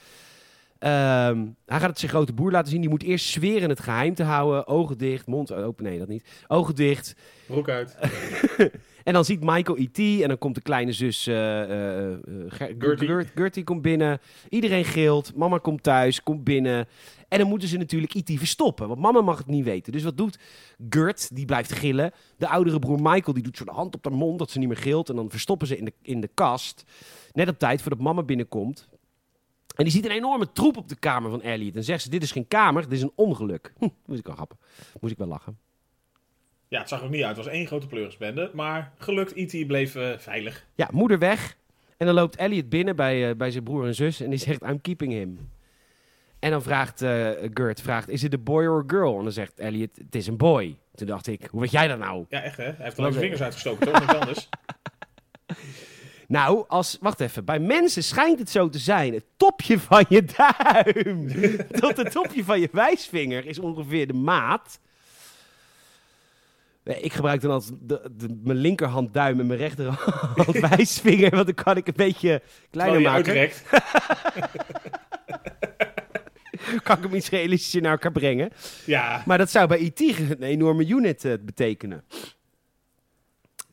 Ehm, 0.79 1.47
hij 1.67 1.79
gaat 1.81 1.89
het 1.91 1.99
zijn 1.99 2.11
grote 2.11 2.33
broer 2.33 2.51
laten 2.51 2.71
zien. 2.71 2.81
Die 2.81 2.91
moet 2.91 3.03
eerst 3.03 3.27
zweren 3.27 3.69
het 3.69 3.81
geheim 3.81 4.15
te 4.15 4.23
houden. 4.23 4.67
Ogen 4.67 4.99
dicht, 4.99 5.27
mond 5.27 5.53
open. 5.53 5.85
Nee, 5.85 5.99
dat 5.99 6.09
niet. 6.09 6.29
Ogen 6.47 6.75
dicht. 6.75 7.15
Broek 7.47 7.69
uit. 7.69 7.97
En 9.07 9.13
dan 9.13 9.25
ziet 9.25 9.41
Michael 9.41 9.79
E.T. 9.79 9.99
en 10.23 10.29
dan 10.29 10.39
komt 10.39 10.55
de 10.55 10.61
kleine 10.61 10.93
zus 10.93 11.27
eh, 11.27 11.63
eh, 11.63 12.13
eh, 12.13 12.19
Ger- 12.49 12.75
Gertie. 12.79 13.07
Gert- 13.07 13.31
Gertie 13.35 13.65
komt 13.65 13.83
binnen. 13.83 14.19
Iedereen 14.49 14.85
gilt. 14.85 15.37
Mama 15.37 15.59
komt 15.59 15.83
thuis, 15.83 16.23
komt 16.23 16.45
binnen. 16.45 16.87
En 17.29 17.39
dan 17.39 17.49
moeten 17.49 17.69
ze 17.69 17.77
natuurlijk 17.77 18.15
E.T. 18.15 18.31
verstoppen, 18.39 18.89
want 18.89 19.01
mama 19.01 19.21
mag 19.21 19.39
het 19.39 19.47
niet 19.47 19.65
weten. 19.65 19.93
Dus 19.93 20.03
wat 20.03 20.17
doet 20.17 20.39
Gert? 20.89 21.37
Die 21.37 21.45
blijft 21.45 21.73
gillen. 21.73 22.13
De 22.37 22.49
oudere 22.49 22.79
broer 22.79 22.99
Michael 23.03 23.33
die 23.35 23.43
doet 23.43 23.57
zo 23.57 23.65
de 23.65 23.71
hand 23.71 23.95
op 23.95 24.05
haar 24.05 24.15
mond 24.15 24.39
dat 24.39 24.51
ze 24.51 24.59
niet 24.59 24.69
meer 24.69 24.77
gilt. 24.77 25.09
En 25.09 25.17
dan 25.17 25.31
verstoppen 25.31 25.67
ze 25.67 25.77
in 25.79 25.85
de, 25.85 25.93
in 26.03 26.21
de 26.21 26.31
kast. 26.35 26.85
Net 27.33 27.49
op 27.49 27.59
tijd 27.59 27.83
voordat 27.83 28.01
mama 28.01 28.23
binnenkomt. 28.23 28.89
En 29.77 29.85
die 29.85 29.93
ziet 29.93 30.05
een 30.05 30.11
enorme 30.11 30.53
troep 30.53 30.77
op 30.77 30.89
de 30.89 30.97
kamer 30.97 31.31
van 31.31 31.43
Elliot. 31.43 31.77
En 31.77 31.85
zegt 31.85 32.03
ze, 32.03 32.11
dit 32.11 32.23
is 32.23 32.33
geen 32.33 32.49
kamer, 32.49 32.83
dit 32.83 32.93
is 32.93 33.03
een 33.03 33.13
ongeluk. 33.15 33.73
Hm, 33.79 33.89
moest 34.07 34.21
ik 34.21 34.27
wel 34.27 34.35
grappen. 34.35 34.59
Moest 35.01 35.13
ik 35.13 35.19
wel 35.19 35.29
lachen. 35.29 35.59
Ja, 36.69 36.79
het 36.79 36.89
zag 36.89 37.03
er 37.03 37.09
niet 37.09 37.23
uit. 37.23 37.37
Het 37.37 37.45
was 37.45 37.55
één 37.55 37.67
grote 37.67 37.87
pleurisbende. 37.87 38.51
Maar 38.55 38.93
gelukt, 38.99 39.33
E.T. 39.37 39.67
bleef 39.67 39.95
eh, 39.95 40.19
veilig. 40.19 40.67
Ja, 40.75 40.89
moeder 40.93 41.19
weg. 41.19 41.57
En 41.97 42.07
dan 42.07 42.15
loopt 42.15 42.37
Elliot 42.37 42.69
binnen 42.69 42.97
bij, 42.97 43.29
eh, 43.31 43.37
bij 43.37 43.51
zijn 43.51 43.65
broer 43.65 43.87
en 43.87 43.95
zus 43.95 44.21
en 44.21 44.31
die 44.31 44.39
zegt, 44.39 44.63
I'm 44.63 44.81
keeping 44.81 45.13
him. 45.13 45.51
En 46.39 46.51
dan 46.51 46.63
vraagt 46.63 47.03
eh 47.03 47.31
Gert, 47.55 47.81
vraagt, 47.81 48.09
is 48.09 48.23
het 48.23 48.35
a 48.35 48.39
boy 48.39 48.67
or 48.67 48.81
a 48.81 48.85
girl? 48.87 49.17
En 49.17 49.23
dan 49.23 49.33
zegt 49.33 49.59
Elliot, 49.59 49.97
het 49.97 50.15
is 50.15 50.27
een 50.27 50.37
boy. 50.37 50.77
Toen 50.95 51.07
dacht 51.07 51.27
ik, 51.27 51.49
hoe 51.51 51.61
weet 51.61 51.71
jij 51.71 51.89
dat 51.89 51.99
nou? 51.99 52.25
Ja, 52.29 52.43
echt 52.43 52.57
hè? 52.57 52.65
Hij 52.65 52.75
heeft 52.79 52.99
alleen 52.99 53.13
zijn 53.13 53.25
vingers 53.25 53.43
uitgestoken, 53.43 53.87
toch? 53.87 54.01
Niks 54.01 54.15
anders. 54.15 54.49
Nou, 56.29 56.65
als, 56.69 56.99
wacht 57.01 57.21
even, 57.21 57.45
bij 57.45 57.59
mensen 57.59 58.05
schijnt 58.05 58.39
het 58.39 58.51
zo 58.51 58.69
te 58.69 58.79
zijn. 58.79 59.13
Het 59.15 59.25
topje 59.37 59.79
van 59.79 60.05
je 60.09 60.25
duim 60.25 61.29
tot 61.81 61.97
het 61.97 62.11
topje 62.13 62.45
van 62.45 62.61
je 62.61 62.69
wijsvinger 62.73 63.47
is 63.47 63.59
ongeveer 63.59 64.07
de 64.07 64.13
maat. 64.13 64.81
Ik 66.85 67.13
gebruik 67.13 67.41
dan 67.41 67.51
altijd 67.51 67.75
de, 67.81 68.11
de, 68.17 68.41
mijn 68.43 68.59
linkerhandduim 68.59 69.41
en 69.41 69.47
mijn 69.47 69.59
rechterhand 69.59 70.59
wijsvinger, 70.77 71.31
want 71.31 71.47
dan 71.47 71.55
kan 71.55 71.77
ik 71.77 71.87
een 71.87 71.93
beetje 71.97 72.43
kleiner 72.71 73.01
maken. 73.01 73.15
uitrekt. 73.17 73.63
Kan 76.83 76.97
ik 76.97 77.03
hem 77.03 77.15
iets 77.15 77.31
realistischer 77.31 77.83
naar 77.83 77.91
elkaar 77.91 78.13
brengen. 78.13 78.51
Ja, 78.85 79.23
Maar 79.27 79.39
dat 79.39 79.51
zou 79.51 79.67
bij 79.67 79.79
IT 79.79 80.01
een 80.01 80.43
enorme 80.43 80.87
unit 80.87 81.25
eh, 81.25 81.33
betekenen. 81.41 82.05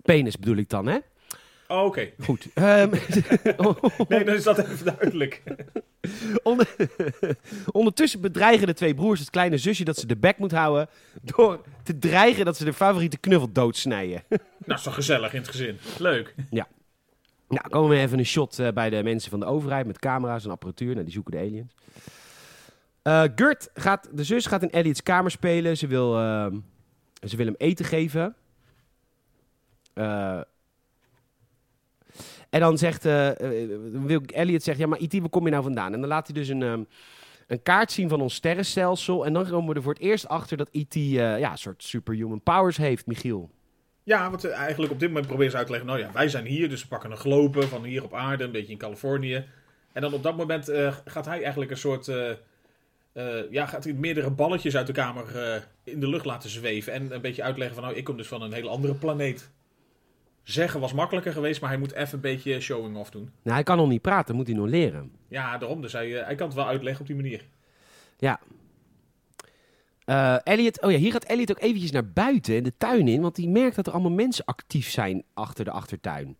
Penis 0.01 0.37
bedoel 0.37 0.57
ik 0.57 0.69
dan, 0.69 0.87
hè? 0.87 0.97
Oh, 1.73 1.85
oké. 1.85 2.09
Goed. 2.23 2.47
Ehm, 2.53 2.89
Nee, 4.07 4.23
dan 4.23 4.35
is 4.35 4.43
dat 4.43 4.57
even 4.57 4.85
duidelijk. 4.85 5.43
onder- 6.43 6.75
ondertussen 7.71 8.21
bedreigen 8.21 8.67
de 8.67 8.73
twee 8.73 8.93
broers 8.93 9.19
het 9.19 9.29
kleine 9.29 9.57
zusje 9.57 9.83
dat 9.83 9.97
ze 9.97 10.07
de 10.07 10.17
bek 10.17 10.37
moet 10.37 10.51
houden... 10.51 10.87
door 11.21 11.61
te 11.83 11.99
dreigen 11.99 12.45
dat 12.45 12.57
ze 12.57 12.65
de 12.65 12.73
favoriete 12.73 13.17
knuffel 13.17 13.51
doodsnijden. 13.51 14.23
Nou, 14.65 14.81
toch 14.81 14.93
gezellig 14.93 15.33
in 15.33 15.39
het 15.39 15.49
gezin. 15.49 15.77
Leuk. 15.99 16.35
nou, 16.49 17.69
komen 17.69 17.89
we 17.89 17.97
even 17.97 18.19
een 18.19 18.25
shot 18.25 18.59
eh, 18.59 18.71
bij 18.71 18.89
de 18.89 19.03
mensen 19.03 19.29
van 19.29 19.39
de 19.39 19.45
overheid 19.45 19.85
met 19.85 19.99
camera's 19.99 20.45
en 20.45 20.51
apparatuur. 20.51 20.91
Nou, 20.91 21.03
die 21.03 21.13
zoeken 21.13 21.31
de 21.31 21.37
aliens. 21.37 21.73
Eh 23.01 23.23
Gert 23.35 23.69
gaat, 23.73 24.09
de 24.11 24.23
zus 24.23 24.45
gaat 24.45 24.61
in 24.61 24.71
Elliots 24.71 25.03
kamer 25.03 25.31
spelen. 25.31 25.77
Ze 25.77 25.87
wil, 25.87 26.19
ehm, 26.19 26.59
ze 27.27 27.35
wil 27.35 27.45
hem 27.45 27.55
eten 27.57 27.85
geven. 27.85 28.35
Eh, 29.93 30.41
en 32.53 32.59
dan 32.59 32.77
zegt, 32.77 33.05
eh, 33.05 33.29
eh, 33.29 33.69
wil 33.91 34.21
Elliot 34.25 34.63
zegt, 34.63 34.77
ja, 34.77 34.87
maar 34.87 34.99
IT, 34.99 35.19
waar 35.19 35.29
kom 35.29 35.45
je 35.45 35.51
nou 35.51 35.63
vandaan? 35.63 35.93
En 35.93 35.99
dan 35.99 36.09
laat 36.09 36.27
hij 36.27 36.35
dus 36.35 36.47
een, 36.47 36.61
ehm, 36.61 36.83
een 37.47 37.61
kaart 37.61 37.91
zien 37.91 38.09
van 38.09 38.21
ons 38.21 38.35
sterrenstelsel. 38.35 39.25
En 39.25 39.33
dan 39.33 39.49
komen 39.49 39.69
we 39.69 39.75
er 39.75 39.81
voor 39.81 39.93
het 39.93 40.01
eerst 40.01 40.27
achter 40.27 40.57
dat 40.57 40.67
IT 40.71 40.95
eh, 40.95 41.13
ja, 41.13 41.51
een 41.51 41.57
soort 41.57 41.83
superhuman 41.83 42.41
powers 42.41 42.77
heeft, 42.77 43.05
Michiel. 43.05 43.49
Ja, 44.03 44.29
want 44.29 44.43
eh, 44.43 44.57
eigenlijk 44.57 44.91
op 44.91 44.99
dit 44.99 45.07
moment 45.07 45.27
proberen 45.27 45.51
ze 45.51 45.57
uit 45.57 45.65
te 45.65 45.71
leggen... 45.71 45.89
Nou 45.89 46.01
ja, 46.01 46.11
wij 46.11 46.29
zijn 46.29 46.45
hier, 46.45 46.69
dus 46.69 46.81
we 46.81 46.87
pakken 46.87 47.11
een 47.11 47.17
globe 47.17 47.67
van 47.67 47.83
hier 47.83 48.03
op 48.03 48.13
aarde, 48.13 48.43
een 48.43 48.51
beetje 48.51 48.71
in 48.71 48.77
Californië. 48.77 49.45
En 49.93 50.01
dan 50.01 50.13
op 50.13 50.23
dat 50.23 50.37
moment 50.37 50.71
gaat 51.05 51.25
hij 51.25 51.41
eigenlijk 51.41 51.71
een 51.71 51.77
soort... 51.77 52.05
ja, 53.49 53.65
gaat 53.65 53.83
hij 53.83 53.93
meerdere 53.93 54.29
balletjes 54.29 54.75
uit 54.75 54.87
de 54.87 54.93
kamer 54.93 55.25
in 55.83 55.99
de 55.99 56.07
lucht 56.07 56.25
laten 56.25 56.49
zweven. 56.49 56.93
En 56.93 57.13
een 57.13 57.21
beetje 57.21 57.43
uitleggen 57.43 57.75
van... 57.75 57.83
Nou, 57.83 57.97
ik 57.97 58.03
kom 58.03 58.17
dus 58.17 58.27
van 58.27 58.41
een 58.41 58.53
hele 58.53 58.69
andere 58.69 58.93
planeet. 58.93 59.51
Zeggen 60.43 60.79
was 60.79 60.93
makkelijker 60.93 61.33
geweest, 61.33 61.61
maar 61.61 61.69
hij 61.69 61.79
moet 61.79 61.93
even 61.93 62.13
een 62.13 62.21
beetje 62.21 62.59
showing 62.59 62.97
off 62.97 63.09
doen. 63.09 63.29
Nou, 63.41 63.55
hij 63.55 63.63
kan 63.63 63.77
nog 63.77 63.87
niet 63.87 64.01
praten, 64.01 64.35
moet 64.35 64.47
hij 64.47 64.55
nog 64.55 64.67
leren. 64.67 65.11
Ja, 65.27 65.57
daarom. 65.57 65.81
Dus 65.81 65.93
hij, 65.93 66.19
eh, 66.19 66.25
hij 66.25 66.35
kan 66.35 66.47
het 66.47 66.55
wel 66.55 66.67
uitleggen 66.67 67.01
op 67.01 67.07
die 67.07 67.15
manier. 67.15 67.45
Eh 70.05 70.37
Elliot, 70.43 70.81
oh 70.81 70.91
ja, 70.91 70.97
hier 70.97 71.11
gaat 71.11 71.23
Elliot 71.23 71.51
ook 71.51 71.61
eventjes 71.61 71.91
naar 71.91 72.09
buiten 72.09 72.55
in 72.55 72.63
de 72.63 72.73
tuin 72.77 73.07
in, 73.07 73.21
want 73.21 73.35
die 73.35 73.49
merkt 73.49 73.75
dat 73.75 73.87
er 73.87 73.93
allemaal 73.93 74.11
mensen 74.11 74.45
actief 74.45 74.89
zijn 74.89 75.23
achter 75.33 75.65
de 75.65 75.71
achtertuin. 75.71 76.37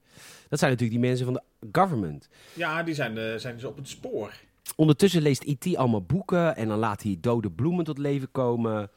Dat 0.50 0.60
zijn 0.60 0.72
natuurlijk 0.72 1.00
die 1.00 1.10
mensen 1.10 1.26
van 1.26 1.34
de 1.34 1.80
government. 1.80 2.30
Ja, 2.54 2.84
die 2.84 2.94
zijn, 2.94 3.18
eh, 3.18 3.36
zijn 3.36 3.56
dus 3.56 3.64
op 3.64 3.78
het 3.78 3.88
spoor. 3.88 4.34
Ondertussen 4.76 5.22
leest 5.22 5.44
E.T. 5.44 5.76
allemaal 5.76 6.02
boeken 6.02 6.56
en 6.56 6.68
dan 6.68 6.78
laat 6.78 7.04
hij 7.04 7.18
dode 7.22 7.52
bloemen 7.52 7.86
tot 7.86 7.98
leven 7.98 8.32
komen. 8.32 8.90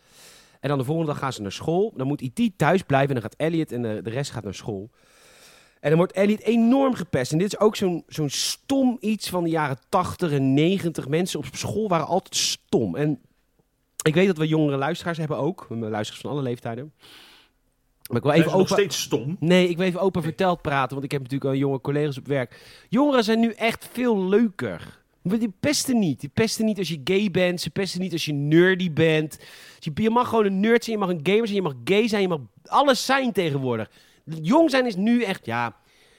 En 0.61 0.69
dan 0.69 0.79
de 0.79 0.85
volgende 0.85 1.11
dag 1.11 1.21
gaan 1.21 1.33
ze 1.33 1.42
naar 1.42 1.53
school. 1.53 1.92
Dan 1.97 2.07
moet 2.07 2.21
E.T. 2.21 2.51
thuis 2.57 2.83
blijven 2.83 3.09
en 3.14 3.21
dan 3.21 3.31
gaat 3.31 3.40
Elliot 3.40 3.73
en 3.73 3.83
de, 3.83 4.01
de 4.03 4.11
rest 4.11 4.31
gaat 4.31 4.45
naar 4.45 4.55
school. 4.55 4.90
En 5.81 5.88
dan 5.88 5.99
wordt 5.99 6.12
Elliot 6.12 6.40
enorm 6.40 6.95
gepest. 6.95 7.33
En 7.33 7.38
dit 7.38 7.47
is 7.47 7.59
ook 7.59 7.77
zo'n 7.77 8.05
zo'n 8.07 8.31
stom 8.31 8.97
iets 9.01 9.29
van 9.29 9.45
de 9.45 9.51
jaren 9.51 9.79
80 9.88 10.33
en 10.33 10.55
90. 10.55 11.09
Mensen 11.09 11.38
op 11.38 11.47
school 11.53 11.88
waren 11.88 12.07
altijd 12.07 12.37
stom. 12.37 12.97
En 12.97 13.21
ik 14.03 14.14
weet 14.14 14.27
dat 14.27 14.38
we 14.38 14.47
jongere 14.47 14.77
luisteraars 14.77 15.19
hebben 15.19 15.37
ook. 15.37 15.66
Luisteraars 15.69 16.21
van 16.21 16.31
alle 16.31 16.42
leeftijden. 16.42 16.92
Maar 18.09 18.16
ik 18.16 18.23
wil 18.23 18.33
even 18.33 18.47
is 18.47 18.53
nog 18.53 18.61
open... 18.61 18.77
steeds 18.77 19.01
stom. 19.01 19.37
Nee, 19.40 19.69
ik 19.69 19.77
wil 19.77 19.87
even 19.87 20.01
open 20.01 20.23
verteld 20.23 20.62
praten, 20.62 20.92
want 20.92 21.05
ik 21.05 21.11
heb 21.11 21.23
natuurlijk 21.23 21.51
al 21.51 21.57
jonge 21.57 21.81
collega's 21.81 22.19
op 22.19 22.27
werk. 22.27 22.85
Jongeren 22.88 23.25
zijn 23.25 23.40
nu 23.40 23.51
echt 23.53 23.88
veel 23.92 24.25
leuker. 24.25 25.05
Die 25.28 25.52
pesten 25.60 25.98
niet. 25.98 26.20
Die 26.20 26.28
pesten 26.28 26.64
niet 26.64 26.78
als 26.78 26.88
je 26.88 27.00
gay 27.04 27.30
bent. 27.30 27.60
Ze 27.60 27.70
pesten 27.70 28.00
niet 28.00 28.12
als 28.12 28.24
je 28.24 28.32
nerdy 28.32 28.92
bent. 28.92 29.38
Je, 29.78 29.90
je 29.94 30.10
mag 30.10 30.28
gewoon 30.28 30.44
een 30.44 30.60
nerd 30.60 30.84
zijn, 30.84 30.98
je 30.98 31.04
mag 31.06 31.14
een 31.14 31.20
gamer 31.22 31.46
zijn, 31.46 31.56
je 31.56 31.62
mag 31.62 31.74
gay 31.84 32.08
zijn, 32.08 32.22
je 32.22 32.28
mag 32.28 32.40
alles 32.64 33.04
zijn 33.04 33.32
tegenwoordig. 33.32 33.90
Jong 34.24 34.70
zijn 34.70 34.86
is 34.86 34.96
nu 34.96 35.22
echt, 35.22 35.46
ja, 35.46 35.76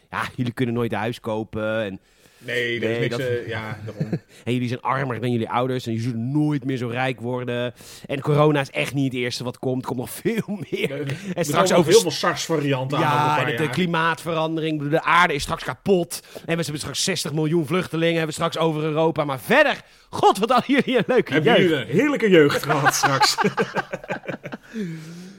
ja 0.10 0.24
jullie 0.36 0.54
kunnen 0.54 0.76
nooit 0.76 0.92
een 0.92 0.98
huis 0.98 1.20
kopen. 1.20 1.84
En, 1.84 2.00
Nee, 2.48 2.80
er 2.80 2.88
Nee, 2.88 2.94
is 2.94 3.00
niks... 3.00 3.18
dat- 3.18 3.20
eh, 3.20 3.48
ja, 3.48 3.78
daarom. 3.86 4.10
en 4.44 4.54
jullie 4.54 4.68
zijn 4.68 4.82
armer 4.82 5.20
dan 5.22 5.32
jullie 5.32 5.50
ouders 5.50 5.86
en 5.86 5.92
jullie 5.94 6.08
zullen 6.10 6.32
nooit 6.32 6.64
meer 6.66 6.78
zo 6.78 6.88
rijk 6.88 7.20
worden. 7.20 7.74
En 8.06 8.22
corona 8.22 8.62
is 8.62 8.70
echt 8.70 8.94
niet 8.94 9.14
het 9.14 9.22
eerste 9.22 9.44
wat 9.44 9.60
komt. 9.60 9.82
Er 9.82 9.88
komt 9.88 10.00
nog 10.00 10.10
veel 10.10 10.60
meer. 10.70 10.92
Er 10.92 11.16
En 11.34 11.46
straks 11.46 11.64
over 11.72 11.76
over 11.78 11.92
heel 11.92 12.02
veel 12.02 12.12
SARS-varianten 12.12 12.98
aan 12.98 13.04
Ja, 13.04 13.36
paar 13.44 13.56
de, 13.58 13.70
klimaatverandering. 13.70 14.90
De 14.90 15.02
aarde 15.04 15.34
is 15.34 15.42
straks 15.44 15.64
kapot. 15.64 16.20
En 16.46 16.58
we 16.58 16.64
hebben 16.64 16.80
straks 16.80 17.04
60 17.04 17.34
miljoen 17.34 17.66
vluchtelingen. 17.66 18.18
Hebben 18.18 18.36
we 18.36 18.42
straks 18.42 18.58
over 18.58 18.84
Europa. 18.84 19.26
Maar 19.26 19.40
verder, 19.40 19.82
god, 20.10 20.38
wat 20.38 20.50
hadden 20.50 20.76
jullie 20.76 20.98
een 20.98 21.04
leuke 21.08 21.34
Hebben 21.34 21.52
jeugd. 21.58 21.70
jullie 21.70 21.84
een 21.86 21.92
heerlijke 22.00 22.30
jeugd 22.30 22.64
gehad 22.64 22.96
straks? 22.96 23.36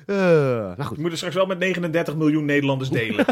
Eh, 0.06 0.16
nou 0.16 0.82
goed. 0.82 0.94
We 0.96 1.00
moeten 1.00 1.16
straks 1.18 1.34
wel 1.36 1.46
met 1.46 1.58
39 1.58 2.16
miljoen 2.16 2.44
Nederlanders 2.44 2.90
delen. 2.90 3.24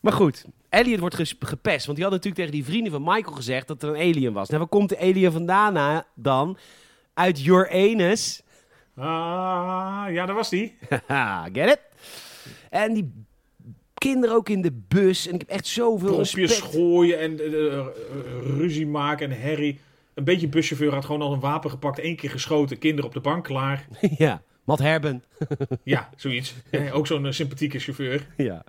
Maar 0.00 0.12
goed, 0.12 0.44
Elliot 0.74 1.00
wordt 1.00 1.34
gepest. 1.38 1.86
Want 1.86 1.96
die 1.96 2.06
had 2.06 2.14
natuurlijk 2.14 2.34
tegen 2.34 2.52
die 2.52 2.64
vrienden 2.64 2.92
van 2.92 3.02
Michael 3.02 3.36
gezegd 3.36 3.68
dat 3.68 3.82
er 3.82 3.88
een 3.88 4.14
alien 4.14 4.32
was. 4.32 4.48
Nou, 4.48 4.60
waar 4.60 4.68
komt 4.68 4.88
de 4.88 4.98
alien 4.98 5.32
vandaan 5.32 5.76
eh, 5.76 5.98
dan? 6.14 6.56
Uit 7.14 7.44
your 7.44 7.70
anus. 7.70 8.42
Ah, 8.96 10.04
ja, 10.10 10.26
daar 10.26 10.34
was 10.34 10.50
die. 10.50 10.76
Get 11.52 11.70
it? 11.70 11.80
En 12.70 12.94
die 12.94 13.12
kinderen 13.94 14.36
ook 14.36 14.48
in 14.48 14.62
de 14.62 14.72
bus. 14.88 15.26
En 15.26 15.34
ik 15.34 15.40
heb 15.40 15.48
echt 15.48 15.66
zoveel 15.66 16.08
Propjes 16.08 16.34
respect. 16.34 16.74
gooien 16.74 17.18
en 17.18 17.40
eh, 17.40 17.78
eh, 17.78 17.86
ruzie 18.56 18.86
maken 18.86 19.30
en 19.30 19.40
herrie. 19.40 19.78
Een 20.14 20.24
beetje 20.24 20.48
buschauffeur 20.48 20.92
had 20.92 21.04
gewoon 21.04 21.22
al 21.22 21.32
een 21.32 21.40
wapen 21.40 21.70
gepakt. 21.70 21.98
één 21.98 22.16
keer 22.16 22.30
geschoten. 22.30 22.78
Kinderen 22.78 23.04
op 23.04 23.14
de 23.14 23.20
bank 23.20 23.44
klaar. 23.44 23.86
ja, 24.16 24.42
Matt 24.64 24.80
Herben. 24.80 25.24
Ja, 25.82 26.10
zoiets. 26.16 26.54
Ook 26.92 27.06
zo'n 27.06 27.32
sympathieke 27.32 27.78
chauffeur. 27.78 28.26
Ja. 28.36 28.64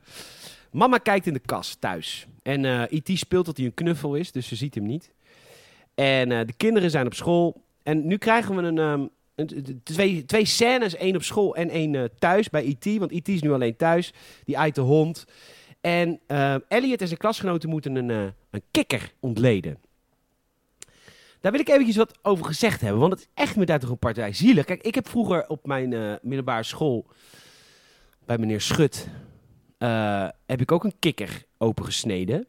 Mama 0.71 0.97
kijkt 0.97 1.27
in 1.27 1.33
de 1.33 1.39
kast 1.39 1.81
thuis. 1.81 2.27
En 2.43 2.65
eh 2.65 2.83
IT 2.89 3.19
speelt 3.19 3.45
dat 3.45 3.57
hij 3.57 3.65
een 3.65 3.73
knuffel 3.73 4.15
is, 4.15 4.31
dus 4.31 4.47
ze 4.47 4.55
ziet 4.55 4.75
hem 4.75 4.85
niet. 4.85 5.13
En 5.95 6.31
eh, 6.31 6.45
de 6.45 6.53
kinderen 6.57 6.89
zijn 6.89 7.05
op 7.05 7.13
school. 7.13 7.63
En 7.83 8.07
nu 8.07 8.17
krijgen 8.17 8.55
we 8.55 8.61
een, 8.61 9.09
ehm, 9.37 9.75
twee, 9.83 10.25
twee 10.25 10.45
scènes. 10.45 10.95
één 10.95 11.15
op 11.15 11.23
school 11.23 11.55
en 11.55 11.69
één 11.69 11.95
eh, 11.95 12.03
thuis 12.19 12.49
bij 12.49 12.63
IT. 12.63 12.97
Want 12.97 13.11
IT 13.11 13.27
is 13.27 13.41
nu 13.41 13.51
alleen 13.51 13.75
thuis. 13.75 14.13
Die 14.43 14.57
uit 14.57 14.75
de 14.75 14.81
hond. 14.81 15.25
En 15.81 16.19
Elliot 16.67 17.01
en 17.01 17.07
zijn 17.07 17.19
klasgenoten 17.19 17.69
moeten 17.69 17.95
een, 17.95 18.33
een 18.49 18.63
kikker 18.71 19.13
ontleden. 19.19 19.77
Daar 21.39 21.51
wil 21.51 21.61
ik 21.61 21.69
eventjes 21.69 21.95
wat 21.95 22.17
over 22.21 22.45
gezegd 22.45 22.81
hebben. 22.81 22.99
Want 22.99 23.13
het 23.13 23.21
is 23.21 23.27
echt 23.33 23.55
met 23.55 23.71
uit 23.71 23.83
een 23.83 23.97
partij 23.97 24.33
zielig. 24.33 24.65
Kijk, 24.65 24.81
ik 24.81 24.95
heb 24.95 25.09
vroeger 25.09 25.47
op 25.47 25.65
mijn 25.65 26.19
middelbare 26.21 26.63
school... 26.63 27.05
bij 28.25 28.37
meneer 28.37 28.61
Schut... 28.61 29.07
eh, 29.85 30.29
heb 30.45 30.61
ik 30.61 30.71
ook 30.71 30.83
een 30.83 30.99
kikker 30.99 31.43
opengesneden. 31.57 32.47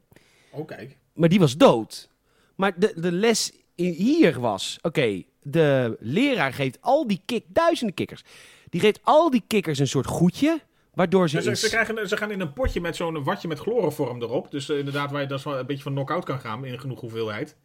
Oh, 0.50 0.66
kijk. 0.66 0.98
Maar 1.12 1.28
die 1.28 1.38
was 1.38 1.56
dood. 1.56 2.08
Maar 2.54 2.78
de, 2.78 2.92
de 3.00 3.12
les 3.12 3.52
hier 3.74 4.40
was, 4.40 4.78
oké, 4.82 5.22
de 5.42 5.96
leraar 6.00 6.52
geeft 6.52 6.78
al 6.80 7.06
die 7.06 7.22
kik, 7.24 7.44
duizenden 7.48 7.94
kikkers. 7.94 8.22
Die 8.68 8.80
geeft 8.80 9.00
al 9.02 9.30
die 9.30 9.42
kikkers 9.46 9.78
een 9.78 9.88
soort 9.88 10.06
goedje, 10.06 10.60
waardoor 10.94 11.28
ze... 11.28 11.42
Ja, 11.42 11.54
ze, 11.54 11.68
krijgen, 11.68 12.08
ze 12.08 12.16
gaan 12.16 12.30
in 12.30 12.40
een 12.40 12.52
potje 12.52 12.80
met 12.80 12.96
zo'n 12.96 13.24
watje 13.24 13.48
met 13.48 13.58
chloroform 13.58 14.22
erop. 14.22 14.50
Dus 14.50 14.68
eh, 14.68 14.78
inderdaad, 14.78 15.10
waar 15.10 15.20
je 15.20 15.26
dat 15.26 15.42
wel 15.42 15.58
een 15.58 15.66
beetje 15.66 15.82
van 15.82 15.92
knock-out 15.92 16.24
kan 16.24 16.40
gaan 16.40 16.64
in 16.64 16.80
genoeg 16.80 17.00
hoeveelheid. 17.00 17.56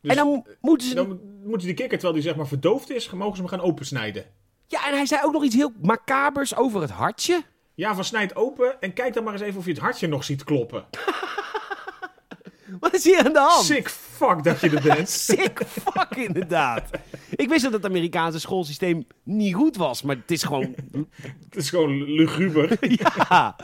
Dus 0.00 0.10
en 0.10 0.16
dan 0.16 0.26
mo- 0.26 0.44
moeten 0.60 0.88
ze... 0.88 0.94
dan 0.94 1.20
moeten 1.44 1.66
die 1.66 1.76
kikker, 1.76 1.98
terwijl 1.98 2.14
die 2.14 2.22
zeg 2.22 2.36
maar 2.36 2.48
verdoofd 2.48 2.90
is, 2.90 3.10
mogen 3.10 3.36
ze 3.36 3.42
hem 3.42 3.50
gaan 3.50 3.60
opensnijden. 3.60 4.24
Ja, 4.66 4.86
en 4.88 4.94
hij 4.94 5.06
zei 5.06 5.22
ook 5.24 5.32
nog 5.32 5.44
iets 5.44 5.54
heel 5.54 5.72
macabers 5.82 6.56
over 6.56 6.80
het 6.80 6.90
hartje. 6.90 7.42
Ja, 7.78 7.94
van 7.94 8.04
snijd 8.04 8.36
open 8.36 8.80
en 8.80 8.92
kijk 8.92 9.14
dan 9.14 9.24
maar 9.24 9.32
eens 9.32 9.42
even 9.42 9.58
of 9.58 9.64
je 9.64 9.70
het 9.70 9.80
hartje 9.80 10.06
nog 10.06 10.24
ziet 10.24 10.44
kloppen. 10.44 10.84
Wat 12.80 12.94
is 12.94 13.04
hier 13.04 13.24
aan 13.24 13.32
de 13.32 13.38
hand? 13.38 13.64
Sick 13.64 13.88
fuck 13.88 14.44
dat 14.44 14.60
je 14.60 14.70
er 14.70 14.82
bent. 14.82 15.08
Sick 15.30 15.62
fuck, 15.66 16.16
inderdaad. 16.16 16.90
Ik 17.30 17.48
wist 17.48 17.62
dat 17.62 17.72
het 17.72 17.84
Amerikaanse 17.84 18.40
schoolsysteem 18.40 19.06
niet 19.22 19.54
goed 19.54 19.76
was, 19.76 20.02
maar 20.02 20.16
het 20.16 20.30
is 20.30 20.42
gewoon... 20.42 20.74
Het 21.44 21.56
is 21.56 21.70
gewoon 21.70 22.02
luguber. 22.02 22.76
ja, 22.80 23.56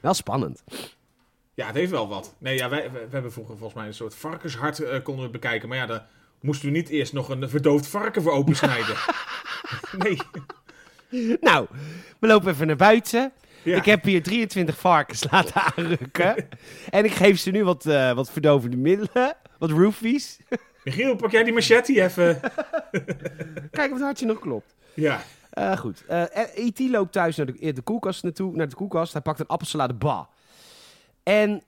wel 0.00 0.14
spannend. 0.14 0.64
Ja, 1.54 1.66
het 1.66 1.74
heeft 1.74 1.90
wel 1.90 2.08
wat. 2.08 2.34
Nee, 2.38 2.56
ja, 2.56 2.68
wij, 2.68 2.90
we 2.90 3.06
hebben 3.10 3.32
vroeger 3.32 3.56
volgens 3.56 3.78
mij 3.78 3.86
een 3.86 3.94
soort 3.94 4.14
varkenshart 4.14 4.78
eh, 4.78 5.02
konden 5.02 5.24
we 5.24 5.30
bekijken. 5.30 5.68
Maar 5.68 5.78
ja, 5.78 5.86
daar 5.86 6.06
moesten 6.40 6.66
we 6.66 6.76
niet 6.76 6.88
eerst 6.88 7.12
nog 7.12 7.28
een 7.28 7.48
verdoofd 7.48 7.86
varken 7.86 8.22
voor 8.22 8.32
opensnijden. 8.32 8.96
nee. 10.04 10.18
Nou, 11.40 11.66
we 12.18 12.26
lopen 12.26 12.52
even 12.52 12.66
naar 12.66 12.76
buiten. 12.76 13.32
Ja. 13.64 13.76
Ik 13.76 13.84
heb 13.84 14.04
hier 14.04 14.22
23 14.22 14.78
varkens 14.78 15.24
laten 15.30 15.62
aanrukken. 15.62 16.48
en 16.90 17.04
ik 17.04 17.12
geef 17.12 17.38
ze 17.38 17.50
nu 17.50 17.64
wat, 17.64 17.86
eh, 17.86 18.12
wat 18.12 18.30
verdovende 18.30 18.76
middelen. 18.76 19.36
Wat 19.58 19.70
roofies. 19.70 20.38
Michiel, 20.84 21.16
pak 21.16 21.30
jij 21.30 21.44
die 21.44 21.52
machete 21.52 22.02
even? 22.02 22.40
Kijk 23.70 23.90
of 23.90 23.96
het 23.96 24.00
hartje 24.00 24.26
nog 24.26 24.38
klopt. 24.38 24.74
Ja. 24.94 25.22
Eh, 25.50 25.76
goed. 25.76 26.04
Eh 26.06 26.24
E.T. 26.54 26.78
loopt 26.78 27.12
thuis 27.12 27.36
naar 27.36 27.46
de, 27.46 27.72
de 27.72 27.82
koelkast 27.82 28.22
naartoe, 28.22 28.56
naar 28.56 28.68
de 28.68 28.74
koelkast. 28.74 29.12
Hij 29.12 29.22
pakt 29.22 29.40
een 29.40 29.46
appelsalade 29.46 29.94
ba. 29.94 30.28
En 31.22 31.62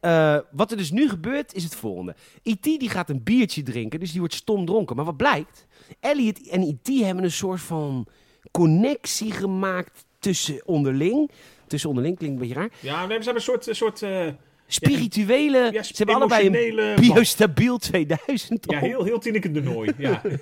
wat 0.50 0.70
er 0.70 0.76
dus 0.76 0.90
nu 0.90 1.08
gebeurt, 1.08 1.54
is 1.54 1.64
het 1.64 1.74
volgende. 1.74 2.14
E.T. 2.42 2.62
die 2.62 2.90
gaat 2.90 3.10
een 3.10 3.22
biertje 3.22 3.62
drinken, 3.62 4.00
dus 4.00 4.10
die 4.10 4.20
wordt 4.20 4.34
stom 4.34 4.66
dronken. 4.66 4.96
Maar 4.96 5.04
wat 5.04 5.16
blijkt? 5.16 5.66
Elliot 6.00 6.48
en 6.48 6.62
E.T. 6.62 7.04
hebben 7.04 7.24
een 7.24 7.30
soort 7.30 7.60
van 7.60 8.06
connectie 8.50 9.32
gemaakt 9.32 10.04
tussen 10.18 10.66
onderling. 10.66 11.30
Tussen 11.66 11.88
onderling 11.88 12.16
klinkt 12.18 12.34
een 12.34 12.48
beetje 12.48 12.60
raar. 12.60 12.70
Ja, 12.80 13.06
we 13.06 13.12
hebben 13.12 13.34
een 13.34 13.40
soort... 13.40 13.66
een 13.66 13.76
soort 13.76 14.02
eh, 14.02 14.26
Spirituele. 14.66 15.68
ja, 15.72 15.82
ze 15.82 15.92
hebben 15.96 16.14
allebei 16.14 16.70
een 16.76 17.00
biostabiel 17.00 17.78
2000. 17.78 18.64
Ja, 18.70 18.78
heel, 18.78 19.04
heel 19.04 19.18
Tineke 19.18 19.50
de 19.50 19.62
Nooi. 19.62 19.92
Ja. 19.98 20.20
Ze 20.24 20.38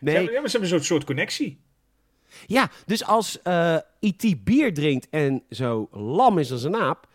nee. 0.00 0.14
hebben, 0.14 0.32
ja, 0.32 0.40
maar 0.40 0.50
ze 0.50 0.58
hebben 0.58 0.78
een 0.78 0.84
soort, 0.84 1.04
connectie. 1.04 1.60
Ja, 2.46 2.70
dus 2.86 3.04
als 3.04 3.42
eh 3.42 3.76
E.T. 4.00 4.44
bier 4.44 4.74
drinkt 4.74 5.08
en 5.10 5.42
zo 5.50 5.88
lam 5.92 6.38
is 6.38 6.52
als 6.52 6.62
een 6.62 6.76
aap, 6.76 7.08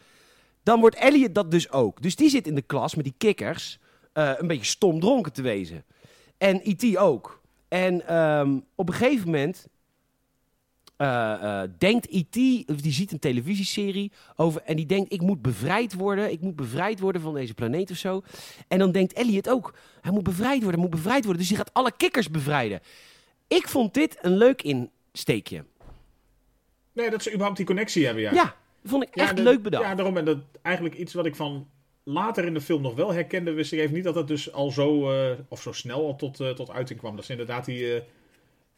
dan 0.63 0.80
wordt 0.80 0.95
Elliot 0.95 1.36
dat 1.36 1.51
dus 1.51 1.71
ook. 1.71 2.01
Dus 2.01 2.15
die 2.15 2.30
zit 2.30 2.47
in 2.47 2.55
de 2.55 2.61
klas 2.61 2.95
met 2.95 3.05
die 3.05 3.13
kikkers 3.17 3.80
eh, 4.13 4.32
een 4.38 4.47
beetje 4.47 4.65
stom 4.65 4.99
dronken 4.99 5.34
te 5.34 5.41
wezen. 5.41 5.86
En 6.38 6.61
E.T. 6.63 6.97
ook. 6.97 7.41
En 7.67 8.07
ehm, 8.07 8.59
op 8.75 8.88
een 8.88 8.95
gegeven 8.95 9.25
moment 9.25 9.67
eh, 10.99 11.61
eh, 11.63 11.69
denkt 11.77 12.07
E.T., 12.09 12.35
of 12.69 12.81
die 12.81 12.91
ziet 12.91 13.11
een 13.11 13.19
televisieserie 13.19 14.11
over, 14.35 14.61
en 14.61 14.75
die 14.75 14.85
denkt, 14.85 15.13
ik 15.13 15.21
moet 15.21 15.41
bevrijd 15.41 15.93
worden, 15.93 16.31
ik 16.31 16.41
moet 16.41 16.55
bevrijd 16.55 16.99
worden 16.99 17.21
van 17.21 17.33
deze 17.33 17.53
planeet 17.53 17.91
of 17.91 17.97
zo. 17.97 18.21
En 18.67 18.79
dan 18.79 18.91
denkt 18.91 19.13
Elliot 19.13 19.49
ook, 19.49 19.73
hij 20.01 20.11
moet 20.11 20.23
bevrijd 20.23 20.61
worden, 20.63 20.79
hij 20.81 20.89
moet 20.89 20.95
bevrijd 21.01 21.23
worden. 21.23 21.37
Dus 21.41 21.47
die 21.47 21.57
gaat 21.57 21.73
alle 21.73 21.91
kikkers 21.97 22.29
bevrijden. 22.29 22.79
Ik 23.47 23.67
vond 23.67 23.93
dit 23.93 24.17
een 24.21 24.37
leuk 24.37 24.61
insteekje. 24.61 25.63
Nee, 26.93 27.09
dat 27.09 27.21
ze 27.23 27.29
überhaupt 27.29 27.57
die 27.57 27.65
connectie 27.65 28.05
hebben, 28.05 28.23
ja. 28.23 28.33
Ja, 28.33 28.55
vond 28.83 29.03
ik 29.03 29.15
Ja, 29.15 29.23
echt 29.23 29.35
de- 29.35 29.43
leuk 29.43 29.61
bedacht. 29.61 29.83
Ja, 29.83 29.95
daarom. 29.95 30.17
En 30.17 30.25
dat 30.25 30.37
eigenlijk 30.61 30.95
iets 30.95 31.13
wat 31.13 31.25
ik 31.25 31.35
van 31.35 31.67
later 32.03 32.45
in 32.45 32.53
de 32.53 32.61
film 32.61 32.81
nog 32.81 32.95
wel 32.95 33.13
herkende, 33.13 33.51
wist 33.51 33.71
ik 33.71 33.79
even 33.79 33.93
niet 33.93 34.03
dat 34.03 34.15
het 34.15 34.27
dus 34.27 34.51
al 34.53 34.71
zo, 34.71 35.11
eh, 35.11 35.37
of 35.47 35.61
zo 35.61 35.71
snel 35.71 36.05
al 36.05 36.15
tot, 36.15 36.35
tot 36.55 36.69
uiting 36.71 36.99
kwam. 36.99 37.15
Dat 37.15 37.25
ze 37.25 37.31
inderdaad 37.31 37.65
die, 37.65 38.01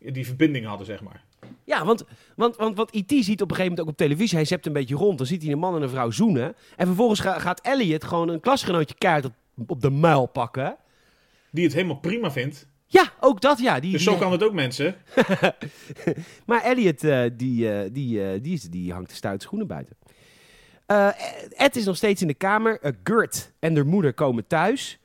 die 0.05 0.25
verbinding 0.25 0.65
hadden, 0.65 0.85
zeg 0.85 1.01
maar. 1.01 1.23
Ja, 1.63 1.85
want, 1.85 2.03
want, 2.35 2.55
want 2.55 2.77
wat 2.77 2.91
E.T. 2.95 3.09
ziet 3.09 3.41
op 3.41 3.49
een 3.49 3.55
gegeven 3.55 3.59
moment 3.63 3.79
ook 3.79 3.87
op 3.87 3.97
televisie, 3.97 4.37
hij 4.37 4.45
zept 4.45 4.65
een 4.65 4.73
beetje 4.73 4.95
rond, 4.95 5.17
dan 5.17 5.27
ziet 5.27 5.43
hij 5.43 5.51
een 5.51 5.59
man 5.59 5.75
en 5.75 5.81
een 5.81 5.89
vrouw 5.89 6.11
zoenen. 6.11 6.55
En 6.75 6.85
vervolgens 6.85 7.19
ga- 7.19 7.39
gaat 7.39 7.59
Elliot 7.61 8.03
gewoon 8.03 8.29
een 8.29 8.39
klasgenootje 8.39 8.95
kaart 8.97 9.25
op, 9.25 9.33
op 9.67 9.81
de 9.81 9.89
muil 9.89 10.25
pakken. 10.25 10.75
Die 11.51 11.63
het 11.63 11.73
helemaal 11.73 11.99
prima 11.99 12.31
vindt. 12.31 12.67
Ja, 12.85 13.13
ook 13.19 13.41
dat, 13.41 13.59
ja. 13.59 13.79
Die, 13.79 13.91
Dus 13.91 14.03
die- 14.03 14.13
zo 14.13 14.19
kan 14.19 14.31
het 14.31 14.43
ook, 14.43 14.53
mensen. 14.53 14.95
Maar 16.45 16.61
Elliot, 16.63 17.03
eh, 17.03 17.23
die, 17.33 17.71
eh, 17.73 17.89
die, 17.93 18.23
eh, 18.31 18.39
die, 18.43 18.53
is, 18.53 18.61
die 18.61 18.93
hangt 18.93 19.09
de 19.09 19.15
stoute 19.15 19.43
schoenen 19.45 19.67
buiten. 19.67 19.95
Ed 21.55 21.75
is 21.75 21.85
nog 21.85 21.95
steeds 21.95 22.21
in 22.21 22.27
de 22.27 22.33
kamer. 22.33 22.79
Gert 23.03 23.51
en 23.59 23.75
haar 23.75 23.85
moeder 23.85 24.13
komen 24.13 24.47
thuis. 24.47 24.99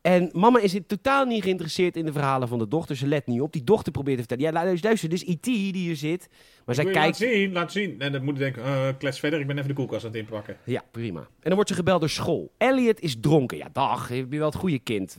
En 0.00 0.30
mama 0.32 0.58
is 0.60 0.78
totaal 0.86 1.24
niet 1.24 1.42
geïnteresseerd 1.42 1.96
in 1.96 2.04
de 2.04 2.12
verhalen 2.12 2.48
van 2.48 2.58
de 2.58 2.68
dochter. 2.68 2.96
Ze 2.96 3.06
let 3.06 3.26
niet 3.26 3.40
op. 3.40 3.52
Die 3.52 3.64
dochter 3.64 3.92
probeert 3.92 4.18
te 4.18 4.24
vertellen. 4.26 4.52
Ja, 4.52 4.64
luister, 4.64 4.86
luister. 4.86 5.08
Dus 5.08 5.24
E.T. 5.24 5.44
die 5.44 5.76
hier 5.76 5.96
zit. 5.96 6.28
Maar 6.64 6.74
zij 6.74 6.84
kijkt... 6.84 7.20
Laat 7.20 7.30
zien, 7.30 7.52
laat 7.52 7.72
zien. 7.72 8.00
En 8.00 8.12
dan 8.12 8.24
moet 8.24 8.34
je 8.34 8.40
denken, 8.40 8.64
eh 8.64 8.88
klets 8.98 9.18
verder, 9.18 9.40
ik 9.40 9.46
ben 9.46 9.56
even 9.56 9.68
de 9.68 9.74
koelkast 9.74 10.04
aan 10.04 10.10
het 10.10 10.20
inpakken. 10.20 10.56
Ja, 10.64 10.84
prima. 10.90 11.20
En 11.20 11.28
dan 11.40 11.54
wordt 11.54 11.68
ze 11.68 11.74
gebeld 11.74 12.00
door 12.00 12.10
school. 12.10 12.52
Elliot 12.58 13.00
is 13.00 13.16
dronken. 13.20 13.56
Ja, 13.56 13.68
dag. 13.72 14.08
Heb 14.08 14.32
je 14.32 14.38
wel 14.38 14.48
het 14.48 14.58
goede 14.58 14.78
kind. 14.78 15.16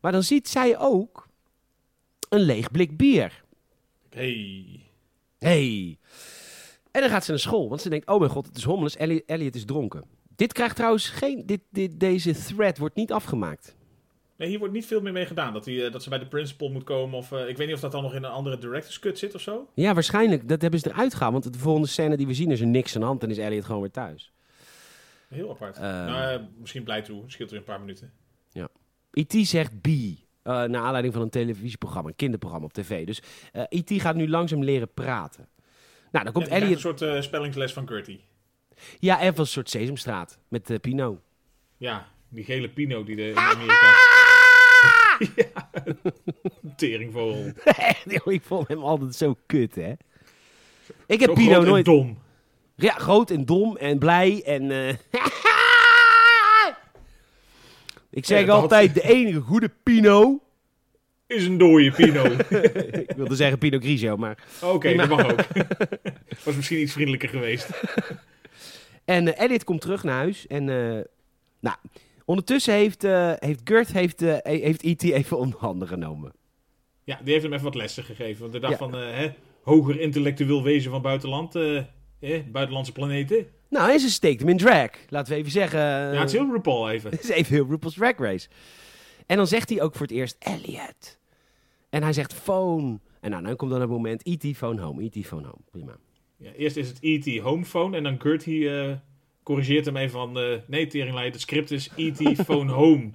Maar 0.00 0.12
dan 0.12 0.22
ziet 0.22 0.48
zij 0.48 0.78
ook 0.78 1.28
een 2.28 2.40
leeg 2.40 2.70
blik 2.70 2.96
bier. 2.96 3.44
Hey. 4.10 4.64
Hey. 5.38 5.98
En 6.90 7.00
dan 7.00 7.10
gaat 7.10 7.24
ze 7.24 7.30
naar 7.30 7.40
school, 7.40 7.68
want 7.68 7.80
ze 7.80 7.88
denkt, 7.88 8.08
oh 8.08 8.18
mijn 8.18 8.30
god, 8.30 8.46
het 8.46 8.56
is 8.56 8.64
hommeles, 8.64 8.96
Elliot, 8.96 9.22
Elliot 9.26 9.54
is 9.54 9.64
dronken. 9.64 10.04
Dit 10.36 10.52
krijgt 10.52 10.76
trouwens 10.76 11.08
geen, 11.08 11.42
dit, 11.46 11.60
dit, 11.70 12.00
deze 12.00 12.32
thread 12.32 12.78
wordt 12.78 12.94
niet 12.94 13.12
afgemaakt. 13.12 13.76
Nee, 14.38 14.48
hier 14.48 14.58
wordt 14.58 14.74
niet 14.74 14.86
veel 14.86 15.00
meer 15.00 15.12
mee 15.12 15.26
gedaan. 15.26 15.52
Dat, 15.52 15.64
die, 15.64 15.84
eh, 15.84 15.92
dat 15.92 16.02
ze 16.02 16.08
bij 16.08 16.18
de 16.18 16.26
principal 16.26 16.68
moet 16.68 16.84
komen. 16.84 17.18
Of, 17.18 17.32
eh, 17.32 17.48
ik 17.48 17.56
weet 17.56 17.66
niet 17.66 17.76
of 17.76 17.82
dat 17.82 17.92
dan 17.92 18.02
nog 18.02 18.14
in 18.14 18.24
een 18.24 18.30
andere 18.30 18.58
director's 18.58 18.98
cut 18.98 19.18
zit 19.18 19.34
of 19.34 19.40
zo. 19.40 19.68
Ja, 19.74 19.94
waarschijnlijk, 19.94 20.48
dat 20.48 20.62
hebben 20.62 20.80
ze 20.80 20.88
eruit 20.88 21.14
gehaald, 21.14 21.32
want 21.32 21.52
de 21.52 21.58
volgende 21.58 21.88
scène 21.88 22.16
die 22.16 22.26
we 22.26 22.34
zien 22.34 22.50
is 22.50 22.60
er 22.60 22.66
niks 22.66 22.94
aan 22.94 23.00
de 23.00 23.06
hand 23.06 23.22
en 23.22 23.30
is 23.30 23.38
Elliot 23.38 23.64
gewoon 23.64 23.80
weer 23.80 23.90
thuis. 23.90 24.32
Heel 25.28 25.50
apart. 25.50 25.76
Eh. 25.76 25.82
nou, 25.82 26.32
eh, 26.34 26.40
misschien 26.58 26.82
blij 26.82 27.02
toe. 27.02 27.22
Het 27.22 27.32
scheelt 27.32 27.50
weer 27.50 27.58
een 27.58 27.64
paar 27.64 27.80
minuten. 27.80 28.12
E.T. 29.12 29.34
zegt 29.46 29.80
B, 29.80 29.86
eh 29.86 29.92
naar 30.42 30.76
aanleiding 30.82 31.14
van 31.14 31.22
een 31.22 31.30
televisieprogramma, 31.30 32.08
een 32.08 32.16
kinderprogramma 32.16 32.66
op 32.66 32.72
tv. 32.72 33.06
Dus 33.06 33.22
eh 33.52 33.62
E.T. 33.68 33.92
gaat 33.92 34.14
nu 34.14 34.28
langzaam 34.28 34.64
leren 34.64 34.92
praten. 34.94 35.48
Nou, 36.10 36.24
dan 36.24 36.32
komt 36.32 36.46
Ja, 36.46 36.52
Elliot, 36.52 36.84
een 36.84 36.96
soort 36.96 37.24
spellingsles 37.24 37.72
van 37.72 37.88
Gertie. 37.88 38.24
ja, 38.98 39.20
en 39.20 39.34
van 39.34 39.40
een 39.40 39.50
soort 39.50 39.70
Sesamstraat 39.70 40.38
met 40.48 40.80
Pino. 40.80 41.20
Ja, 41.76 42.08
die 42.28 42.44
gele 42.44 42.68
Pino 42.68 43.04
die 43.04 43.16
de, 43.16 43.28
in 43.28 43.36
Amerika... 43.36 44.17
ja, 45.36 45.70
teringvogel. 46.76 47.52
ik 48.34 48.42
vond 48.42 48.68
hem 48.68 48.82
altijd 48.82 49.14
zo 49.14 49.36
kut, 49.46 49.74
hè. 49.74 49.92
Ik 51.06 51.20
heb 51.20 51.28
Zo 51.28 51.34
Pino 51.34 51.50
groot 51.50 51.64
en 51.64 51.70
nooit... 51.70 51.84
dom. 51.84 52.18
Ja, 52.74 52.92
groot 52.92 53.30
en 53.30 53.44
dom 53.44 53.76
en 53.76 53.98
blij 53.98 54.42
en... 54.44 54.70
eh, 54.70 54.88
ik 58.10 58.26
zeg 58.26 58.46
Ja, 58.46 58.52
altijd, 58.52 58.94
de 58.94 59.02
enige 59.02 59.40
goede 59.40 59.70
Pino... 59.82 60.42
Is 61.26 61.44
een 61.44 61.58
dode 61.58 61.90
Pino. 61.92 62.24
ik 62.92 63.12
wilde 63.16 63.34
zeggen 63.34 63.58
Pino 63.58 63.78
Grigio, 63.78 64.16
maar... 64.16 64.38
Oké, 64.62 64.94
dat 64.94 65.08
mag 65.08 65.30
ook. 65.32 65.40
Was 66.44 66.54
misschien 66.56 66.80
iets 66.80 66.92
vriendelijker 66.92 67.28
geweest. 67.28 67.70
En 69.04 69.34
eh, 69.34 69.44
Elliot 69.44 69.64
komt 69.64 69.80
terug 69.80 70.02
naar 70.02 70.16
huis 70.16 70.46
en... 70.46 70.68
eh, 70.68 71.04
nou, 71.60 71.76
ondertussen 72.28 72.74
heeft, 72.74 73.04
eh 73.04 73.32
heeft 73.38 73.60
Gert 73.64 73.92
heeft, 73.92 74.22
eh, 74.22 74.36
heeft 74.42 74.82
E.T. 74.82 75.02
even 75.02 75.38
onder 75.44 75.58
handen 75.58 75.88
genomen. 75.88 76.32
Ja, 77.04 77.20
die 77.22 77.30
heeft 77.32 77.42
hem 77.44 77.52
even 77.52 77.64
wat 77.64 77.74
lessen 77.74 78.04
gegeven. 78.04 78.40
Want 78.40 78.52
hij 78.52 78.60
dacht 78.60 78.72
Ja. 78.72 78.78
van, 78.78 78.96
eh, 78.96 79.14
hè, 79.14 79.28
hoger 79.62 80.00
intellectueel 80.00 80.62
wezen 80.62 80.90
van 80.90 81.02
buitenland, 81.02 81.54
eh, 81.54 81.82
hè, 82.20 82.44
buitenlandse 82.52 82.92
planeten. 82.92 83.46
Nou, 83.70 83.92
en 83.92 84.00
ze 84.00 84.10
steekt 84.10 84.40
hem 84.40 84.48
in 84.48 84.56
drag. 84.56 84.90
Laten 85.08 85.32
we 85.32 85.38
even 85.38 85.52
zeggen... 85.52 85.80
ja, 85.80 86.10
het 86.12 86.32
is 86.32 86.38
heel 86.38 86.52
RuPaul 86.52 86.90
even. 86.90 87.10
Het 87.16 87.22
is 87.22 87.28
even 87.28 87.54
heel 87.54 87.66
RuPaul's 87.68 87.94
Drag 87.94 88.18
Race. 88.18 88.48
En 89.26 89.36
dan 89.36 89.46
zegt 89.46 89.68
hij 89.68 89.82
ook 89.82 89.92
voor 89.94 90.06
het 90.06 90.14
eerst 90.16 90.36
Elliot. 90.38 91.18
En 91.90 92.02
hij 92.02 92.12
zegt 92.12 92.34
phone. 92.34 92.98
En 93.20 93.30
nou, 93.30 93.42
dan 93.44 93.56
komt 93.56 93.70
dan 93.70 93.80
het 93.80 93.90
moment 93.90 94.26
E.T. 94.26 94.56
phone 94.56 94.80
home. 94.82 95.04
E.T. 95.04 95.26
phone 95.26 95.42
home. 95.46 95.60
Prima. 95.70 95.96
Ja, 96.36 96.52
eerst 96.52 96.76
is 96.76 96.88
het 96.88 96.98
E.T. 97.00 97.38
homephone 97.38 97.96
en 97.96 98.02
dan 98.02 98.20
Gertie 98.20 98.70
eh, 98.80 98.92
corrigeert 99.48 99.84
hem 99.84 99.96
even 99.96 100.10
van, 100.10 100.38
eh, 100.38 100.56
nee 100.66 100.86
Teringlijn, 100.86 101.32
het 101.32 101.40
script 101.40 101.70
is 101.70 101.90
E.T. 101.96 102.40
phone 102.44 102.72
home. 102.72 103.10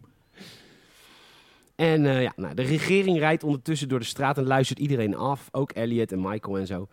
En 1.75 2.05
eh, 2.05 2.21
ja, 2.21 2.33
nou, 2.35 2.53
de 2.55 2.61
regering 2.61 3.17
rijdt 3.19 3.43
ondertussen 3.43 3.87
door 3.89 3.99
de 3.99 4.05
straat 4.05 4.37
en 4.37 4.43
luistert 4.43 4.79
iedereen 4.79 5.15
af. 5.15 5.49
Ook 5.51 5.71
Elliot 5.71 6.11
en 6.11 6.21
Michael 6.21 6.57
en 6.57 6.67
zo. 6.67 6.87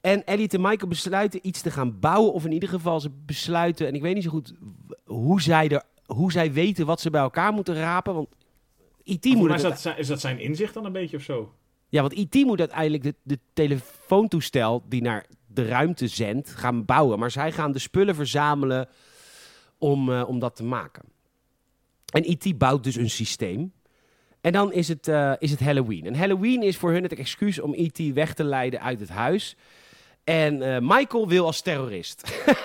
En 0.00 0.24
Elliot 0.24 0.54
en 0.54 0.60
Michael 0.60 0.88
besluiten 0.88 1.40
iets 1.42 1.60
te 1.62 1.70
gaan 1.70 1.98
bouwen. 2.00 2.32
Of 2.32 2.44
in 2.44 2.52
ieder 2.52 2.68
geval 2.68 3.00
ze 3.00 3.10
besluiten, 3.26 3.86
en 3.86 3.94
ik 3.94 4.02
weet 4.02 4.14
niet 4.14 4.24
zo 4.24 4.30
goed 4.30 4.52
hoe 5.04 5.40
zij, 5.40 5.68
er, 5.68 5.82
hoe 6.06 6.32
zij 6.32 6.52
weten 6.52 6.86
wat 6.86 7.00
ze 7.00 7.10
bij 7.10 7.20
elkaar 7.20 7.52
moeten 7.52 7.74
rapen. 7.74 8.14
Want 8.14 8.28
E.T. 9.04 9.22
Volgens 9.22 9.34
moet 9.34 9.48
het 9.48 9.56
is 9.56 9.62
dat, 9.62 9.80
zijn- 9.80 9.98
is 9.98 10.06
dat 10.06 10.20
zijn 10.20 10.38
inzicht 10.40 10.74
dan 10.74 10.84
een 10.84 10.92
beetje 10.92 11.16
of 11.16 11.22
zo? 11.22 11.52
Ja, 11.88 12.00
want 12.00 12.12
IT 12.12 12.34
moet 12.34 12.58
uiteindelijk 12.58 13.02
de, 13.02 13.14
de 13.22 13.38
telefoontoestel 13.52 14.82
die 14.88 15.02
naar 15.02 15.26
de 15.54 15.66
ruimte 15.66 16.06
zendt 16.08 16.50
gaan 16.50 16.84
bouwen. 16.84 17.18
Maar 17.18 17.30
zij 17.30 17.52
gaan 17.52 17.72
de 17.72 17.78
spullen 17.78 18.14
verzamelen 18.14 18.88
om, 19.78 20.12
eh, 20.12 20.28
om 20.28 20.38
dat 20.38 20.56
te 20.56 20.64
maken. 20.64 21.02
En 22.12 22.30
IT 22.30 22.58
bouwt 22.58 22.84
dus 22.84 22.96
een 22.96 23.10
systeem. 23.10 23.72
En 24.40 24.52
dan 24.52 24.72
is 24.72 24.88
het, 24.88 25.08
eh, 25.08 25.32
is 25.38 25.50
het 25.50 25.60
Halloween. 25.60 26.06
En 26.06 26.14
Halloween 26.14 26.62
is 26.62 26.76
voor 26.76 26.90
hun 26.92 27.02
het 27.02 27.12
excuus 27.18 27.60
om 27.60 27.74
IT 27.74 27.98
weg 28.14 28.34
te 28.34 28.44
leiden 28.44 28.80
uit 28.82 29.00
het 29.00 29.08
huis. 29.08 29.56
En 30.24 30.62
eh, 30.62 30.76
Michael 30.80 31.28
wil 31.28 31.46
als 31.46 31.60
terrorist. 31.62 32.22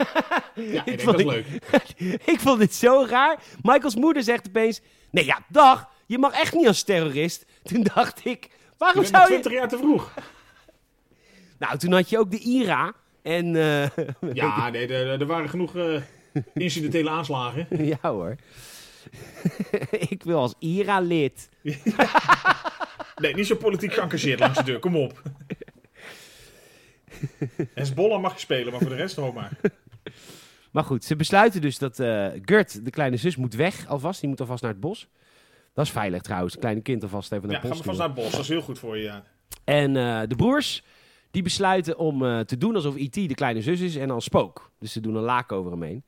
Ja, 0.55 0.85
ik 0.85 1.01
vond 1.01 1.19
ik- 1.19 1.25
leuk. 1.25 1.45
ik 2.33 2.39
vond 2.39 2.59
dit 2.59 2.73
zo 2.73 3.05
raar. 3.09 3.43
Michaels 3.61 3.95
moeder 3.95 4.23
zegt 4.23 4.47
opeens: 4.47 4.81
Nee, 5.11 5.25
ja, 5.25 5.39
dag, 5.49 5.89
je 6.05 6.17
mag 6.17 6.33
echt 6.33 6.53
niet 6.53 6.67
als 6.67 6.83
terrorist. 6.83 7.45
Toen 7.63 7.87
dacht 7.95 8.25
ik: 8.25 8.49
Waarom 8.77 9.03
zou 9.05 9.21
je. 9.23 9.27
20 9.27 9.51
jaar 9.51 9.67
te 9.67 9.77
vroeg. 9.77 10.13
Nou, 11.59 11.77
toen 11.77 11.91
had 11.91 12.09
je 12.09 12.17
ook 12.19 12.31
de 12.31 12.39
IRA. 12.39 12.93
En. 13.21 13.55
eh, 13.55 13.87
Ja, 14.33 14.69
nee, 14.69 14.87
er, 14.87 15.25
waren 15.25 15.49
genoeg 15.49 15.75
eh, 15.75 16.01
incidentele 16.53 17.09
aanslagen. 17.09 17.67
ja 17.85 17.97
hoor. 18.01 18.35
ik 20.09 20.23
wil 20.23 20.39
als 20.39 20.53
IRA-lid. 20.59 21.49
Nee, 23.15 23.33
niet 23.35 23.47
zo 23.47 23.55
politiek 23.55 23.93
geëngageerd 23.93 24.39
langs 24.39 24.57
de 24.57 24.63
deur. 24.63 24.79
Kom 24.79 24.95
op. 24.95 25.21
Hezbollah 27.73 28.21
mag 28.21 28.33
je 28.33 28.39
spelen, 28.39 28.71
maar 28.71 28.81
voor 28.81 28.89
de 28.89 28.95
rest 28.95 29.13
gewoon 29.13 29.33
maar. 29.33 29.51
Maar 30.71 30.83
goed, 30.83 31.03
ze 31.05 31.15
besluiten 31.15 31.61
dus 31.61 31.77
dat 31.77 31.99
eh 31.99 32.27
Gert, 32.41 32.85
de 32.85 32.91
kleine 32.91 33.17
zus, 33.17 33.35
moet 33.35 33.53
weg 33.53 33.87
alvast. 33.87 34.19
Die 34.19 34.29
moet 34.29 34.39
alvast 34.39 34.61
naar 34.61 34.71
het 34.71 34.79
bos. 34.79 35.07
Dat 35.73 35.85
is 35.85 35.91
veilig 35.91 36.21
trouwens. 36.21 36.57
Kleine 36.57 36.81
kind 36.81 37.03
alvast 37.03 37.31
even 37.31 37.47
naar 37.47 37.55
Ja, 37.55 37.61
het 37.61 37.67
gaan 37.67 37.77
bos 37.77 37.85
we 37.85 37.91
vast 37.97 38.11
sturen. 38.11 38.15
naar 38.15 38.23
het 38.25 38.31
bos. 38.31 38.47
Dat 38.47 38.49
is 38.49 38.55
heel 38.55 38.65
goed 38.67 38.79
voor 38.79 38.97
je, 38.97 39.03
ja. 39.03 39.23
En 39.63 39.93
de 40.29 40.35
broers, 40.35 40.83
die 41.31 41.43
besluiten 41.43 41.97
om 41.97 42.25
eh, 42.25 42.39
te 42.39 42.57
doen 42.57 42.75
alsof 42.75 42.95
E.T. 42.95 43.13
de 43.13 43.35
kleine 43.35 43.61
zus 43.61 43.79
is 43.79 43.95
en 43.95 44.11
als 44.11 44.23
spook. 44.23 44.71
Dus 44.79 44.91
ze 44.91 44.99
doen 44.99 45.15
een 45.15 45.23
laak 45.23 45.51
over 45.51 45.71
hem 45.71 45.81
heen. 45.81 46.03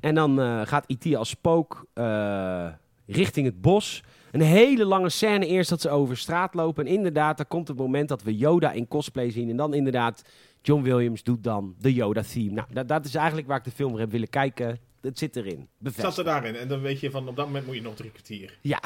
En 0.00 0.14
dan 0.14 0.40
eh, 0.40 0.60
gaat 0.64 0.84
E.T. 0.86 1.14
als 1.14 1.28
spook 1.28 1.86
eh, 1.92 2.68
richting 3.06 3.46
het 3.46 3.60
bos. 3.60 4.02
Een 4.30 4.40
hele 4.40 4.84
lange 4.84 5.08
scène 5.08 5.46
eerst 5.46 5.70
dat 5.70 5.80
ze 5.80 5.90
over 5.90 6.16
straat 6.16 6.54
lopen. 6.54 6.86
En 6.86 6.92
inderdaad, 6.92 7.36
daar 7.36 7.46
komt 7.46 7.68
het 7.68 7.76
moment 7.76 8.08
dat 8.08 8.22
we 8.22 8.36
Yoda 8.36 8.72
in 8.72 8.88
cosplay 8.88 9.30
zien. 9.30 9.50
En 9.50 9.56
dan 9.56 9.74
inderdaad, 9.74 10.24
John 10.62 10.82
Williams 10.82 11.22
doet 11.22 11.44
dan 11.44 11.74
de 11.78 11.92
Yoda-theme. 11.92 12.50
Nou, 12.50 12.66
dat, 12.72 12.88
dat 12.88 13.04
is 13.04 13.14
eigenlijk 13.14 13.46
waar 13.46 13.58
ik 13.58 13.64
de 13.64 13.70
film 13.70 13.90
voor 13.90 14.00
heb 14.00 14.10
willen 14.10 14.28
kijken. 14.28 14.78
Het 15.00 15.18
zit 15.18 15.36
erin. 15.36 15.58
Zat 15.58 15.68
Bevestigd. 15.78 16.18
er 16.18 16.24
daarin. 16.24 16.54
En 16.54 16.68
dan 16.68 16.80
weet 16.80 17.00
je 17.00 17.10
van, 17.10 17.28
op 17.28 17.36
dat 17.36 17.46
moment 17.46 17.66
moet 17.66 17.74
je 17.74 17.82
nog 17.82 17.94
drie 17.94 18.10
kwartier. 18.10 18.58
Ja. 18.60 18.80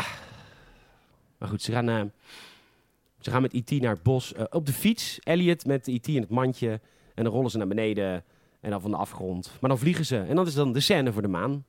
Maar 1.38 1.48
goed, 1.48 1.62
ze 1.62 1.72
gaan, 1.72 2.12
ze 3.28 3.34
gaan 3.34 3.42
met 3.42 3.52
E.T. 3.54 3.70
naar 3.80 3.94
het 3.94 4.02
bos. 4.02 4.32
eh, 4.32 4.44
op 4.50 4.66
de 4.66 4.72
fiets. 4.72 5.18
Elliot 5.22 5.66
met 5.66 5.86
E.T. 5.88 6.06
in 6.08 6.20
het 6.20 6.30
mandje. 6.30 6.80
En 7.14 7.24
dan 7.24 7.32
rollen 7.32 7.50
ze 7.50 7.58
naar 7.58 7.66
beneden. 7.66 8.24
En 8.60 8.70
dan 8.70 8.80
van 8.80 8.90
de 8.90 8.96
afgrond. 8.96 9.56
Maar 9.60 9.70
dan 9.70 9.78
vliegen 9.78 10.04
ze. 10.06 10.18
En 10.18 10.36
dat 10.36 10.46
is 10.46 10.54
dan 10.54 10.72
de 10.72 10.80
scène 10.80 11.12
voor 11.12 11.22
de 11.22 11.28
maan. 11.28 11.64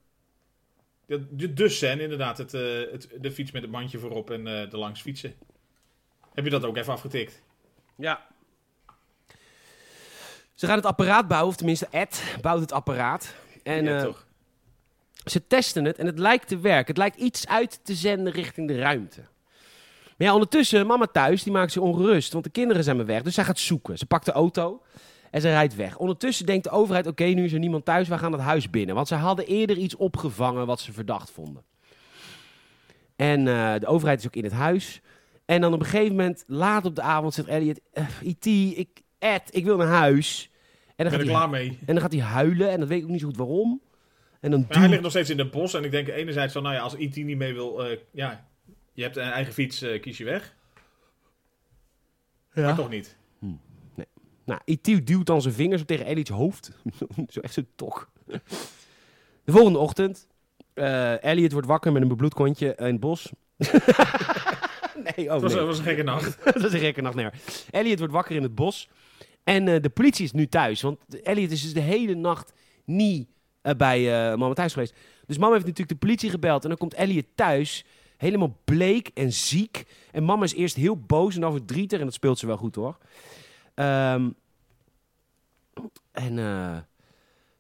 De, 1.06 1.36
de, 1.36 1.54
de 1.54 1.70
scène, 1.70 2.02
inderdaad. 2.02 2.38
Het, 2.38 2.54
eh, 2.54 2.62
het, 2.92 3.10
de 3.22 3.32
fiets 3.32 3.52
met 3.52 3.62
het 3.62 3.72
mandje 3.72 4.00
voorop 4.00 4.30
en 4.30 4.48
eh 4.48 4.70
de 4.70 4.78
langs 4.78 5.02
fietsen. 5.02 5.34
Heb 6.34 6.44
je 6.44 6.50
dat 6.50 6.66
ook 6.66 6.78
even 6.78 6.94
afgetikt? 6.94 7.42
Ja. 7.96 8.28
Ze 10.54 10.66
gaan 10.66 10.76
het 10.76 10.86
apparaat 10.86 11.28
bouwen. 11.28 11.50
Of 11.50 11.56
tenminste, 11.56 11.88
Ed 11.92 12.38
bouwt 12.42 12.60
het 12.62 12.72
apparaat. 12.72 13.36
En 13.64 13.84
ja, 13.84 14.04
toch? 14.04 14.28
ze 15.26 15.48
testen 15.48 15.86
het 15.86 15.98
en 15.98 16.06
het 16.06 16.20
lijkt 16.20 16.48
te 16.48 16.60
werken. 16.60 16.88
Het 16.88 16.98
lijkt 16.98 17.16
iets 17.18 17.48
uit 17.48 17.80
te 17.84 17.94
zenden 17.96 18.34
richting 18.34 18.68
de 18.68 18.78
ruimte. 18.78 19.22
Maar 20.20 20.28
ja, 20.28 20.34
ondertussen, 20.34 20.88
mama 20.88 21.06
thuis, 21.06 21.44
die 21.44 21.54
maakt 21.54 21.72
zich 21.72 21.82
ongerust. 21.82 22.32
Want 22.32 22.44
de 22.44 22.50
kinderen 22.50 22.84
zijn 22.84 22.96
maar 22.96 23.06
weg. 23.06 23.22
Dus 23.22 23.34
zij 23.34 23.44
gaat 23.44 23.60
zoeken. 23.60 23.98
Ze 23.98 24.06
pakt 24.06 24.26
de 24.26 24.32
auto 24.32 24.82
en 25.32 25.42
ze 25.42 25.50
rijdt 25.50 25.76
weg. 25.76 25.98
Ondertussen 25.98 26.46
denkt 26.46 26.64
de 26.64 26.70
overheid, 26.70 27.08
oké, 27.08 27.24
nu 27.24 27.44
is 27.44 27.54
er 27.54 27.60
niemand 27.60 27.86
thuis. 27.86 28.08
We 28.08 28.18
gaan 28.18 28.32
het 28.32 28.42
huis 28.42 28.70
binnen. 28.70 28.96
Want 28.96 29.08
ze 29.08 29.16
hadden 29.16 29.46
eerder 29.48 29.78
iets 29.78 29.96
opgevangen 29.96 30.66
wat 30.66 30.80
ze 30.80 30.94
verdacht 30.94 31.32
vonden. 31.32 31.64
En 33.16 33.48
eh, 33.48 33.74
de 33.80 33.88
overheid 33.88 34.20
is 34.20 34.26
ook 34.26 34.36
in 34.36 34.44
het 34.44 34.54
huis. 34.54 35.02
En 35.46 35.62
dan 35.62 35.74
op 35.74 35.80
een 35.80 35.86
gegeven 35.86 36.16
moment, 36.16 36.44
laat 36.48 36.86
op 36.86 36.96
de 36.96 37.02
avond, 37.02 37.34
zegt 37.34 37.48
Elliot... 37.48 37.80
eh, 37.92 38.06
E.T., 38.24 38.46
ik, 38.78 39.02
Ed, 39.20 39.42
ik 39.50 39.64
wil 39.64 39.78
naar 39.78 39.88
huis. 39.88 40.50
En 40.96 41.06
dan, 41.06 41.08
Ben 41.10 41.12
gaat 41.12 41.22
hij, 41.22 41.36
klaar 41.38 41.50
mee? 41.50 41.68
en 41.86 41.94
dan 41.94 42.02
gaat 42.02 42.12
hij 42.12 42.22
huilen. 42.22 42.70
En 42.70 42.80
dat 42.80 42.90
weet 42.90 42.98
ik 42.98 43.04
ook 43.04 43.10
niet 43.10 43.20
zo 43.20 43.28
goed 43.28 43.38
waarom. 43.38 43.82
En 44.40 44.52
dan 44.52 44.66
Maar 44.70 44.78
hij 44.80 44.90
ligt 44.90 45.02
nog 45.02 45.12
steeds 45.12 45.30
in 45.30 45.38
het 45.40 45.52
bos. 45.52 45.74
En 45.74 45.84
ik 45.84 45.92
denk 45.92 46.08
enerzijds 46.08 46.54
van, 46.54 46.64
nou 46.64 46.76
ja, 46.76 46.82
als 46.82 46.94
IT 46.96 47.16
niet 47.16 47.38
mee 47.38 47.54
wil... 47.54 47.86
eh, 47.86 47.98
ja, 48.12 48.49
je 49.00 49.06
hebt 49.06 49.18
een 49.18 49.32
eigen 49.32 49.54
fiets, 49.54 49.82
eh, 49.82 50.02
kies 50.02 50.18
je 50.18 50.24
weg. 50.24 50.56
Ja. 52.54 52.62
Maar 52.62 52.76
toch 52.76 52.90
niet. 52.90 53.18
Nou, 54.46 54.62
E.T. 54.66 55.08
duwt 55.08 55.26
dan 55.26 55.42
zijn 55.42 55.54
vingers 55.54 55.82
op 55.82 55.88
tegen 55.88 56.06
Elliots 56.06 56.30
hoofd. 56.30 56.72
zo 57.28 57.40
echt 57.40 57.54
zo'n 57.54 57.68
tok. 57.76 58.10
De 59.44 59.52
volgende 59.52 59.80
ochtend. 59.80 60.28
eh 60.74 61.24
Elliot 61.24 61.52
wordt 61.52 61.68
wakker 61.68 61.92
met 61.92 62.02
een 62.02 62.08
bebloed 62.08 62.34
kontje 62.34 62.76
in 62.76 62.86
het 62.86 63.00
bos. 63.00 63.32
nee, 65.16 65.28
oh 65.28 65.34
Het 65.34 65.42
was, 65.42 65.54
nee. 65.54 65.64
was 65.64 65.78
een 65.78 65.84
gekke 65.84 66.04
nacht. 66.04 66.44
dat 66.44 66.64
is 66.64 66.74
een 66.74 66.80
gekke 66.80 67.02
nacht. 67.02 67.16
Nee. 67.16 67.30
Elliot 67.72 67.98
wordt 67.98 68.14
wakker 68.14 68.36
in 68.36 68.44
het 68.44 68.56
bos. 68.56 68.90
En 69.44 69.68
eh, 69.68 69.82
de 69.82 69.90
politie 69.90 70.26
is 70.26 70.32
nu 70.32 70.48
thuis. 70.48 70.82
Want 70.82 71.00
Elliot 71.24 71.52
is 71.52 71.62
dus 71.62 71.74
de 71.74 71.80
hele 71.80 72.14
nacht 72.14 72.54
niet 72.86 73.28
bij 73.78 74.30
eh, 74.32 74.38
mama 74.38 74.54
thuis 74.54 74.74
geweest. 74.74 74.96
Dus 75.26 75.38
mama 75.38 75.54
heeft 75.54 75.66
natuurlijk 75.66 76.00
de 76.00 76.06
politie 76.06 76.30
gebeld. 76.30 76.64
En 76.64 76.70
dan 76.70 76.78
komt 76.78 76.94
Elliot 76.94 77.26
thuis. 77.36 77.86
Helemaal 78.20 78.58
bleek 78.64 79.12
en 79.14 79.34
ziek. 79.34 79.86
En 80.12 80.24
mama 80.24 80.44
is 80.44 80.54
eerst 80.54 80.76
heel 80.76 80.98
boos 80.98 81.36
en 81.36 81.42
dan 81.42 81.52
verdrietig. 81.52 82.00
En 82.00 82.06
dat 82.06 82.14
speelt 82.14 82.40
ze 82.40 82.46
wel 82.46 82.58
goed 82.58 82.76
hoor. 82.76 82.98
Ehm, 83.74 84.30
en 86.12 86.40
eh, 86.40 86.78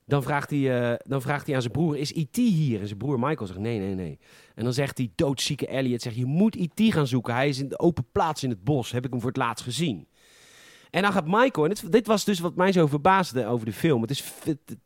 dan, 0.05 0.23
vraagt 0.23 0.49
hij, 0.49 0.91
eh, 0.91 0.99
dan 1.05 1.21
vraagt 1.21 1.45
hij 1.45 1.55
aan 1.55 1.61
zijn 1.61 1.73
broer, 1.73 1.97
is 1.97 2.13
E.T. 2.13 2.35
hier? 2.35 2.79
En 2.79 2.87
zijn 2.87 2.99
broer 2.99 3.19
Michael 3.19 3.47
zegt, 3.47 3.59
nee, 3.59 3.79
nee, 3.79 3.95
nee. 3.95 4.19
En 4.55 4.63
dan 4.63 4.73
zegt 4.73 4.95
die 4.95 5.11
doodzieke 5.15 5.67
Elliot, 5.67 6.01
zegt, 6.01 6.15
je 6.15 6.25
moet 6.25 6.55
E.T. 6.55 6.93
gaan 6.93 7.07
zoeken. 7.07 7.33
Hij 7.33 7.49
is 7.49 7.59
in 7.59 7.69
de 7.69 7.79
open 7.79 8.05
plaats 8.11 8.43
in 8.43 8.49
het 8.49 8.63
bos. 8.63 8.91
Heb 8.91 9.05
ik 9.05 9.11
hem 9.11 9.19
voor 9.19 9.29
het 9.29 9.37
laatst 9.37 9.63
gezien. 9.63 10.07
En 10.89 11.01
dan 11.01 11.11
gaat 11.11 11.25
Michael, 11.27 11.63
en 11.63 11.69
dit, 11.69 11.91
dit 11.91 12.07
was 12.07 12.25
dus 12.25 12.39
wat 12.39 12.55
mij 12.55 12.71
zo 12.71 12.87
verbaasde 12.87 13.45
over 13.45 13.65
de 13.65 13.73
film. 13.73 14.01
Het 14.01 14.11
is, 14.11 14.23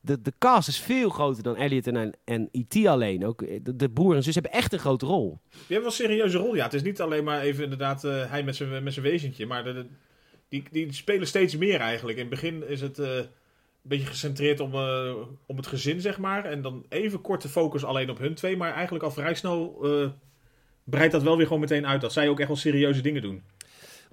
de, 0.02 0.22
de, 0.22 0.34
cast 0.38 0.68
is 0.68 0.80
veel 0.80 1.10
groter 1.10 1.44
dan 1.44 1.56
Elliot 1.56 1.88
en, 1.88 2.14
en 2.24 2.50
E.T. 2.52 2.86
alleen. 2.86 3.26
Ook 3.26 3.42
eh, 3.42 3.60
de, 3.62 3.76
de 3.76 3.90
broer 3.90 4.16
en 4.16 4.24
zus 4.24 4.34
hebben 4.34 4.52
echt 4.52 4.74
een 4.74 4.80
grote 4.80 5.06
rol. 5.06 5.40
Die 5.50 5.60
hebben 5.60 5.78
wel 5.78 5.86
een 5.86 5.92
serieuze 5.92 6.38
rol, 6.38 6.56
ja. 6.56 6.64
Het 6.64 6.74
is 6.74 6.82
niet 6.82 7.02
alleen 7.02 7.24
maar 7.24 7.42
even 7.42 7.64
inderdaad 7.64 8.04
eh, 8.04 8.30
hij 8.30 8.44
met 8.44 8.56
zijn, 8.56 9.02
wezentje. 9.02 9.46
Maar 9.46 9.64
de, 9.64 9.86
die, 10.50 10.64
die 10.72 10.94
spelen 10.94 11.28
steeds 11.28 11.58
meer 11.58 11.80
eigenlijk. 11.80 12.18
In 12.18 12.26
het 12.26 12.34
begin 12.34 12.68
is 12.68 12.82
het 12.82 13.00
eh, 13.00 13.16
een 13.16 13.28
beetje 13.82 14.08
gecentreerd 14.08 14.60
om, 14.60 14.74
om 15.46 15.58
het 15.58 15.68
gezin, 15.68 16.02
zeg 16.02 16.18
maar. 16.18 16.46
En 16.46 16.62
dan 16.62 16.86
even 16.90 17.22
korte 17.22 17.50
focus 17.50 17.84
alleen 17.84 18.10
op 18.10 18.18
hun 18.18 18.36
twee. 18.36 18.58
Maar 18.58 18.74
eigenlijk 18.74 19.04
al 19.04 19.12
vrij 19.12 19.36
snel 19.36 19.86
breidt 20.84 21.14
dat 21.14 21.24
wel 21.24 21.38
weer 21.38 21.46
gewoon 21.46 21.62
meteen 21.62 21.88
uit. 21.88 22.02
Dat 22.02 22.14
zij 22.14 22.30
ook 22.30 22.40
echt 22.40 22.48
wel 22.48 22.58
serieuze 22.58 23.02
dingen 23.02 23.22
doen. 23.22 23.44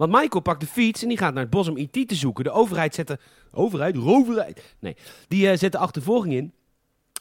Want 0.01 0.13
Michael 0.13 0.43
pakt 0.43 0.61
de 0.61 0.67
fiets 0.67 1.03
en 1.03 1.09
die 1.09 1.19
gaat 1.19 1.35
naar 1.35 1.43
het 1.43 1.51
bos 1.51 1.69
om 1.69 1.77
IT 1.77 2.09
te 2.09 2.15
zoeken. 2.15 2.45
De 2.45 2.51
overheid 2.51 2.95
zet 2.95 3.07
de... 3.07 3.19
Overheid? 3.53 3.97
Roverheid? 3.97 4.75
Nee. 4.79 4.97
Die 5.29 5.49
eh, 5.51 5.59
zet 5.59 5.73
de 5.73 5.79
achtervolging 5.79 6.35
in. 6.35 6.53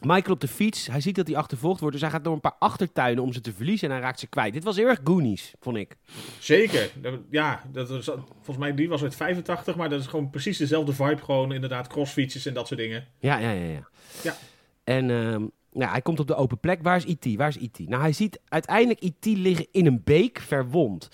Michael 0.02 0.34
op 0.34 0.40
de 0.40 0.48
fiets. 0.48 0.88
Hij 0.88 1.02
ziet 1.02 1.16
dat 1.16 1.28
hij 1.28 1.36
achtervolgd 1.36 1.80
wordt. 1.80 1.94
Dus 1.94 2.04
hij 2.04 2.14
gaat 2.14 2.24
door 2.24 2.34
een 2.34 2.40
paar 2.40 2.56
achtertuinen 2.60 3.24
om 3.24 3.34
ze 3.34 3.42
te 3.42 3.54
verliezen. 3.54 3.88
En 3.88 3.94
hij 3.94 4.04
raakt 4.04 4.20
ze 4.20 4.28
kwijt. 4.28 4.54
Dit 4.54 4.64
was 4.64 4.76
heel 4.76 4.88
erg 4.88 5.00
Goonies, 5.04 5.54
vond 5.60 5.78
ik. 5.78 5.96
Zeker. 6.40 6.92
Ja, 7.30 7.64
dat 7.72 7.90
was, 7.90 8.06
volgens 8.06 8.58
mij 8.58 8.74
die 8.74 8.90
was 8.90 9.04
uit 9.04 9.16
85. 9.16 9.76
Maar 9.76 9.90
dat 9.90 10.00
is 10.00 10.08
gewoon 10.08 10.30
precies 10.30 10.58
dezelfde 10.58 10.94
vibe. 10.94 11.24
Gewoon 11.24 11.54
inderdaad 11.54 11.88
crossfietsjes 11.88 12.46
en 12.46 12.54
dat 12.54 12.68
soort 12.68 12.80
dingen. 12.80 13.08
Ja, 13.18 13.38
ja, 13.38 13.52
ja. 13.52 13.64
Ja. 13.64 13.90
Ja. 14.24 14.36
En 14.84 15.10
ehm, 15.10 15.46
nou, 15.72 15.92
hij 15.92 16.02
komt 16.02 16.20
op 16.20 16.28
de 16.28 16.36
open 16.36 16.60
plek. 16.60 16.82
Waar 16.82 16.98
is 16.98 17.06
IT? 17.06 17.36
Waar 17.36 17.50
is 17.50 17.58
IT? 17.58 17.80
Nou, 17.80 18.02
hij 18.02 18.14
ziet 18.14 18.40
uiteindelijk 18.48 19.00
IT 19.00 19.26
liggen 19.26 19.68
in 19.72 19.86
een 19.86 20.02
beek, 20.04 20.40
verwond. 20.40 21.10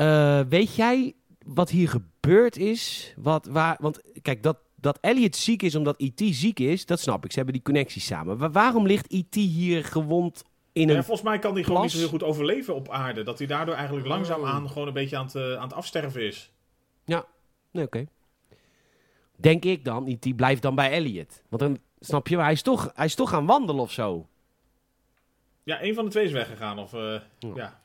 Eh, 0.00 0.40
weet 0.48 0.74
jij 0.74 1.14
wat 1.46 1.70
hier 1.70 1.88
gebeurd 1.88 2.56
is? 2.56 3.14
Wat, 3.16 3.46
waar, 3.46 3.76
want 3.80 4.00
kijk, 4.22 4.42
dat, 4.42 4.58
dat 4.74 4.98
Elliot 5.00 5.36
ziek 5.36 5.62
is 5.62 5.74
omdat 5.74 6.00
IT 6.00 6.20
ziek 6.24 6.58
is, 6.60 6.86
dat 6.86 7.00
snap 7.00 7.24
ik. 7.24 7.30
Ze 7.30 7.36
hebben 7.36 7.54
die 7.54 7.62
connecties 7.64 8.06
samen. 8.06 8.36
Maar 8.38 8.52
waarom 8.52 8.86
ligt 8.86 9.12
IT 9.12 9.34
hier 9.34 9.84
gewond 9.84 10.44
in 10.72 10.88
Ja, 10.88 10.96
een... 10.96 11.04
volgens 11.04 11.26
mij 11.28 11.38
kan 11.38 11.54
hij 11.54 11.62
gewoon 11.62 11.82
niet 11.82 11.90
zo 11.90 11.98
heel 11.98 12.08
goed 12.08 12.22
overleven 12.22 12.74
op 12.74 12.88
aarde. 12.88 13.22
Dat 13.22 13.38
hij 13.38 13.46
daardoor 13.46 13.74
eigenlijk 13.74 14.06
Oh. 14.06 14.12
langzaamaan 14.12 14.68
gewoon 14.68 14.88
een 14.88 14.94
beetje 14.94 15.16
aan 15.16 15.24
het, 15.24 15.34
eh, 15.34 15.54
aan 15.54 15.62
het 15.62 15.72
afsterven 15.72 16.26
is. 16.26 16.50
Nee, 17.72 17.84
oké. 17.84 18.06
Denk 19.36 19.64
ik 19.64 19.84
dan, 19.84 20.06
IT 20.06 20.36
blijft 20.36 20.62
dan 20.62 20.74
bij 20.74 20.90
Elliot. 20.90 21.42
Want 21.48 21.62
dan, 21.62 21.78
snap 22.00 22.28
je, 22.28 22.36
maar 22.36 22.44
hij 22.44 22.54
is 22.54 22.62
toch, 22.62 22.90
hij 22.94 23.04
is 23.04 23.14
toch 23.14 23.30
gaan 23.30 23.46
wandelen 23.46 23.82
of 23.82 23.92
zo. 23.92 24.28
Ja, 25.62 25.82
een 25.82 25.94
van 25.94 26.04
de 26.04 26.10
twee 26.10 26.24
is 26.24 26.32
weggegaan. 26.32 26.78
Of, 26.78 26.92
eh, 26.92 27.00
Ja. 27.00 27.20
ja. 27.54 27.79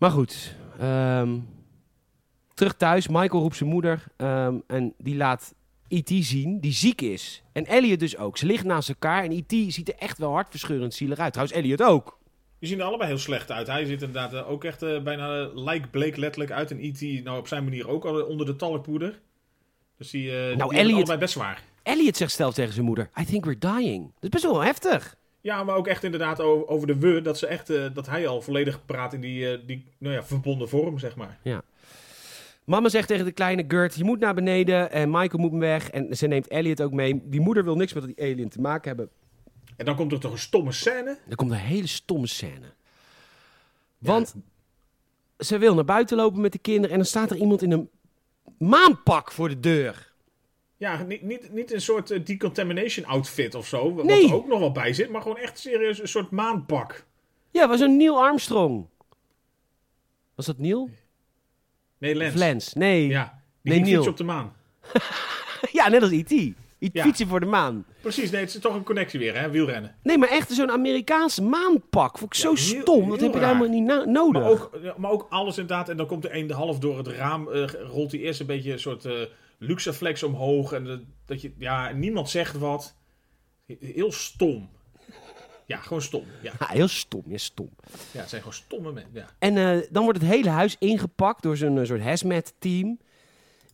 Maar 0.00 0.10
goed, 0.10 0.54
ehm, 0.78 1.38
terug 2.54 2.74
thuis. 2.76 3.08
Michael 3.08 3.42
roept 3.42 3.56
zijn 3.56 3.70
moeder 3.70 4.04
ehm, 4.16 4.54
en 4.66 4.94
die 4.98 5.16
laat 5.16 5.54
E.T. 5.88 6.10
zien, 6.24 6.60
die 6.60 6.72
ziek 6.72 7.00
is. 7.00 7.42
En 7.52 7.66
Elliot 7.66 7.98
dus 8.00 8.16
ook. 8.16 8.36
Ze 8.38 8.46
liggen 8.46 8.66
naast 8.68 8.88
elkaar 8.88 9.24
en 9.24 9.30
E.T. 9.32 9.72
ziet 9.72 9.88
er 9.88 9.94
echt 9.98 10.18
wel 10.18 10.32
hartverscheurend 10.32 10.94
zielig 10.94 11.18
uit. 11.18 11.32
Trouwens, 11.32 11.58
Elliot 11.58 11.82
ook. 11.82 12.18
Die 12.58 12.68
zien 12.68 12.78
er 12.78 12.84
allebei 12.84 13.08
heel 13.08 13.18
slecht 13.18 13.50
uit. 13.50 13.66
Hij 13.66 13.84
ziet 13.84 14.02
inderdaad 14.02 14.32
eh, 14.34 14.50
ook 14.50 14.64
echt 14.64 14.82
eh, 14.82 15.02
bijna 15.02 15.40
uh, 15.40 15.46
like 15.54 15.88
Blake 15.88 16.20
letterlijk 16.20 16.50
uit. 16.52 16.70
En 16.70 16.78
E.T. 16.80 17.24
nou 17.24 17.38
op 17.38 17.48
zijn 17.48 17.64
manier 17.64 17.88
ook 17.88 18.04
al 18.04 18.22
onder 18.22 18.46
de 18.46 18.56
talkpoeder. 18.56 19.20
Dus 19.96 20.10
die, 20.10 20.30
uh, 20.50 20.56
Nou, 20.56 20.70
die 20.70 20.78
Elliot- 20.78 20.96
allebei 20.96 21.18
best 21.18 21.32
zwaar. 21.32 21.62
Elliot 21.82 22.16
zegt 22.16 22.32
zelf 22.32 22.54
tegen 22.54 22.72
zijn 22.72 22.84
moeder, 22.86 23.10
I 23.20 23.24
think 23.24 23.44
we're 23.44 23.58
dying. 23.58 24.04
Dat 24.04 24.22
is 24.22 24.28
best 24.28 24.44
wel 24.44 24.60
heftig. 24.60 25.16
Ja, 25.40 25.64
maar 25.64 25.76
ook 25.76 25.86
echt 25.86 26.04
inderdaad 26.04 26.40
over, 26.40 26.68
over 26.68 26.86
de 26.86 26.98
we. 26.98 27.22
Dat, 27.22 27.38
ze 27.38 27.46
echt, 27.46 27.70
eh, 27.70 27.84
dat 27.94 28.06
hij 28.06 28.26
al 28.26 28.42
volledig 28.42 28.84
praat 28.84 29.12
in 29.12 29.20
die, 29.20 29.52
eh, 29.52 29.58
die 29.66 29.84
nou 29.98 30.14
ja, 30.14 30.24
verbonden 30.24 30.68
vorm, 30.68 30.98
zeg 30.98 31.16
maar. 31.16 31.38
Mama 32.64 32.88
zegt 32.88 33.08
tegen 33.08 33.24
de 33.24 33.32
kleine 33.32 33.64
Gert, 33.68 33.94
je 33.94 34.04
moet 34.04 34.20
naar 34.20 34.34
beneden 34.34 34.90
en 34.90 35.10
Michael 35.10 35.42
moet 35.42 35.60
weg. 35.60 35.90
En 35.90 36.16
ze 36.16 36.26
neemt 36.26 36.48
Elliot 36.48 36.82
ook 36.82 36.92
mee. 36.92 37.22
Die 37.24 37.40
moeder 37.40 37.64
wil 37.64 37.76
niks 37.76 37.92
met 37.92 38.04
die 38.04 38.20
alien 38.20 38.48
te 38.48 38.60
maken 38.60 38.88
hebben. 38.88 39.10
En 39.76 39.84
dan 39.84 39.96
komt 39.96 40.12
er 40.12 40.20
toch 40.20 40.32
een 40.32 40.38
stomme 40.38 40.72
scène. 40.72 41.18
Er 41.28 41.36
komt 41.36 41.50
een 41.50 41.56
hele 41.56 41.86
stomme 41.86 42.26
scène. 42.26 42.72
Want 43.98 44.34
ze 45.38 45.58
wil 45.58 45.74
naar 45.74 45.84
buiten 45.84 46.16
lopen 46.16 46.40
met 46.40 46.52
de 46.52 46.58
kinderen 46.58 46.90
en 46.90 46.96
dan 46.96 47.06
staat 47.06 47.30
er 47.30 47.36
iemand 47.36 47.62
in 47.62 47.70
een 47.70 47.90
maanpak 48.58 49.32
voor 49.32 49.48
de 49.48 49.60
deur. 49.60 50.09
Ja, 50.80 51.02
niet, 51.02 51.22
niet, 51.22 51.52
niet 51.52 51.72
een 51.72 51.80
soort 51.80 52.10
eh, 52.10 52.24
decontamination 52.24 53.06
outfit 53.06 53.54
of 53.54 53.66
zo. 53.66 53.94
Wat 53.94 54.04
Nee. 54.04 54.28
er 54.28 54.34
ook 54.34 54.46
nog 54.46 54.58
wel 54.58 54.72
bij 54.72 54.92
zit. 54.92 55.10
Maar 55.10 55.22
gewoon 55.22 55.36
echt 55.36 55.58
serieus 55.58 56.00
een 56.00 56.08
soort 56.08 56.30
maanpak. 56.30 57.04
Ja, 57.50 57.68
was 57.68 57.80
een 57.80 57.96
Neil 57.96 58.22
Armstrong. 58.22 58.86
Was 60.34 60.46
dat 60.46 60.58
Neil? 60.58 60.90
Nee, 61.98 62.14
Lens. 62.34 62.72
Nee. 62.72 63.06
Ja. 63.06 63.12
Ja, 63.18 63.42
die 63.62 63.72
Nee, 63.72 63.80
Neil. 63.80 63.92
fietsen 63.92 64.10
op 64.10 64.16
de 64.16 64.24
maan. 64.24 64.52
net 65.90 66.02
als 66.02 66.10
E.T. 66.10 66.54
Ja. 66.92 67.02
Fietsen 67.02 67.26
voor 67.28 67.40
de 67.40 67.46
maan. 67.46 67.84
Precies, 68.00 68.30
nee, 68.30 68.40
het 68.40 68.54
is 68.54 68.60
toch 68.60 68.74
een 68.74 68.82
connectie 68.84 69.18
weer, 69.18 69.40
hè? 69.40 69.50
Wielrennen. 69.50 69.94
Nee, 70.02 70.18
maar 70.18 70.28
echt 70.28 70.50
zo'n 70.52 70.70
Amerikaanse 70.70 71.42
maanpak. 71.42 72.18
Vond 72.18 72.34
ik 72.34 72.40
Ja, 72.42 72.56
zo 72.56 72.72
heel- 72.72 72.80
stom. 72.82 73.08
Dat 73.08 73.18
heel 73.18 73.26
heb 73.26 73.34
je 73.34 73.40
raar. 73.46 73.56
helemaal 73.56 73.80
niet 73.80 74.06
nodig. 74.06 74.42
Maar 74.42 74.50
ook, 74.50 74.78
ja, 74.82 74.94
maar 74.96 75.10
ook 75.10 75.26
alles 75.30 75.58
inderdaad. 75.58 75.88
En 75.88 75.96
dan 75.96 76.06
komt 76.06 76.24
er 76.24 76.34
een 76.36 76.46
de 76.46 76.54
half 76.54 76.78
door 76.78 76.96
het 76.98 77.06
raam. 77.08 77.48
eh, 77.48 77.68
rolt 77.68 78.10
hij 78.12 78.20
eerst 78.20 78.40
een 78.40 78.46
beetje 78.46 78.72
een 78.72 78.78
soort 78.80 79.04
eh 79.04 79.12
luxeflex 79.60 80.22
omhoog. 80.22 80.72
En 80.72 80.84
de- 80.84 81.04
dat 81.24 81.40
je, 81.40 81.52
ja, 81.58 81.90
niemand 81.92 82.30
zegt 82.30 82.58
wat. 82.58 82.96
Heel 83.80 84.12
stom. 84.12 84.68
Ja, 85.66 85.76
gewoon 85.76 86.02
stom. 86.02 86.24
Ja, 86.42 86.52
Ja, 86.58 86.66
heel 86.66 86.88
stom. 86.88 87.22
Ja, 87.26 87.36
stom. 87.38 87.70
ja 88.12 88.20
het 88.20 88.28
zijn 88.28 88.42
gewoon 88.42 88.56
stomme 88.56 88.92
mensen. 88.92 89.12
Ja. 89.14 89.26
En 89.38 89.56
eh, 89.56 89.86
dan 89.90 90.02
wordt 90.04 90.20
het 90.20 90.28
hele 90.30 90.48
huis 90.48 90.76
ingepakt 90.78 91.42
door 91.42 91.56
zo'n 91.56 91.78
eh, 91.78 91.84
soort 91.86 92.00
hazmat-team. 92.00 92.98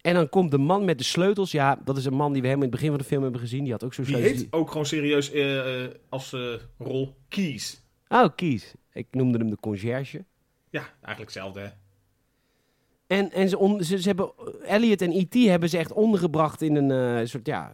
En 0.01 0.14
dan 0.14 0.28
komt 0.28 0.51
de 0.51 0.59
man 0.59 0.84
met 0.84 0.99
de 0.99 1.05
sleutels. 1.05 1.51
Ja, 1.51 1.80
dat 1.84 1.97
is 1.97 2.05
een 2.05 2.14
man 2.14 2.32
die 2.32 2.43
we 2.43 2.47
helemaal 2.49 2.66
in 2.66 2.72
het 2.72 2.80
begin 2.80 2.95
van 2.95 2.99
de 3.03 3.09
film 3.09 3.22
hebben 3.22 3.41
gezien. 3.41 3.62
Die 3.62 3.72
had 3.72 3.84
ook 3.84 3.95
zo'n 3.95 4.05
Die 4.05 4.14
sleutels. 4.14 4.41
heet 4.43 4.53
ook 4.53 4.70
gewoon 4.70 4.87
serieus 4.87 5.30
eh, 5.30 5.84
als 6.09 6.34
rol 6.78 7.16
Keys. 7.28 7.82
Oh, 8.09 8.26
Kies. 8.37 8.74
Ik 8.93 9.07
noemde 9.11 9.39
hem 9.39 9.51
de 9.51 9.57
conciërge. 9.61 10.24
Ja, 10.70 10.80
eigenlijk 10.80 11.18
hetzelfde, 11.18 11.61
hè? 11.61 11.68
En, 13.07 13.33
en 13.33 13.49
ze, 13.49 14.01
ze, 14.01 14.09
hebben, 14.09 14.33
Elliot 14.63 15.03
en 15.03 15.13
E.T. 15.13 15.35
hebben 15.35 15.69
ze 15.69 15.79
echt 15.79 15.93
ondergebracht 15.93 16.63
in 16.63 16.77
een 16.77 17.19
eh, 17.21 17.27
soort 17.27 17.47
ja, 17.47 17.73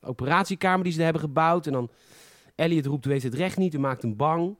operatiekamer 0.00 0.84
die 0.84 0.92
ze 0.92 1.02
hebben 1.02 1.22
gebouwd. 1.22 1.66
En 1.66 1.72
dan 1.72 1.90
Elliot 2.54 2.86
roept, 2.86 3.06
u 3.06 3.10
heeft 3.10 3.24
het 3.24 3.34
recht 3.34 3.56
niet, 3.56 3.74
u 3.74 3.78
maakt 3.78 4.02
hem 4.02 4.16
bang. 4.16 4.56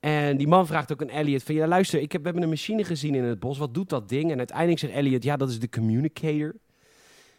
En 0.00 0.36
die 0.36 0.48
man 0.48 0.66
vraagt 0.66 0.92
ook 0.92 1.02
aan 1.02 1.08
Elliot 1.08 1.42
van, 1.42 1.54
ja 1.54 1.66
luister, 1.66 2.00
ik 2.00 2.12
heb, 2.12 2.20
we 2.20 2.26
hebben 2.26 2.44
een 2.44 2.54
machine 2.54 2.84
gezien 2.84 3.14
in 3.14 3.24
het 3.24 3.40
bos, 3.40 3.58
wat 3.58 3.74
doet 3.74 3.88
dat 3.88 4.08
ding? 4.08 4.30
En 4.30 4.38
uiteindelijk 4.38 4.78
zegt 4.78 4.92
Elliot, 4.92 5.22
ja 5.22 5.36
dat 5.36 5.50
is 5.50 5.58
de 5.58 5.68
communicator. 5.68 6.54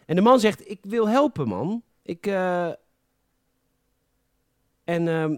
En 0.05 0.15
de 0.15 0.21
man 0.21 0.39
zegt, 0.39 0.69
ik 0.69 0.79
wil 0.81 1.09
helpen 1.09 1.47
man. 1.47 1.83
Ik, 2.01 2.27
eh, 2.27 2.67
en, 4.83 5.07
ehm, 5.07 5.37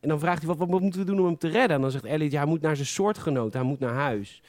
en 0.00 0.08
dan 0.08 0.18
vraagt 0.18 0.42
hij, 0.42 0.56
wat, 0.56 0.68
wat 0.68 0.80
moeten 0.80 1.00
we 1.00 1.06
doen 1.06 1.18
om 1.18 1.24
hem 1.24 1.38
te 1.38 1.48
redden? 1.48 1.76
En 1.76 1.82
dan 1.82 1.90
zegt 1.90 2.04
Elliot, 2.04 2.32
ja 2.32 2.38
hij 2.38 2.48
moet 2.48 2.60
naar 2.60 2.76
zijn 2.76 2.88
soortgenoot, 2.88 3.52
hij 3.52 3.62
moet 3.62 3.78
naar 3.78 3.94
huis. 3.94 4.42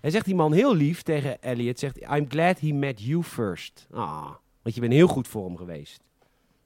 En 0.00 0.10
zegt 0.10 0.24
die 0.24 0.34
man 0.34 0.52
heel 0.52 0.74
lief 0.74 1.02
tegen 1.02 1.42
Elliot, 1.42 1.78
zegt, 1.78 1.96
I'm 2.00 2.26
glad 2.28 2.60
he 2.60 2.72
met 2.72 3.02
you 3.02 3.22
first. 3.22 3.86
Ah, 3.92 4.30
want 4.62 4.74
je 4.74 4.80
bent 4.80 4.92
heel 4.92 5.06
goed 5.08 5.28
voor 5.28 5.44
hem 5.46 5.56
geweest. 5.56 6.00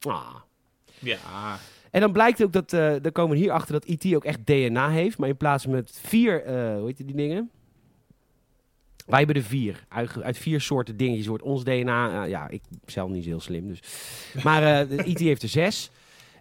Ah. 0.00 0.34
Ja. 0.98 1.58
En 1.90 2.00
dan 2.00 2.12
blijkt 2.12 2.42
ook 2.42 2.52
dat, 2.52 2.72
eh 2.72 2.94
dan 3.02 3.12
komen 3.12 3.36
we 3.36 3.42
hier 3.42 3.52
achter 3.52 3.72
dat 3.72 3.84
IT 3.84 4.14
ook 4.14 4.24
echt 4.24 4.46
DNA 4.46 4.90
heeft. 4.90 5.18
Maar 5.18 5.28
in 5.28 5.36
plaats 5.36 5.62
van 5.62 5.72
met 5.72 5.98
vier, 6.02 6.44
eh, 6.44 6.76
hoe 6.76 6.86
heet 6.86 6.96
die 6.96 7.16
dingen? 7.16 7.50
Wij 9.06 9.18
hebben 9.18 9.36
er 9.36 9.42
vier. 9.42 9.84
Uit, 9.88 10.22
uit 10.22 10.38
vier 10.38 10.60
soorten 10.60 10.96
dingetjes 10.96 11.26
wordt 11.26 11.42
ons 11.42 11.64
DNA. 11.64 12.22
eh, 12.22 12.30
ja, 12.30 12.48
ik 12.48 12.62
zelf 12.86 13.10
niet 13.10 13.24
heel 13.24 13.40
slim. 13.40 13.68
Dus. 13.68 13.80
Maar 14.42 14.90
IT 14.90 15.18
heeft 15.18 15.42
er 15.42 15.48
zes. 15.48 15.90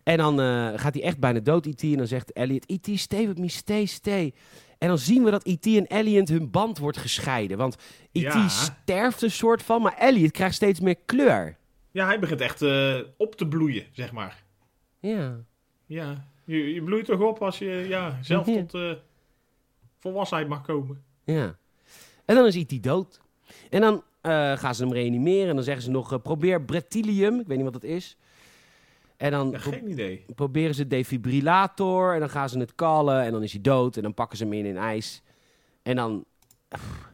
En 0.03 0.17
dan 0.17 0.37
gaat 0.79 0.93
hij 0.93 1.03
echt 1.03 1.19
bijna 1.19 1.39
dood, 1.39 1.65
IT. 1.65 1.83
En 1.83 1.97
dan 1.97 2.07
zegt 2.07 2.31
Elliot, 2.31 2.65
IT, 2.65 2.87
stay 2.99 3.27
with 3.27 3.37
me, 3.37 3.47
stay, 3.49 3.85
stay. 3.85 4.33
En 4.81 4.87
dan 4.87 4.97
zien 4.97 5.23
we 5.23 5.31
dat 5.31 5.45
IT 5.45 5.65
en 5.65 5.87
Elliot 5.87 6.27
hun 6.29 6.51
band 6.51 6.77
wordt 6.77 6.97
gescheiden. 6.97 7.57
Want 7.57 7.75
IT 8.11 8.21
Ja. 8.21 8.47
sterft 8.47 9.21
een 9.21 9.31
soort 9.31 9.63
van, 9.63 9.81
maar 9.81 9.97
Elliot 9.97 10.31
krijgt 10.31 10.55
steeds 10.55 10.79
meer 10.79 10.95
kleur. 11.05 11.57
ja, 11.91 12.05
hij 12.05 12.19
begint 12.19 12.41
echt 12.41 12.61
eh, 12.61 12.97
op 13.17 13.35
te 13.35 13.47
bloeien, 13.47 13.85
zeg 13.91 14.11
maar. 14.11 14.43
Ja. 14.99 15.37
Ja, 15.85 16.27
je, 16.45 16.73
je 16.73 16.83
bloeit 16.83 17.05
toch 17.05 17.19
op 17.19 17.41
als 17.41 17.57
je 17.59 17.85
ja, 17.87 18.17
zelf 18.21 18.45
Ja. 18.47 18.53
tot 18.55 18.73
eh, 18.73 18.91
volwassenheid 19.99 20.47
mag 20.47 20.61
komen. 20.61 21.03
Ja. 21.23 21.55
En 22.25 22.35
dan 22.35 22.45
is 22.45 22.55
IT 22.55 22.83
dood. 22.83 23.21
En 23.69 23.81
dan 23.81 24.03
eh, 24.21 24.57
gaan 24.57 24.75
ze 24.75 24.83
hem 24.83 24.93
reanimeren. 24.93 25.49
En 25.49 25.55
dan 25.55 25.63
zeggen 25.63 25.83
ze 25.83 25.89
nog, 25.91 26.21
probeer 26.21 26.61
bretylium. 26.61 27.39
Ik 27.39 27.47
weet 27.47 27.55
niet 27.57 27.71
wat 27.71 27.81
dat 27.81 27.83
is. 27.91 28.17
En 29.21 29.31
dan 29.31 29.51
Ja, 29.51 29.57
geen 29.59 29.89
idee. 29.89 30.25
proberen 30.35 30.75
ze 30.75 30.87
defibrillator. 30.87 32.13
En 32.13 32.19
dan 32.19 32.29
gaan 32.29 32.49
ze 32.49 32.59
het 32.59 32.75
kallen. 32.75 33.21
En 33.23 33.31
dan 33.31 33.43
is 33.43 33.51
hij 33.51 33.61
dood. 33.61 33.95
En 33.97 34.01
dan 34.03 34.13
pakken 34.13 34.37
ze 34.37 34.43
hem 34.43 34.53
in 34.53 34.65
in 34.65 34.77
ijs. 34.77 35.21
En 35.83 35.95
dan 35.95 36.25
pff, 36.67 37.09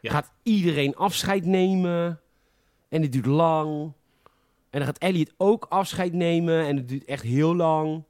Ja. 0.00 0.10
gaat 0.10 0.32
iedereen 0.42 0.96
afscheid 0.96 1.44
nemen. 1.44 2.20
En 2.88 3.02
het 3.02 3.12
duurt 3.12 3.26
lang. 3.26 3.92
En 4.70 4.78
dan 4.80 4.84
gaat 4.84 4.98
Elliot 4.98 5.32
ook 5.36 5.66
afscheid 5.68 6.12
nemen. 6.12 6.66
En 6.66 6.76
het 6.76 6.88
duurt 6.88 7.04
echt 7.04 7.22
heel 7.22 7.54
lang. 7.56 8.02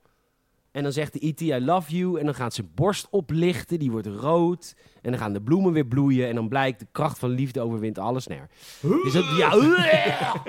En 0.71 0.83
dan 0.83 0.93
zegt 0.93 1.13
de 1.13 1.27
E.T. 1.27 1.41
I 1.41 1.59
love 1.61 1.97
you. 1.97 2.19
En 2.19 2.25
dan 2.25 2.35
gaat 2.35 2.55
zijn 2.55 2.71
borst 2.75 3.07
oplichten. 3.11 3.79
Die 3.79 3.91
wordt 3.91 4.07
rood. 4.07 4.75
En 5.03 5.11
dan 5.11 5.21
gaan 5.21 5.33
de 5.33 5.43
bloemen 5.43 5.73
weer 5.73 5.87
bloeien. 5.87 6.29
En 6.29 6.35
dan 6.35 6.49
blijkt 6.49 6.79
de 6.81 6.87
kracht 6.93 7.19
van 7.19 7.31
liefde 7.31 7.61
overwint 7.61 7.99
alles. 7.99 8.27
Nee. 8.27 8.41
Dus 9.05 9.13
dat, 9.13 9.25
ja, 9.37 9.53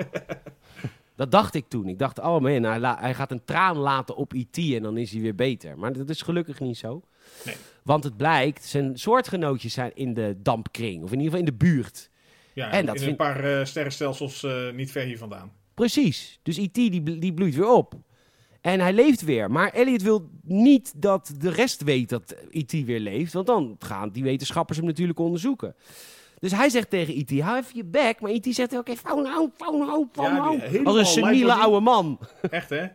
dat 1.16 1.30
dacht 1.30 1.54
ik 1.54 1.68
toen. 1.68 1.88
Ik 1.88 1.98
dacht, 1.98 2.18
oh 2.18 2.40
man, 2.40 2.62
hij, 2.62 3.14
gaat 3.14 3.30
een 3.30 3.44
traan 3.44 3.76
laten 3.76 4.16
op 4.16 4.32
E.T. 4.32 4.58
En 4.58 4.82
dan 4.82 4.96
is 4.96 5.12
hij 5.12 5.20
weer 5.20 5.34
beter. 5.34 5.78
Maar 5.78 5.92
dat 5.92 6.08
is 6.08 6.22
gelukkig 6.22 6.60
niet 6.60 6.76
zo. 6.78 7.02
Nee. 7.44 7.54
Want 7.82 8.04
het 8.04 8.16
blijkt, 8.16 8.64
zijn 8.64 8.98
soortgenootjes 8.98 9.72
zijn 9.72 9.90
in 9.94 10.14
de 10.14 10.36
dampkring. 10.42 11.02
Of 11.02 11.12
in 11.12 11.18
ieder 11.20 11.24
geval 11.32 11.38
in 11.38 11.44
de 11.58 11.64
buurt. 11.64 12.10
Ja, 12.52 12.70
En 12.70 12.80
in 12.80 12.86
dat 12.86 12.94
een 12.94 13.00
vind- 13.02 13.16
paar 13.16 13.44
eh, 13.44 13.64
sterrenstelsels 13.64 14.42
eh, 14.42 14.70
niet 14.72 14.90
ver 14.90 15.02
hier 15.04 15.18
vandaan. 15.18 15.52
Precies. 15.74 16.38
Dus 16.42 16.56
E.T. 16.56 16.74
Die, 16.74 17.18
die 17.18 17.34
bloeit 17.34 17.54
weer 17.54 17.68
op. 17.70 17.94
En 18.60 18.80
hij 18.80 18.92
leeft 18.92 19.22
weer. 19.24 19.50
Maar 19.50 19.70
Elliot 19.70 20.02
wil 20.02 20.30
niet 20.42 20.92
dat 20.96 21.34
de 21.38 21.50
rest 21.50 21.82
weet 21.82 22.08
dat 22.08 22.34
E.T. 22.50 22.72
weer 22.72 23.00
leeft. 23.00 23.32
Want 23.32 23.46
dan 23.46 23.76
gaan 23.78 24.10
die 24.10 24.22
wetenschappers 24.22 24.78
hem 24.78 24.86
natuurlijk 24.86 25.18
onderzoeken. 25.18 25.74
Dus 26.38 26.52
hij 26.52 26.68
zegt 26.68 26.90
tegen 26.90 27.18
E.T. 27.18 27.40
hou 27.40 27.58
even 27.58 27.76
je 27.76 27.84
bek. 27.84 28.20
Maar 28.20 28.30
E.T. 28.30 28.54
zegt, 28.54 28.76
oké, 28.76 28.96
vouw 28.96 29.20
nou, 29.20 29.50
vouw 29.56 29.76
nou, 29.76 30.06
vouw 30.12 30.24
Ja, 30.24 30.50
die 30.68 30.80
nou. 30.80 30.84
Als 30.84 30.96
een 30.96 31.06
seniele 31.06 31.54
oude 31.54 31.80
man. 31.80 32.18
Echt, 32.50 32.70
hè? 32.70 32.86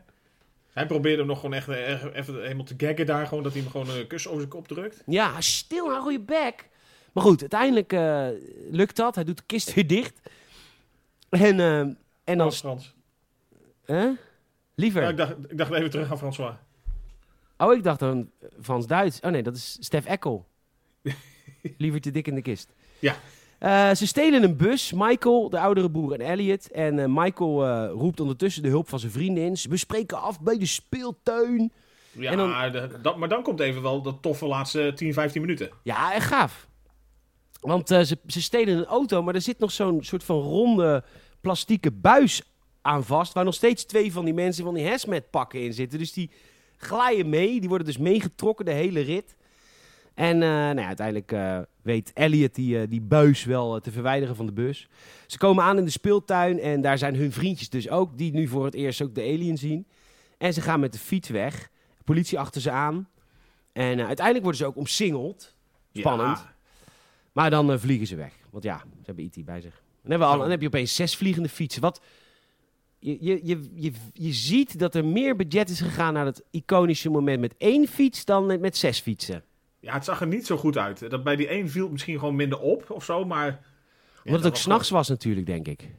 Hij 0.74 0.86
probeerde 0.86 1.18
hem 1.18 1.28
nog 1.28 1.39
gewoon 1.39 1.56
echt 1.56 1.68
eh, 1.68 2.04
even 2.14 2.42
helemaal 2.42 2.66
te 2.66 2.74
gaggen 2.78 3.06
daar. 3.06 3.28
Gewoon 3.28 3.44
dat 3.44 3.54
hij 3.54 3.62
hem 3.62 3.72
gewoon 3.72 3.89
een 3.89 4.08
kus 4.08 4.28
over 4.28 4.39
zijn 4.39 4.52
kop 4.52 4.68
drukt. 4.68 5.04
Ja, 5.06 5.42
stil 5.42 5.86
nou, 5.86 6.00
hou 6.00 6.12
je 6.12 6.20
bek. 6.20 6.70
Maar 7.14 7.24
goed, 7.24 7.39
uiteindelijk 7.39 7.94
eh, 7.94 8.28
lukt 8.70 8.96
dat. 8.96 9.16
Hij 9.16 9.24
doet 9.24 9.38
de 9.38 9.44
kist 9.46 9.74
weer 9.74 9.88
dicht. 9.88 10.20
En, 11.30 11.60
eh, 11.60 11.80
en 11.80 11.98
dan... 12.24 12.36
Frans, 12.38 12.60
Frans. 12.60 12.96
Hè? 13.86 14.10
Liever. 14.76 15.02
Ja, 15.02 15.10
ik, 15.10 15.18
dacht, 15.18 15.36
ik 15.48 15.58
dacht 15.58 15.72
even 15.72 15.89
terug 15.89 16.12
aan 16.12 16.18
François. 16.18 16.56
Oh, 17.58 17.74
ik 17.74 17.84
dacht 17.84 18.00
dan 18.00 18.30
Frans-Duits. 18.62 19.20
Oh 19.20 19.32
nee, 19.32 19.44
dat 19.44 19.56
is 19.56 19.78
Stef 19.80 20.06
Eckel. 20.06 20.48
Liever 21.78 22.02
te 22.02 22.12
dik 22.12 22.28
in 22.28 22.36
de 22.36 22.42
kist. 22.42 22.74
Ja. 23.02 23.16
Eh, 23.60 23.95
ze 23.95 24.08
stelen 24.08 24.43
een 24.43 24.58
bus. 24.58 24.91
Michael, 24.95 25.49
de 25.49 25.60
oudere 25.60 25.91
broer 25.91 26.14
en 26.14 26.20
Elliot. 26.22 26.72
En 26.72 26.99
eh, 26.99 27.06
Michael 27.10 27.66
eh, 27.68 27.89
roept 27.91 28.20
ondertussen 28.20 28.64
de 28.64 28.70
hulp 28.70 28.89
van 28.89 28.99
zijn 28.99 29.12
vrienden 29.12 29.43
in. 29.43 29.58
We 29.70 29.78
spreken 29.78 30.22
af 30.22 30.41
bij 30.41 30.58
de 30.58 30.66
speeltuin. 30.66 31.72
Ja, 32.12 32.32
En 32.32 32.38
dan- 32.38 32.72
de- 32.72 32.99
dat, 33.02 33.18
maar 33.18 33.30
dan 33.30 33.43
komt 33.43 33.60
even 33.60 33.82
wel 33.82 34.02
dat 34.02 34.18
toffe 34.22 34.45
laatste 34.45 34.91
10, 34.95 35.14
15 35.14 35.41
minuten. 35.41 35.70
Ja, 35.84 36.14
echt 36.14 36.28
gaaf. 36.28 36.68
Want 37.62 37.88
ze, 37.88 38.18
ze 38.28 38.41
stelen 38.41 38.78
een 38.78 38.86
auto, 38.86 39.24
maar 39.24 39.36
er 39.36 39.41
zit 39.41 39.60
nog 39.60 39.72
zo'n 39.72 40.04
soort 40.04 40.24
van 40.24 40.39
ronde 40.39 41.04
plastieke 41.41 41.91
buis 41.91 42.41
aan 42.82 43.04
vast. 43.04 43.34
Waar 43.34 43.43
nog 43.45 43.54
steeds 43.54 43.86
twee 43.86 44.12
van 44.12 44.26
die 44.26 44.34
mensen 44.34 44.64
van 44.64 44.74
die 44.74 44.88
hazmat 44.88 45.30
pakken 45.30 45.62
in 45.62 45.74
zitten. 45.74 45.99
Dus 45.99 46.14
die 46.14 46.32
glijden 46.78 47.30
mee. 47.30 47.60
Die 47.60 47.70
worden 47.70 47.88
dus 47.88 47.97
meegetrokken 47.97 48.66
de 48.66 48.72
hele 48.72 48.99
rit. 48.99 49.36
En 50.22 50.41
eh, 50.41 50.49
nou 50.49 50.80
ja, 50.80 50.86
uiteindelijk 50.86 51.32
eh, 51.32 51.59
weet 51.82 52.13
Elliot 52.13 52.55
die, 52.55 52.80
eh, 52.80 52.89
die 52.89 53.01
buis 53.01 53.43
wel 53.43 53.80
te 53.80 53.91
verwijderen 53.91 54.36
van 54.36 54.45
de 54.45 54.51
bus. 54.51 54.88
Ze 55.28 55.38
komen 55.38 55.63
aan 55.63 55.78
in 55.78 55.86
de 55.86 55.91
speeltuin 55.91 56.59
en 56.59 56.82
daar 56.82 56.97
zijn 56.97 57.15
hun 57.15 57.32
vriendjes 57.32 57.69
dus 57.69 57.89
ook. 57.89 58.17
Die 58.17 58.34
nu 58.34 58.47
voor 58.47 58.65
het 58.65 58.74
eerst 58.74 59.01
ook 59.01 59.15
de 59.15 59.22
alien 59.22 59.57
zien. 59.57 59.88
En 60.38 60.53
ze 60.53 60.61
gaan 60.61 60.80
met 60.80 60.93
de 60.93 60.99
fiets 60.99 61.30
weg. 61.30 61.69
Politie 62.03 62.39
achter 62.39 62.61
ze 62.61 62.72
aan. 62.72 63.09
En 63.74 63.99
uiteindelijk 64.05 64.41
worden 64.41 64.61
ze 64.61 64.65
ook 64.65 64.76
omsingeld. 64.76 65.55
Spannend. 65.93 66.38
Ja. 66.38 66.53
Maar 67.32 67.49
dan 67.49 67.80
vliegen 67.80 68.07
ze 68.07 68.15
weg. 68.15 68.34
Want 68.49 68.63
ja, 68.63 68.78
ze 68.78 69.05
hebben 69.05 69.24
IT 69.24 69.45
bij 69.45 69.61
zich. 69.61 69.84
Dan, 70.01 70.11
hebben 70.11 70.28
we 70.28 70.34
al, 70.34 70.39
dan 70.39 70.49
heb 70.49 70.61
je 70.61 70.67
opeens 70.67 70.95
zes 70.95 71.15
vliegende 71.15 71.49
fietsen. 71.49 71.82
Wat, 71.82 72.01
je, 72.99 73.17
je, 73.19 73.39
je, 73.43 73.69
je, 73.76 73.91
je 74.13 74.34
ziet 74.34 74.80
dat 74.80 74.95
er 74.95 75.05
meer 75.05 75.36
budget 75.36 75.69
is 75.69 75.82
gegaan 75.82 76.13
naar 76.13 76.26
het 76.26 76.43
iconische 76.51 77.09
moment 77.09 77.39
met 77.39 77.55
één 77.57 77.88
fiets 77.88 78.26
dan 78.26 78.45
met, 78.45 78.59
met 78.59 78.78
zes 78.78 78.99
fietsen. 78.99 79.43
Ja, 79.82 79.94
het 79.94 80.06
zag 80.06 80.22
er 80.22 80.28
niet 80.28 80.46
zo 80.46 80.58
goed 80.58 80.78
uit. 80.78 81.10
Dat 81.10 81.24
bij 81.24 81.36
die 81.36 81.52
een 81.52 81.70
viel 81.70 81.84
het 81.84 81.92
misschien 81.92 82.20
gewoon 82.20 82.36
minder 82.36 82.60
op 82.60 82.90
of 82.90 83.04
zo, 83.04 83.26
maar... 83.26 83.66
Omdat 84.24 84.44
het 84.44 84.52
ook 84.52 84.60
s'nachts 84.60 84.90
was 84.90 85.10
natuurlijk, 85.10 85.46
denk 85.46 85.68
ik. 85.68 85.90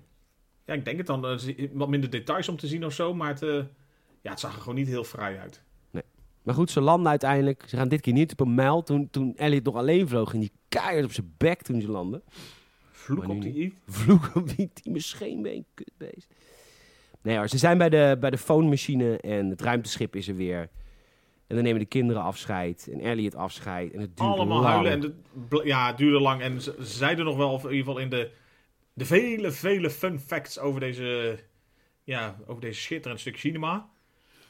Ja, 0.67 0.75
ik 0.75 0.85
denk 0.85 0.99
het 0.99 1.07
dan. 1.07 1.41
wat 1.73 1.89
minder 1.89 2.11
details 2.11 2.49
om 2.49 2.57
te 2.57 2.67
zien 2.67 2.85
of 2.85 2.93
zo, 2.93 3.15
maar 3.15 3.29
het, 3.29 3.43
eh, 3.43 3.65
ja, 4.21 4.31
het 4.31 4.41
zag 4.41 4.55
er 4.55 4.61
gewoon 4.61 4.75
niet 4.75 4.89
heel 4.89 5.05
fraai 5.05 5.37
uit. 5.37 5.63
Maar 6.43 6.55
goed, 6.55 6.71
ze 6.71 6.81
landen 6.81 7.11
uiteindelijk. 7.11 7.65
Ze 7.67 7.77
gaan 7.77 7.89
dit 7.89 8.01
keer 8.01 8.13
niet 8.13 8.33
op 8.33 8.41
een 8.41 8.55
mijl. 8.55 8.83
Toen, 8.83 9.11
toen 9.11 9.37
Elliot 9.37 9.65
nog 9.65 9.75
alleen 9.75 10.09
vloog, 10.09 10.31
ging 10.31 10.43
die 10.43 10.53
keihard 10.69 11.05
op 11.05 11.13
zijn 11.13 11.35
bek 11.37 11.63
toen 11.63 11.81
ze 11.81 11.91
landden. 11.91 12.23
Vloek 12.91 13.29
op 13.29 13.43
die. 13.43 13.75
Vloek 13.87 14.31
op 14.35 14.57
die 14.57 14.71
team 14.73 14.99
scheenbeen, 14.99 15.65
kutbeest. 15.75 16.35
Nee 17.23 17.37
hoor, 17.37 17.49
ze 17.49 17.59
zijn 17.59 17.79
bij 17.79 17.89
de, 17.89 18.17
bij 18.21 18.31
de 18.31 18.39
phone-machine 18.39 19.17
en 19.17 19.51
het 19.51 19.61
ruimteschip 19.61 20.17
is 20.17 20.29
er 20.29 20.37
weer. 20.37 20.69
En 21.53 21.59
dan 21.59 21.67
nemen 21.67 21.81
de 21.81 21.89
kinderen 21.89 22.23
afscheid 22.23 22.89
en 22.93 23.01
Elliot 23.01 23.35
afscheid. 23.35 23.93
En 23.93 24.01
het 24.01 24.17
duurt 24.17 24.31
Allemaal 24.31 24.61
lang. 24.61 24.73
huilen. 24.73 24.93
En 24.93 25.01
de, 25.01 25.61
ja, 25.65 25.87
het 25.87 25.97
duurde 25.97 26.21
lang. 26.21 26.41
En 26.41 26.61
ze, 26.61 26.75
ze 26.79 26.85
zeiden 26.85 27.25
nog 27.25 27.37
wel, 27.37 27.53
of 27.53 27.65
in 27.65 27.71
ieder 27.71 27.85
geval 27.85 28.01
in 28.01 28.09
de, 28.09 28.31
de 28.93 29.05
vele, 29.05 29.51
vele 29.51 29.91
fun 29.91 30.21
facts 30.21 30.59
over 30.59 30.81
deze, 30.81 31.39
ja, 32.05 32.37
over 32.47 32.61
deze 32.63 32.81
schitterend 32.81 33.21
stuk 33.21 33.37
cinema. 33.37 33.89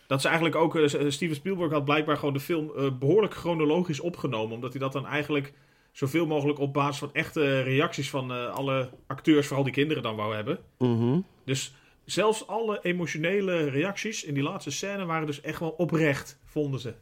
Dat 0.06 0.20
ze 0.20 0.26
eigenlijk 0.26 0.56
ook, 0.56 0.76
eh, 0.76 1.10
Steven 1.10 1.36
Spielberg 1.36 1.72
had 1.72 1.84
blijkbaar 1.84 2.16
gewoon 2.16 2.34
de 2.34 2.40
film 2.40 2.70
eh, 2.76 2.90
behoorlijk 2.98 3.34
chronologisch 3.34 4.00
opgenomen. 4.00 4.54
Omdat 4.54 4.72
hij 4.72 4.80
dat 4.80 4.92
dan 4.92 5.06
eigenlijk 5.06 5.52
zoveel 5.92 6.26
mogelijk 6.26 6.58
op 6.58 6.72
basis 6.72 6.98
van 6.98 7.12
echte 7.12 7.60
reacties 7.60 8.10
van 8.10 8.32
eh, 8.32 8.54
alle 8.54 8.90
acteurs, 9.06 9.46
vooral 9.46 9.64
die 9.64 9.72
kinderen 9.72 10.02
dan 10.02 10.16
wou 10.16 10.34
hebben. 10.34 10.58
Mhm. 10.78 11.20
Dus 11.44 11.74
zelfs 12.04 12.46
alle 12.46 12.78
emotionele 12.82 13.70
reacties 13.70 14.24
in 14.24 14.34
die 14.34 14.42
laatste 14.42 14.70
scène 14.70 15.04
waren 15.04 15.26
dus 15.26 15.40
echt 15.40 15.60
wel 15.60 15.70
oprecht, 15.70 16.40
vonden 16.52 16.80
ze. 16.80 16.94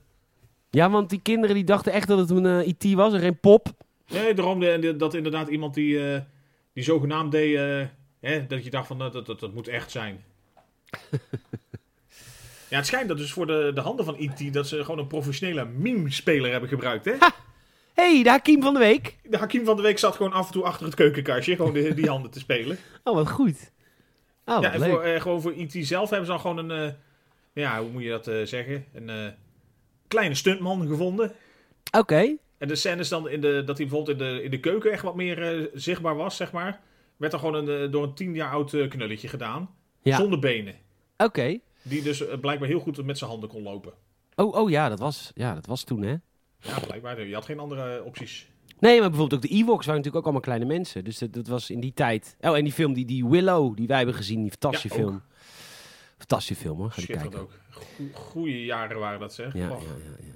Ja, 0.70 0.90
want 0.90 1.10
die 1.10 1.20
kinderen 1.22 1.54
die 1.54 1.64
dachten 1.64 1.92
echt 1.92 2.08
dat 2.08 2.18
het 2.18 2.30
een 2.30 2.46
eh, 2.46 2.66
IT 2.66 2.94
was 2.94 3.12
en 3.12 3.20
geen 3.20 3.40
pop. 3.40 3.72
Nee, 4.10 4.34
daarom 4.34 4.60
de, 4.60 4.96
dat 4.96 5.14
inderdaad 5.14 5.48
iemand 5.48 5.74
die, 5.74 6.12
eh, 6.12 6.20
die 6.72 6.84
zogenaamd 6.84 7.32
deed, 7.32 7.56
eh, 7.56 7.86
hè, 8.20 8.46
dat 8.46 8.64
je 8.64 8.70
dacht 8.70 8.86
van 8.86 9.02
eh, 9.02 9.12
dat, 9.12 9.26
dat, 9.26 9.40
dat 9.40 9.54
moet 9.54 9.68
echt 9.68 9.90
zijn. 9.90 10.24
ja, 12.70 12.76
het 12.76 12.86
schijnt 12.86 13.08
dat 13.08 13.16
dus 13.16 13.32
voor 13.32 13.46
de, 13.46 13.70
de 13.74 13.80
handen 13.80 14.04
van 14.04 14.16
E.T. 14.18 14.52
dat 14.52 14.68
ze 14.68 14.84
gewoon 14.84 14.98
een 14.98 15.06
professionele 15.06 15.64
meme-speler 15.64 16.50
hebben 16.50 16.68
gebruikt. 16.68 17.04
Hè? 17.04 17.14
hey, 17.94 18.22
de 18.22 18.30
Hakim 18.30 18.62
van 18.62 18.72
de 18.72 18.78
week. 18.78 19.16
De 19.22 19.38
Hakim 19.38 19.64
van 19.64 19.76
de 19.76 19.82
Week 19.82 19.98
zat 19.98 20.16
gewoon 20.16 20.32
af 20.32 20.46
en 20.46 20.52
toe 20.52 20.64
achter 20.64 20.86
het 20.86 20.94
keukenkastje, 20.94 21.56
gewoon 21.56 21.72
die, 21.72 21.94
die 21.94 22.08
handen 22.08 22.30
te 22.30 22.38
spelen. 22.38 22.78
Oh, 23.04 23.14
wat 23.14 23.30
goed. 23.30 23.70
Oh, 24.44 24.54
wat 24.54 24.62
ja, 24.62 24.72
en 24.72 24.90
voor, 24.90 25.04
gewoon 25.04 25.42
voor 25.42 25.52
E.T. 25.56 25.86
zelf 25.86 26.10
hebben 26.10 26.26
ze 26.26 26.32
dan 26.32 26.40
gewoon 26.40 26.70
een, 26.70 26.96
ja, 27.52 27.80
hoe 27.80 27.90
moet 27.90 28.02
je 28.02 28.08
dat 28.08 28.26
eh, 28.26 28.42
zeggen? 28.42 28.84
Een 28.92 29.10
eh, 29.10 29.32
kleine 30.08 30.34
stuntman 30.34 30.86
gevonden. 30.86 31.32
Oké. 31.98 32.36
En 32.58 32.68
de 32.68 32.74
scène 32.74 33.00
is 33.00 33.08
dan 33.08 33.28
in 33.28 33.40
de, 33.40 33.62
dat 33.66 33.78
hij 33.78 33.86
bijvoorbeeld 33.86 34.20
in 34.20 34.26
de, 34.26 34.42
in 34.42 34.50
de 34.50 34.60
keuken 34.60 34.92
echt 34.92 35.02
wat 35.02 35.14
meer 35.14 35.42
eh, 35.42 35.66
zichtbaar 35.74 36.16
was, 36.16 36.36
zeg 36.36 36.52
maar. 36.52 36.80
Werd 37.16 37.32
dan 37.32 37.40
gewoon 37.40 37.68
een, 37.68 37.90
door 37.90 38.02
een 38.02 38.14
tien 38.14 38.34
jaar 38.34 38.50
oud 38.50 38.88
knulletje 38.88 39.28
gedaan. 39.28 39.74
Ja. 40.02 40.16
Zonder 40.16 40.38
benen. 40.38 40.74
Oké. 41.16 41.58
Die 41.82 42.02
dus 42.02 42.24
blijkbaar 42.40 42.68
heel 42.68 42.80
goed 42.80 43.04
met 43.04 43.18
zijn 43.18 43.30
handen 43.30 43.48
kon 43.48 43.62
lopen. 43.62 43.92
Oh, 44.34 44.54
oh 44.54 44.70
ja, 44.70 44.88
dat 44.88 44.98
was, 44.98 45.30
ja, 45.34 45.54
dat 45.54 45.66
was 45.66 45.84
toen, 45.84 46.02
hè? 46.02 46.14
Ja, 46.60 46.80
blijkbaar. 46.86 47.26
Je 47.26 47.34
had 47.34 47.44
geen 47.44 47.58
andere 47.58 48.04
opties. 48.04 48.48
Nee, 48.78 49.00
maar 49.00 49.08
bijvoorbeeld 49.08 49.44
ook 49.44 49.50
de 49.50 49.56
Ewoks 49.56 49.86
waren 49.86 50.02
natuurlijk 50.02 50.16
ook 50.16 50.24
allemaal 50.24 50.40
kleine 50.40 50.64
mensen. 50.64 51.04
Dus 51.04 51.18
dat, 51.18 51.32
dat 51.32 51.46
was 51.46 51.70
in 51.70 51.80
die 51.80 51.92
tijd... 51.94 52.36
Oh, 52.40 52.56
en 52.56 52.64
die 52.64 52.72
film, 52.72 52.92
die, 52.92 53.04
die 53.04 53.26
Willow, 53.26 53.76
die 53.76 53.86
wij 53.86 53.96
hebben 53.96 54.14
gezien, 54.14 54.40
die 54.40 54.50
fantastische 54.50 54.88
Ja, 54.88 55.04
film. 55.04 55.22
Fantastische 56.20 56.62
film, 56.62 56.78
hoor. 56.78 56.90
Ga 56.90 56.96
die 56.96 57.06
kijken. 57.16 57.40
ook. 57.40 57.50
Goe- 57.70 58.10
Goeie 58.12 58.64
jaren 58.64 58.98
waren 58.98 59.20
dat, 59.20 59.34
zeg. 59.34 59.52
Ja, 59.54 59.60
ja, 59.60 59.70
Och, 59.70 59.82
ja, 59.82 59.88
ja. 59.88 60.28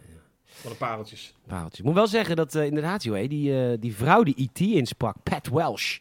Wat 0.62 0.72
een 0.72 0.78
pareltjes. 0.78 1.35
Pareltjes. 1.47 1.78
Ik 1.78 1.85
moet 1.85 1.95
wel 1.95 2.07
zeggen 2.07 2.37
dat 2.37 2.55
eh, 2.55 2.64
inderdaad, 2.64 3.03
joh, 3.03 3.28
die, 3.28 3.68
eh, 3.70 3.76
die 3.80 3.95
vrouw 3.97 4.22
die 4.22 4.35
E.T. 4.39 4.61
insprak, 4.61 5.16
Pat 5.22 5.49
Welsh, 5.49 5.99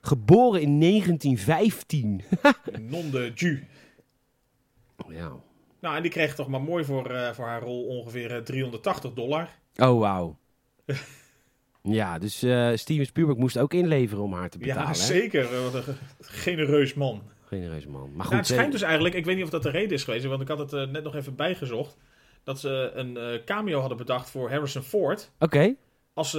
geboren 0.00 0.60
in 0.60 0.80
1915. 0.80 2.22
Non 2.90 3.10
de 3.10 3.32
Ju. 3.34 3.66
ja. 5.08 5.32
Nou, 5.80 5.96
en 5.96 6.02
die 6.02 6.10
kreeg 6.10 6.34
toch 6.34 6.48
maar 6.48 6.62
mooi 6.62 6.84
voor, 6.84 7.10
eh, 7.10 7.32
voor 7.32 7.44
haar 7.46 7.62
rol 7.62 7.84
ongeveer 7.86 8.30
eh, 8.36 8.42
380 8.42 9.12
dollar. 9.12 9.48
Oh, 9.76 9.98
wauw. 10.00 10.36
ja, 11.82 12.18
dus 12.18 12.36
Steven 12.80 13.06
Spielberg 13.06 13.38
moest 13.38 13.58
ook 13.58 13.74
inleveren 13.74 14.24
om 14.24 14.32
haar 14.32 14.48
te 14.50 14.58
betalen. 14.58 14.86
ja, 14.86 14.94
zeker. 14.94 15.62
Wat 15.62 15.74
een 15.74 15.82
ge- 15.82 15.94
genereus 16.20 16.94
man. 16.94 17.22
Genereuze 17.46 17.88
man. 17.88 18.00
Maar 18.00 18.10
Nou, 18.16 18.22
goed, 18.28 18.36
het 18.36 18.46
schijnt 18.46 18.64
eh, 18.66 18.70
dus 18.72 18.82
eigenlijk, 18.82 19.14
ik 19.14 19.24
weet 19.24 19.34
niet 19.34 19.44
of 19.44 19.50
dat 19.50 19.62
de 19.62 19.70
reden 19.70 19.90
is 19.92 20.04
geweest, 20.04 20.24
want 20.24 20.40
ik 20.42 20.48
had 20.48 20.58
het 20.58 20.72
eh, 20.72 20.86
net 20.86 21.02
nog 21.04 21.14
even 21.14 21.34
bijgezocht, 21.34 21.96
dat 22.44 22.60
ze 22.60 22.90
een 22.94 23.16
eh, 23.16 23.44
cameo 23.44 23.78
hadden 23.80 23.98
bedacht 23.98 24.30
voor 24.30 24.50
Harrison 24.50 24.82
Ford 24.82 25.30
Oké. 25.38 25.74
als 26.14 26.30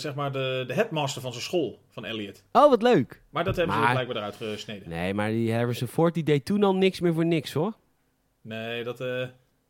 zeg 0.00 0.14
maar 0.14 0.32
de, 0.32 0.64
de 0.66 0.72
headmaster 0.74 1.22
van 1.22 1.32
zijn 1.32 1.44
school, 1.44 1.78
van 1.90 2.04
Elliot. 2.04 2.44
Oh, 2.52 2.68
wat 2.70 2.82
leuk. 2.82 3.22
Maar 3.30 3.44
dat 3.44 3.56
hebben 3.56 3.76
Maar- 3.76 3.86
ze 3.86 3.92
blijkbaar 3.92 4.16
eruit 4.16 4.36
gesneden. 4.36 4.88
Nee, 4.88 5.14
maar 5.14 5.30
die 5.30 5.52
Harrison 5.54 5.88
Ford 5.88 6.14
die 6.14 6.22
deed 6.22 6.44
toen 6.44 6.62
al 6.62 6.74
niks 6.74 7.00
meer 7.00 7.14
voor 7.14 7.26
niks, 7.26 7.52
hoor. 7.52 7.72
Nee, 8.42 8.84
dat... 8.84 9.00
eh 9.00 9.22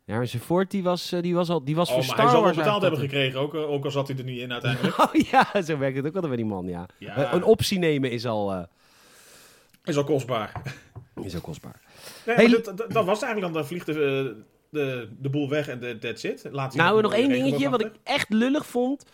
Harrison 0.05 0.39
Ford 0.39 0.71
die 0.71 0.83
was, 0.83 1.09
die 1.21 1.35
was, 1.35 1.49
al, 1.49 1.63
die 1.63 1.75
was 1.75 1.89
oh, 1.89 1.95
voor 1.95 2.05
maar 2.05 2.13
Star 2.13 2.25
hij 2.25 2.33
zal 2.35 2.43
wel 2.43 2.53
betaald 2.53 2.81
hebben 2.81 2.99
gekregen, 2.99 3.39
ook, 3.39 3.53
ook 3.53 3.85
al 3.85 3.91
zat 3.91 4.07
hij 4.07 4.17
er 4.17 4.23
niet 4.23 4.39
in 4.39 4.51
uiteindelijk. 4.51 4.97
Oh 5.03 5.13
ja, 5.31 5.61
zo 5.61 5.77
werkt 5.77 5.97
het 5.97 6.05
ook 6.05 6.15
altijd 6.15 6.33
bij 6.33 6.41
die 6.43 6.51
man, 6.51 6.67
ja. 6.67 6.85
Ja. 6.97 7.33
Een 7.33 7.43
optie 7.43 7.79
nemen 7.79 8.11
is 8.11 8.25
al, 8.25 8.67
Is 9.83 9.97
al 9.97 10.03
kostbaar. 10.03 10.51
Is 11.25 11.35
al 11.35 11.41
kostbaar. 11.41 11.81
Nee, 12.25 12.35
Hey, 12.35 12.47
dat, 12.47 12.65
dat, 12.65 12.77
dat 12.77 13.05
was 13.05 13.21
eigenlijk 13.21 13.41
dan, 13.41 13.53
dan 13.53 13.65
vliegt 13.65 13.85
de, 13.85 13.91
eh, 13.93 14.43
de, 14.69 15.09
de 15.19 15.29
boel 15.29 15.49
weg 15.49 15.67
en 15.67 15.79
de, 15.79 15.97
that's 15.97 16.23
it. 16.23 16.47
Laat 16.51 16.75
Nou, 16.75 17.01
nog 17.01 17.13
één 17.13 17.29
dingetje 17.29 17.69
wat 17.69 17.81
ik 17.81 17.91
echt 18.03 18.29
lullig 18.29 18.65
vond. 18.65 19.05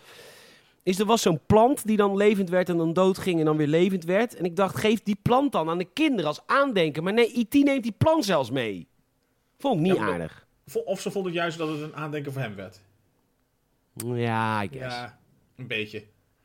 Is 0.82 0.98
er 0.98 1.06
was 1.06 1.22
zo'n 1.22 1.40
plant 1.46 1.86
die 1.86 1.96
dan 1.96 2.16
levend 2.16 2.48
werd 2.50 2.68
en 2.68 2.76
dan 2.76 2.92
doodging 2.92 3.38
en 3.38 3.44
dan 3.44 3.56
weer 3.56 3.66
levend 3.66 4.04
werd. 4.04 4.34
En 4.36 4.44
ik 4.44 4.56
dacht, 4.56 4.76
geef 4.76 5.02
die 5.02 5.18
plant 5.22 5.52
dan 5.52 5.68
aan 5.68 5.78
de 5.78 5.88
kinderen 5.92 6.26
als 6.26 6.40
aandenken. 6.46 7.02
Maar 7.02 7.12
nee, 7.12 7.32
IT 7.32 7.52
neemt 7.54 7.82
die 7.82 7.94
plant 7.98 8.24
zelfs 8.24 8.50
mee. 8.50 8.88
Vond 9.58 9.74
ik 9.76 9.80
niet 9.80 9.96
Ja, 9.96 10.02
aardig. 10.02 10.46
Of 10.84 11.00
ze 11.00 11.10
vonden 11.10 11.32
juist 11.32 11.58
dat 11.58 11.68
het 11.68 11.80
een 11.80 11.96
aandenken 11.96 12.32
voor 12.32 12.42
hem 12.42 12.54
werd. 12.54 12.80
Ja, 13.94 14.62
I 14.62 14.68
guess. 14.72 14.94
Ja, 14.94 15.18
een 15.56 15.66
beetje. 15.66 16.04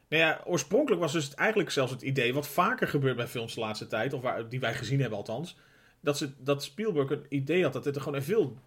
Nou 0.09 0.23
ja, 0.23 0.41
oorspronkelijk 0.45 1.01
was 1.01 1.11
dus 1.11 1.25
het 1.25 1.33
eigenlijk 1.33 1.69
zelfs 1.71 1.91
het 1.91 2.01
idee, 2.01 2.33
wat 2.33 2.47
vaker 2.47 2.87
gebeurt 2.87 3.15
bij 3.15 3.27
films 3.27 3.53
de 3.53 3.59
laatste 3.59 3.87
tijd, 3.87 4.13
of 4.13 4.21
waar, 4.21 4.49
die 4.49 4.59
wij 4.59 4.73
gezien 4.73 4.99
hebben 4.99 5.17
althans, 5.17 5.57
dat, 5.99 6.17
ze, 6.17 6.29
dat 6.43 6.63
Spielberg 6.63 7.09
een 7.09 7.25
idee 7.29 7.63
had 7.63 7.73
dat 7.73 7.83
dit 7.83 7.95
er 7.95 8.01
gewoon 8.01 8.17
een 8.17 8.23
veel 8.23 8.57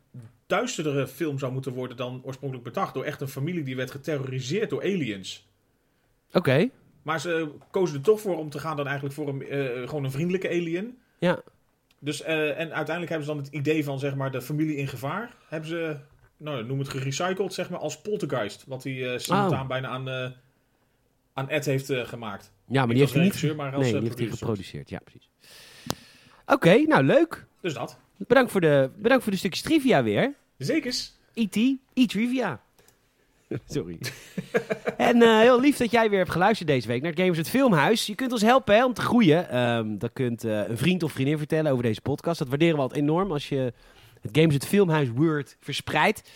duisterdere 0.46 1.06
film 1.06 1.38
zou 1.38 1.52
moeten 1.52 1.72
worden 1.72 1.96
dan 1.96 2.20
oorspronkelijk 2.24 2.68
bedacht. 2.68 2.94
Door 2.94 3.04
echt 3.04 3.20
een 3.20 3.28
familie 3.28 3.62
die 3.62 3.76
werd 3.76 3.90
geterroriseerd 3.90 4.70
door 4.70 4.82
aliens. 4.82 5.48
Oké, 6.32 6.68
Maar 7.02 7.20
ze 7.20 7.48
kozen 7.70 7.96
er 7.96 8.02
toch 8.02 8.20
voor 8.20 8.38
om 8.38 8.50
te 8.50 8.58
gaan 8.58 8.76
dan 8.76 8.86
eigenlijk 8.86 9.14
voor 9.14 9.28
een, 9.28 9.42
eh, 9.48 9.88
gewoon 9.88 10.04
een 10.04 10.10
vriendelijke 10.10 10.48
alien. 10.48 10.98
ja. 11.18 11.42
Dus, 11.98 12.22
eh, 12.22 12.48
en 12.48 12.72
uiteindelijk 12.74 13.08
hebben 13.08 13.26
ze 13.26 13.34
dan 13.34 13.42
het 13.42 13.52
idee 13.52 13.84
van 13.84 13.98
zeg 13.98 14.14
maar 14.14 14.30
de 14.30 14.42
familie 14.42 14.76
in 14.76 14.88
gevaar. 14.88 15.34
Hebben 15.48 15.68
ze, 15.68 15.96
nou 16.36 16.64
noem 16.64 16.78
het 16.78 16.88
gerecycled 16.88 17.52
zeg 17.54 17.70
maar 17.70 17.78
als 17.78 18.00
poltergeist. 18.00 18.64
Wat 18.66 18.84
hij 18.84 19.12
eh 19.12 19.18
simultaan 19.18 19.62
Oh. 19.62 19.68
bijna 19.68 19.88
aan, 19.88 20.34
aan 21.32 21.48
Ed 21.48 21.64
heeft 21.64 21.90
eh, 21.90 22.04
gemaakt. 22.04 22.52
Ja, 22.66 22.78
maar 22.78 22.86
Niet 22.86 22.88
die 23.12 23.18
heeft 23.20 23.40
hij 23.40 23.48
niet, 23.48 23.56
maar 23.56 23.74
als 23.74 23.84
nee, 23.84 23.94
eh, 23.94 23.98
die 24.00 24.08
heeft 24.08 24.18
hij 24.18 24.26
producer. 24.28 24.46
geproduceerd. 24.46 24.88
Ja, 24.88 24.98
precies. 25.04 25.30
Oké, 26.46 26.76
nou 26.78 27.02
leuk. 27.04 27.46
Dus 27.60 27.74
dat. 27.74 27.98
Bedankt 28.16 28.50
voor 28.50 28.60
de, 28.60 28.90
bedankt 28.96 29.22
voor 29.22 29.32
de 29.32 29.38
stukjes 29.38 29.62
trivia 29.62 30.02
weer. 30.02 30.34
Zekers. 30.58 31.12
E.T. 31.34 31.56
E-Trivia. 31.94 32.60
Sorry. 33.68 33.98
en 34.96 35.22
eh, 35.22 35.38
heel 35.38 35.60
lief 35.60 35.76
dat 35.76 35.90
jij 35.90 36.08
weer 36.10 36.18
hebt 36.18 36.30
geluisterd 36.30 36.68
deze 36.68 36.88
week 36.88 37.02
naar 37.02 37.12
Gamers 37.16 37.38
het 37.38 37.48
Filmhuis. 37.48 38.06
Je 38.06 38.14
kunt 38.14 38.32
ons 38.32 38.42
helpen 38.42 38.74
hè, 38.74 38.84
om 38.84 38.94
te 38.94 39.00
groeien. 39.00 39.48
Ehm 39.48 39.98
dat 39.98 40.10
kunt 40.12 40.44
eh, 40.44 40.68
een 40.68 40.78
vriend 40.78 41.02
of 41.02 41.12
vriendin 41.12 41.38
vertellen 41.38 41.70
over 41.72 41.84
deze 41.84 42.00
podcast. 42.00 42.38
Dat 42.38 42.48
waarderen 42.48 42.74
we 42.74 42.80
altijd 42.80 43.00
enorm 43.00 43.32
als 43.32 43.48
je 43.48 43.72
het 44.20 44.30
Gamers 44.32 44.54
het 44.54 44.66
Filmhuis 44.66 45.08
word 45.14 45.56
verspreidt. 45.60 46.30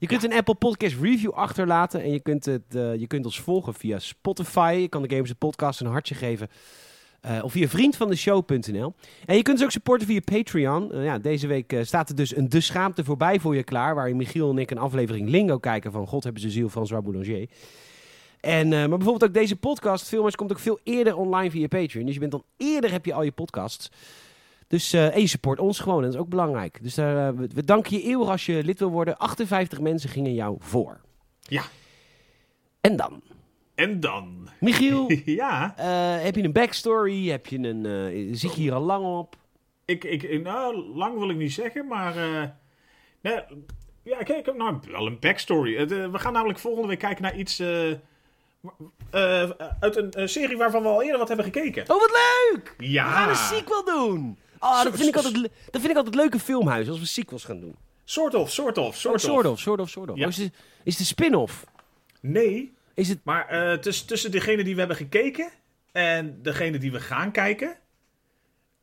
Je 0.00 0.06
kunt 0.06 0.24
een 0.24 0.32
Apple 0.32 0.54
Podcast 0.54 0.96
review 1.00 1.30
achterlaten. 1.30 2.02
En 2.02 2.12
je 2.12 2.20
kunt, 2.20 2.44
het, 2.44 2.74
eh, 2.74 2.94
je 2.94 3.06
kunt 3.06 3.24
ons 3.24 3.40
volgen 3.40 3.74
via 3.74 3.98
Spotify. 3.98 4.78
Je 4.80 4.88
kan 4.88 5.02
de 5.02 5.08
Gamers 5.08 5.28
het 5.28 5.38
Podcast 5.38 5.80
een 5.80 5.86
hartje 5.86 6.14
geven. 6.14 6.48
Eh, 7.20 7.38
of 7.42 7.52
via 7.52 7.68
vriendvandeshow.nl. 7.68 8.94
En 9.26 9.36
je 9.36 9.42
kunt 9.42 9.56
ons 9.56 9.62
ook 9.62 9.70
supporten 9.70 10.06
via 10.06 10.20
Patreon. 10.24 10.92
Eh, 10.92 11.04
ja, 11.04 11.18
deze 11.18 11.46
week 11.46 11.76
staat 11.82 12.08
er 12.08 12.14
dus 12.14 12.36
een 12.36 12.48
De 12.48 12.60
Schaamte 12.60 13.04
voorbij 13.04 13.40
voor 13.40 13.56
je 13.56 13.62
klaar. 13.62 13.94
Waarin 13.94 14.16
Michiel 14.16 14.50
en 14.50 14.58
ik 14.58 14.70
een 14.70 14.78
aflevering 14.78 15.28
Lingo 15.28 15.58
kijken 15.58 15.92
van 15.92 16.06
God 16.06 16.24
hebben 16.24 16.42
ze 16.42 16.50
ziel 16.50 16.68
van 16.68 16.86
Zwaar 16.86 17.02
Boulanger. 17.02 17.48
En, 18.40 18.68
maar 18.68 18.88
bijvoorbeeld 18.88 19.24
ook 19.24 19.34
deze 19.34 19.56
podcast, 19.56 20.08
Filmers, 20.08 20.36
komt 20.36 20.50
ook 20.50 20.58
veel 20.58 20.78
eerder 20.82 21.16
online 21.16 21.50
via 21.50 21.68
Patreon. 21.68 22.04
Dus 22.04 22.14
je 22.14 22.20
bent 22.20 22.32
dan 22.32 22.44
eerder 22.56 22.90
heb 22.90 23.04
je 23.04 23.14
al 23.14 23.22
je 23.22 23.32
podcasts. 23.32 23.90
Dus, 24.70 24.92
eh, 24.92 25.14
en 25.14 25.20
je 25.20 25.26
support 25.26 25.58
ons 25.58 25.78
gewoon, 25.78 25.98
en 25.98 26.04
dat 26.04 26.14
is 26.14 26.20
ook 26.20 26.28
belangrijk. 26.28 26.78
Dus 26.82 26.94
daar, 26.94 27.28
eh, 27.28 27.38
we, 27.38 27.48
we 27.54 27.64
danken 27.64 27.96
je 27.96 28.02
eeuwig 28.02 28.28
als 28.28 28.46
je 28.46 28.64
lid 28.64 28.78
wil 28.78 28.90
worden. 28.90 29.16
58 29.16 29.80
mensen 29.80 30.10
gingen 30.10 30.34
jou 30.34 30.56
voor. 30.60 31.00
Ja. 31.40 31.62
En 32.80 32.96
dan? 32.96 33.22
En 33.74 34.00
dan? 34.00 34.48
Michiel, 34.60 35.10
ja, 35.24 35.74
eh, 35.76 36.24
heb 36.24 36.34
je 36.34 36.42
een 36.42 36.52
backstory? 36.52 37.28
Heb 37.28 37.46
je 37.46 37.58
een, 37.58 37.86
eh, 37.86 38.28
zit 38.36 38.54
je 38.54 38.60
hier 38.60 38.72
al 38.72 38.80
lang 38.82 39.04
op? 39.18 39.36
ik, 39.84 40.04
ik, 40.04 40.42
nou, 40.42 40.76
lang 40.94 41.18
wil 41.18 41.30
ik 41.30 41.36
niet 41.36 41.52
zeggen, 41.52 41.86
maar... 41.86 42.16
eh, 42.16 42.48
nee, 43.20 43.34
ja, 44.02 44.16
kijk, 44.16 44.38
ik 44.38 44.46
heb 44.46 44.56
nou 44.56 44.78
wel 44.90 45.06
een 45.06 45.18
backstory. 45.20 45.76
Eh, 45.76 45.86
we 45.86 46.18
gaan 46.18 46.32
namelijk 46.32 46.58
volgende 46.58 46.88
week 46.88 46.98
kijken 46.98 47.22
naar 47.22 47.36
iets... 47.36 47.58
eh, 47.58 47.90
eh, 47.90 49.50
uit 49.80 49.96
een 49.96 50.10
eh, 50.10 50.26
serie 50.26 50.56
waarvan 50.56 50.82
we 50.82 50.88
al 50.88 51.02
eerder 51.02 51.18
wat 51.18 51.28
hebben 51.28 51.46
gekeken. 51.46 51.82
Oh, 51.82 52.00
wat 52.00 52.10
leuk! 52.10 52.74
Ja. 52.78 53.04
We 53.06 53.10
gaan 53.12 53.28
een 53.28 53.36
sequel 53.36 53.84
doen. 53.84 54.38
Oh, 54.60 54.82
dat 54.84 54.96
vind, 54.96 55.08
ik 55.08 55.16
altijd, 55.16 55.34
dat 55.70 55.80
vind 55.80 55.90
ik 55.90 55.96
altijd 55.96 56.14
leuke 56.14 56.38
filmhuis, 56.38 56.88
als 56.88 56.98
we 56.98 57.06
sequels 57.06 57.44
gaan 57.44 57.60
doen. 57.60 57.76
Soort 58.04 58.34
of, 58.34 58.50
soort 58.50 58.78
of, 58.78 58.86
Oh, 58.86 58.92
soort 58.94 59.14
of. 59.14 59.20
soort 59.20 59.46
of, 59.46 59.60
soort 59.60 59.80
of, 59.80 59.90
soort 59.90 60.10
of. 60.10 60.16
Ja. 60.16 60.22
Oh, 60.24 60.30
is, 60.30 60.36
het, 60.36 60.52
is 60.84 60.92
het 60.92 61.00
een 61.00 61.06
spin-off? 61.06 61.64
Nee, 62.20 62.74
Is 62.94 63.08
het... 63.08 63.18
maar 63.24 63.48
eh, 63.48 63.78
tussen, 63.78 64.06
tussen 64.06 64.30
degene 64.30 64.64
die 64.64 64.72
we 64.72 64.78
hebben 64.78 64.96
gekeken 64.96 65.50
en 65.92 66.42
degene 66.42 66.78
die 66.78 66.92
we 66.92 67.00
gaan 67.00 67.30
kijken... 67.32 67.68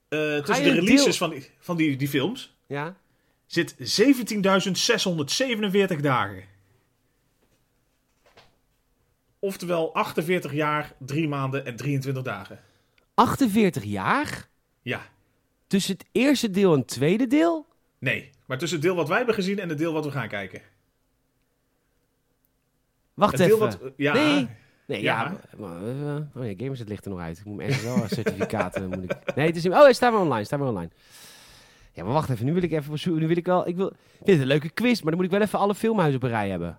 eh, 0.10 0.38
tussen 0.38 0.64
de 0.66 0.72
releases 0.72 1.04
deel- 1.04 1.14
van, 1.14 1.30
die, 1.30 1.50
van 1.60 1.78
die, 1.78 1.96
die 1.96 2.08
films 2.08 2.56
Ja? 2.68 2.96
zit 3.46 3.76
17.647 3.80 3.80
dagen. 6.02 6.44
Oftewel 9.40 9.94
48 9.94 10.54
jaar, 10.54 10.94
3 11.00 11.28
maanden 11.28 11.66
en 11.66 11.76
23 11.76 12.24
dagen. 12.24 12.60
48 13.14 13.84
jaar? 13.84 14.48
Ja, 14.82 15.02
Tussen 15.68 15.94
het 15.98 16.06
eerste 16.12 16.50
deel 16.50 16.74
en 16.74 16.80
het 16.80 16.88
tweede 16.88 17.28
deel? 17.28 17.66
nee. 18.00 18.30
Maar 18.46 18.58
tussen 18.58 18.78
het 18.78 18.88
deel 18.88 18.96
wat 18.96 19.08
wij 19.08 19.18
hebben 19.18 19.36
gezien 19.36 19.60
en 19.60 19.70
het 19.70 19.78
deel 19.78 19.94
wat 19.94 20.06
we 20.06 20.12
gaan 20.12 20.28
kijken. 20.28 20.62
Wacht 23.14 23.32
Het 23.32 23.42
even. 23.42 23.58
wat... 23.60 23.80
Ja, 23.98 24.14
Nee. 24.14 24.48
Nee, 24.88 25.02
ja. 25.02 25.22
Ja. 25.24 25.30
maar- 25.58 25.70
maar, 25.82 25.88
eh, 26.16 26.16
oh 26.36 26.46
ja, 26.50 26.54
Gamers, 26.58 26.80
het 26.80 26.88
ligt 26.90 27.06
er 27.06 27.12
nog 27.12 27.20
uit. 27.20 27.38
Ik 27.40 27.46
moet 27.46 27.56
mijn 27.56 27.74
SSL-certificaten... 27.74 28.90
moet 28.90 29.04
ik... 29.04 29.36
Nee, 29.36 29.48
het 29.48 29.56
is... 29.56 29.66
Oh, 29.68 29.82
hij 29.82 29.94
staat 29.94 30.12
weer 30.12 30.22
online. 30.22 30.44
Staat 30.44 30.60
weer 30.60 30.68
online. 30.68 30.90
Ja, 31.94 32.04
maar 32.04 32.14
wacht 32.14 32.30
even. 32.30 32.46
Nu 32.46 32.54
wil 32.54 32.64
ik 32.64 32.72
even... 32.72 33.00
zoeken. 33.00 33.22
Nu 33.22 33.28
wil 33.28 33.38
ik 33.38 33.46
wel... 33.46 33.68
Ik 33.68 33.76
wil... 33.76 33.90
Dit 34.20 34.36
is 34.36 34.40
een 34.42 34.48
leuke 34.48 34.70
quiz, 34.70 35.02
maar 35.02 35.12
dan 35.12 35.16
moet 35.16 35.32
ik 35.32 35.38
wel 35.38 35.42
even 35.48 35.60
alle 35.60 35.76
filmhuizen 35.76 36.16
op 36.18 36.24
een 36.24 36.30
rij 36.30 36.50
hebben. 36.50 36.78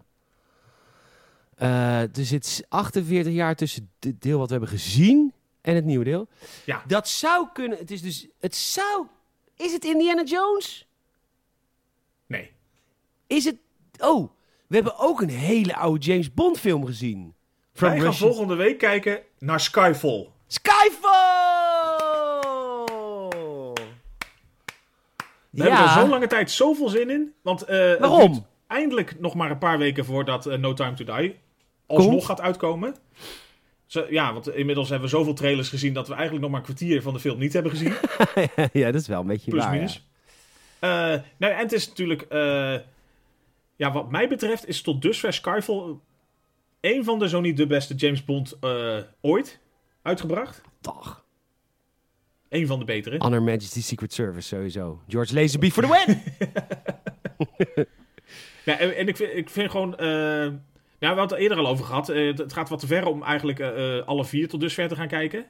Eh 1.55 2.01
dus 2.13 2.31
het 2.31 2.45
is 2.45 2.63
48 2.69 3.33
jaar 3.33 3.55
tussen 3.57 3.91
het 4.01 4.23
deel 4.23 4.39
wat 4.39 4.47
we 4.47 4.53
hebben 4.53 4.71
gezien 4.71 5.33
en 5.69 5.75
het 5.75 5.85
nieuwe 5.85 6.05
deel. 6.05 6.29
Ja. 6.65 6.83
Dat 6.87 7.09
zou 7.09 7.47
kunnen... 7.53 7.79
Het 7.79 7.91
is 7.91 8.03
dus... 8.03 8.27
Het 8.41 8.55
zou... 8.57 9.07
Is 9.57 9.73
het 9.73 9.85
Indiana 9.85 10.23
Jones? 10.23 10.87
nee. 12.27 12.53
Is 13.27 13.45
het... 13.45 13.57
Oh, 13.99 14.31
we 14.67 14.75
hebben 14.75 14.99
ook 14.99 15.21
een 15.21 15.29
hele 15.29 15.77
oude 15.77 16.05
James 16.05 16.35
Bond 16.35 16.59
film 16.61 16.87
gezien. 16.87 17.35
From 17.73 17.89
wij 17.89 17.99
gaan 17.99 18.07
Russian- 18.07 18.29
volgende 18.31 18.55
week 18.55 18.79
kijken 18.79 19.23
naar 19.39 19.61
Skyfall. 19.61 20.29
Skyfall! 20.47 21.17
We 25.51 25.63
hebben 25.63 25.81
er 25.83 25.89
zo 25.89 26.09
lange 26.09 26.27
tijd 26.27 26.51
zoveel 26.51 26.89
zin 26.89 27.11
in. 27.11 27.35
Want 27.43 27.61
het 27.61 27.99
Waarom? 27.99 28.47
eindelijk 28.67 29.21
nog 29.21 29.35
maar 29.35 29.51
een 29.51 29.59
paar 29.59 29.79
weken 29.79 30.05
voordat 30.05 30.47
eh, 30.47 30.59
No 30.59 30.73
Time 30.73 30.95
to 30.95 31.05
Die 31.17 31.39
alsnog 31.87 32.11
Komt? 32.11 32.25
gaat 32.25 32.41
uitkomen. 32.41 32.97
Zo, 33.89 34.07
ja, 34.11 34.33
want 34.33 34.49
inmiddels 34.55 34.89
hebben 34.89 35.09
we 35.11 35.17
zoveel 35.17 35.35
trailers 35.35 35.69
gezien 35.69 35.93
dat 35.93 36.09
we 36.09 36.13
eigenlijk 36.15 36.43
nog 36.43 36.51
maar 36.51 36.61
een 36.61 36.67
kwartier 36.67 37.03
van 37.03 37.13
de 37.13 37.21
film 37.21 37.39
niet 37.39 37.53
hebben 37.53 37.73
gezien. 37.73 37.95
ja, 38.83 38.91
dat 38.91 39.01
is 39.01 39.07
wel 39.07 39.21
een 39.21 39.27
beetje 39.27 39.51
Plus 39.51 39.63
waar. 39.63 39.73
minus. 39.73 40.07
Eh, 40.79 40.91
nou, 41.37 41.53
en 41.53 41.59
het 41.59 41.73
is 41.73 41.89
natuurlijk... 41.89 42.23
eh, 42.23 42.77
ja, 43.77 43.93
wat 43.93 44.11
mij 44.11 44.29
betreft 44.29 44.69
is 44.69 44.83
tot 44.83 45.03
dusver 45.03 45.33
Skyfall 45.33 45.97
een 46.81 47.05
van 47.05 47.19
de, 47.19 47.29
zo 47.29 47.41
niet 47.41 47.57
de 47.57 47.67
beste 47.67 47.95
James 47.95 48.25
Bond 48.25 48.57
eh, 48.61 48.97
ooit 49.21 49.61
uitgebracht. 50.03 50.61
Ja. 50.65 50.71
Dag. 50.81 51.25
Een 52.49 52.67
van 52.67 52.79
de 52.79 52.85
betere. 52.85 53.19
Honor 53.19 53.43
Majesty's 53.43 53.87
Secret 53.87 54.13
Service, 54.13 54.49
sowieso. 54.49 55.03
George 55.09 55.35
Lazenby 55.35 55.71
for 55.71 55.83
the 55.83 56.05
win! 56.07 56.23
Ja, 58.65 58.79
en, 58.79 58.97
en 58.97 59.09
ik, 59.09 59.17
vind, 59.17 59.35
ik 59.35 59.51
vind 59.51 59.71
gewoon... 59.71 59.97
ja, 60.99 61.15
we 61.15 61.19
hadden 61.19 61.23
het 61.23 61.33
er 61.33 61.39
eerder 61.39 61.59
al 61.59 61.67
over 61.67 61.85
gehad. 61.85 62.09
Eh, 62.09 62.37
het 62.37 62.53
gaat 62.53 62.69
wat 62.69 62.79
te 62.79 62.87
ver 62.87 63.07
om 63.07 63.23
eigenlijk 63.23 63.59
eh, 63.59 63.99
eh, 63.99 64.07
alle 64.07 64.25
vier 64.25 64.49
tot 64.49 64.61
dusver 64.61 64.89
te 64.89 64.97
gaan 64.97 65.09
kijken. 65.09 65.47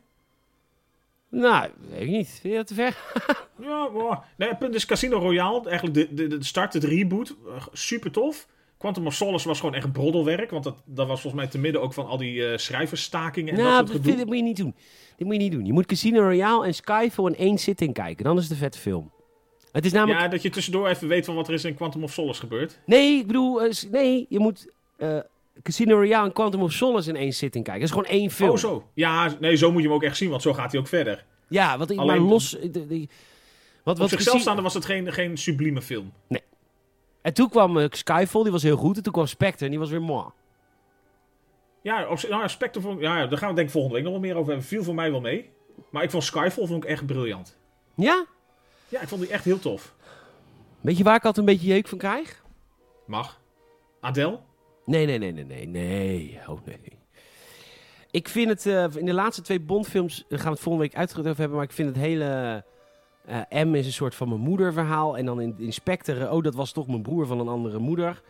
nou, 1.29 1.71
weet 1.91 2.01
ik 2.01 2.09
niet. 2.09 2.29
Vind 2.29 2.53
je 2.53 2.59
dat 2.59 2.67
te 2.67 2.75
ver? 2.75 2.97
Ja, 3.61 3.89
maar, 3.89 4.25
nee, 4.37 4.57
punt 4.57 4.75
is 4.75 4.87
Casino 4.87 5.19
Royale. 5.19 5.69
Eigenlijk 5.69 5.95
de, 5.95 6.15
de, 6.15 6.39
de 6.39 6.45
start, 6.45 6.73
het 6.73 6.85
reboot. 6.85 7.37
super 7.73 8.11
tof. 8.11 8.47
Quantum 8.79 9.07
of 9.07 9.15
Solace 9.15 9.49
was 9.49 9.61
gewoon 9.61 9.75
echt 9.75 9.93
broddelwerk. 9.93 10.51
Want 10.51 10.65
dat, 10.65 10.83
dat 10.85 11.07
was 11.07 11.21
volgens 11.21 11.43
mij 11.43 11.51
te 11.51 11.59
midden 11.59 11.83
ook 11.83 11.93
van 11.93 12.07
al 12.07 12.17
die 12.17 12.47
eh, 12.47 12.59
schrijversstakingen 12.59 13.55
en 13.55 13.61
nou, 13.61 13.87
dat 13.87 13.89
soort 13.91 14.19
dat 14.19 14.27
moet 14.27 14.37
je 14.37 14.43
niet 14.43 14.57
doen. 14.57 14.75
Dit 15.17 15.27
moet 15.27 15.37
je 15.37 15.43
niet 15.43 15.53
doen. 15.53 15.65
Je 15.65 15.73
moet 15.73 15.87
Casino 15.87 16.21
Royale 16.21 16.67
en 16.67 16.75
Skyfall 16.75 17.27
in 17.27 17.37
één 17.37 17.59
zitting 17.59 17.95
kijken. 17.95 18.25
Dan 18.25 18.37
is 18.37 18.43
het 18.43 18.53
een 18.53 18.59
vette 18.59 18.79
film. 18.79 19.13
Het 19.73 19.85
is 19.85 19.93
namelijk... 19.93 20.21
Ja, 20.21 20.29
dat 20.29 20.43
je 20.43 20.51
tussendoor 20.51 20.89
even 20.89 21.09
weet 21.09 21.25
van 21.25 21.35
wat 21.35 21.49
er 21.49 21.55
is 21.55 21.65
in 21.65 21.75
Quantum 21.75 22.03
of 22.03 22.13
Solace 22.13 22.41
gebeurd. 22.41 22.79
Nee, 22.87 23.19
ik 23.19 23.27
bedoel... 23.27 23.61
nee, 23.91 24.27
je 24.29 24.39
moet 24.39 24.73
Casino 25.63 25.97
Royale 25.97 26.27
en 26.27 26.33
Quantum 26.33 26.63
of 26.63 26.73
Solace 26.73 27.09
in 27.09 27.17
één 27.17 27.33
zitting 27.33 27.65
kijken. 27.65 27.87
Dat 27.89 27.91
is 27.97 27.97
gewoon 28.05 28.21
één 28.21 28.31
film. 28.31 28.51
Oh, 28.51 28.57
zo. 28.57 28.89
Ja, 28.95 29.37
nee, 29.41 29.57
zo 29.57 29.73
moet 29.73 29.81
je 29.83 29.87
hem 29.87 29.97
ook 29.97 30.03
echt 30.03 30.17
zien, 30.17 30.31
want 30.31 30.43
zo 30.43 30.55
gaat 30.55 30.71
hij 30.73 30.81
ook 30.81 30.87
verder. 30.87 31.25
Ja, 31.49 31.79
wat 31.79 31.91
ik 31.91 31.99
Alleen- 31.99 32.21
maar 32.23 32.31
los... 32.31 32.51
de- 32.51 32.71
de- 32.87 33.09
wat, 33.85 33.95
Op 33.95 34.01
wat 34.01 34.09
zichzelf 34.11 34.41
staande 34.41 34.63
was 34.63 34.75
het 34.75 34.85
geen, 34.85 35.13
geen 35.13 35.37
sublieme 35.37 35.83
film. 35.83 36.13
En 37.23 37.35
toen 37.35 37.49
kwam 37.49 37.79
eh, 37.79 37.87
Skyfall, 37.91 38.43
die 38.43 38.53
was 38.53 38.63
heel 38.63 38.77
goed. 38.77 38.97
En 38.97 39.03
toen 39.03 39.13
kwam 39.13 39.27
Spectre 39.27 39.65
en 39.65 39.71
die 39.71 39.81
was 39.81 39.91
weer 39.91 40.03
moi. 40.03 40.25
Ja, 41.83 42.09
op, 42.09 42.19
zich- 42.19 42.31
nou, 42.31 42.49
Spectre 42.49 42.81
vond, 42.81 43.01
ja, 43.01 43.27
daar 43.27 43.39
gaan 43.39 43.49
we 43.49 43.55
denk 43.55 43.67
ik 43.67 43.73
volgende 43.73 43.97
week 43.97 44.05
nog 44.05 44.13
wel 44.13 44.23
meer 44.23 44.35
over 44.37 44.49
hebben. 44.49 44.67
Viel 44.69 44.83
voor 44.83 44.95
mij 44.95 45.11
wel 45.11 45.21
mee. 45.21 45.51
Maar 45.91 46.03
ik 46.03 46.11
vond 46.11 46.25
Skyfall 46.25 46.67
vond 46.67 46.85
ik 46.85 46.91
echt 46.91 47.07
briljant. 47.07 47.57
Ja? 47.95 48.27
Ja, 48.89 49.01
ik 49.01 49.09
vond 49.09 49.21
die 49.21 49.31
echt 49.31 49.45
heel 49.45 49.59
tof. 49.59 49.95
Weet 50.81 50.97
je 50.99 51.05
waar 51.05 51.17
ik 51.17 51.25
altijd 51.25 51.47
een 51.49 51.55
beetje 51.55 51.69
jeuk 51.69 51.89
van 51.89 51.99
krijg? 51.99 52.43
Mag. 53.07 53.41
Adele? 54.01 54.39
Nee, 54.89 55.07
nee, 55.07 55.19
nee, 55.19 55.33
nee, 55.33 55.45
nee, 55.45 55.67
nee. 55.67 56.39
Oh 56.47 56.59
nee. 56.65 56.99
Ik 58.11 58.29
vind 58.29 58.49
het, 58.49 58.67
eh, 58.67 58.85
in 58.97 59.05
de 59.05 59.13
laatste 59.13 59.43
twee 59.43 59.61
Bondfilms, 59.61 60.25
daar 60.29 60.39
gaan 60.39 60.49
we 60.49 60.55
het 60.55 60.63
volgende 60.63 60.89
week 60.89 60.97
uitgebreid 60.97 61.29
over 61.29 61.41
hebben, 61.41 61.59
maar 61.59 61.67
ik 61.67 61.75
vind 61.75 61.89
het 61.89 62.05
hele 62.05 62.65
eh, 63.27 63.65
M 63.65 63.75
is 63.75 63.87
een 63.87 63.93
soort 63.93 64.15
van 64.15 64.29
mijn 64.29 64.41
moeder 64.41 64.73
verhaal. 64.73 65.19
En 65.19 65.25
dan 65.25 65.41
in, 65.41 65.55
in 65.59 65.73
Spectre, 65.73 66.31
oh 66.31 66.43
dat 66.43 66.55
was 66.55 66.73
toch 66.73 66.87
mijn 66.87 67.03
broer 67.03 67.27
van 67.27 67.41
een 67.41 67.49
andere 67.49 67.79
moeder. 67.79 68.23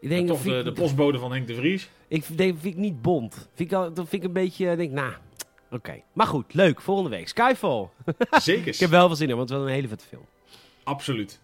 Ik 0.00 0.08
denk, 0.08 0.28
dat 0.28 0.36
Toch 0.36 0.46
de, 0.46 0.58
ik, 0.58 0.64
de 0.64 0.72
postbode 0.72 1.18
van 1.18 1.32
Henk 1.32 1.46
de 1.46 1.54
Vries. 1.54 1.88
ik 2.08 2.38
denk, 2.38 2.58
vind 2.58 2.74
ik 2.74 2.80
niet 2.80 3.02
Bond. 3.02 3.48
Vind 3.54 3.70
ik, 3.70 3.76
al, 3.76 3.92
dat 3.92 4.08
vind 4.08 4.22
ik 4.22 4.28
een 4.28 4.34
beetje, 4.34 4.76
denk, 4.76 4.92
nou, 4.92 5.12
oké. 5.70 6.02
Maar 6.12 6.26
goed, 6.26 6.54
leuk, 6.54 6.80
volgende 6.80 7.10
week. 7.10 7.28
Skyfall. 7.28 7.88
Zeker. 8.30 8.66
Ik 8.66 8.78
heb 8.78 8.90
wel 8.90 9.06
veel 9.06 9.16
zin 9.16 9.28
in, 9.28 9.36
want 9.36 9.48
het 9.48 9.58
wel 9.58 9.66
een 9.66 9.74
hele 9.74 9.88
vette 9.88 10.04
film. 10.06 10.24
Absoluut. 10.82 11.40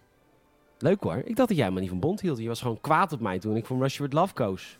Leuk 0.81 1.03
hoor. 1.03 1.21
Ik 1.25 1.35
dacht 1.35 1.49
dat 1.49 1.57
jij 1.57 1.71
maar 1.71 1.81
niet 1.81 1.89
van 1.89 1.99
Bond 1.99 2.21
hield. 2.21 2.37
Je 2.37 2.47
was 2.47 2.61
gewoon 2.61 2.81
kwaad 2.81 3.11
op 3.13 3.19
mij 3.19 3.39
toen 3.39 3.55
ik 3.55 3.65
van 3.65 3.81
Rush 3.81 3.97
With 3.97 4.13
Love 4.13 4.33
koos. 4.33 4.77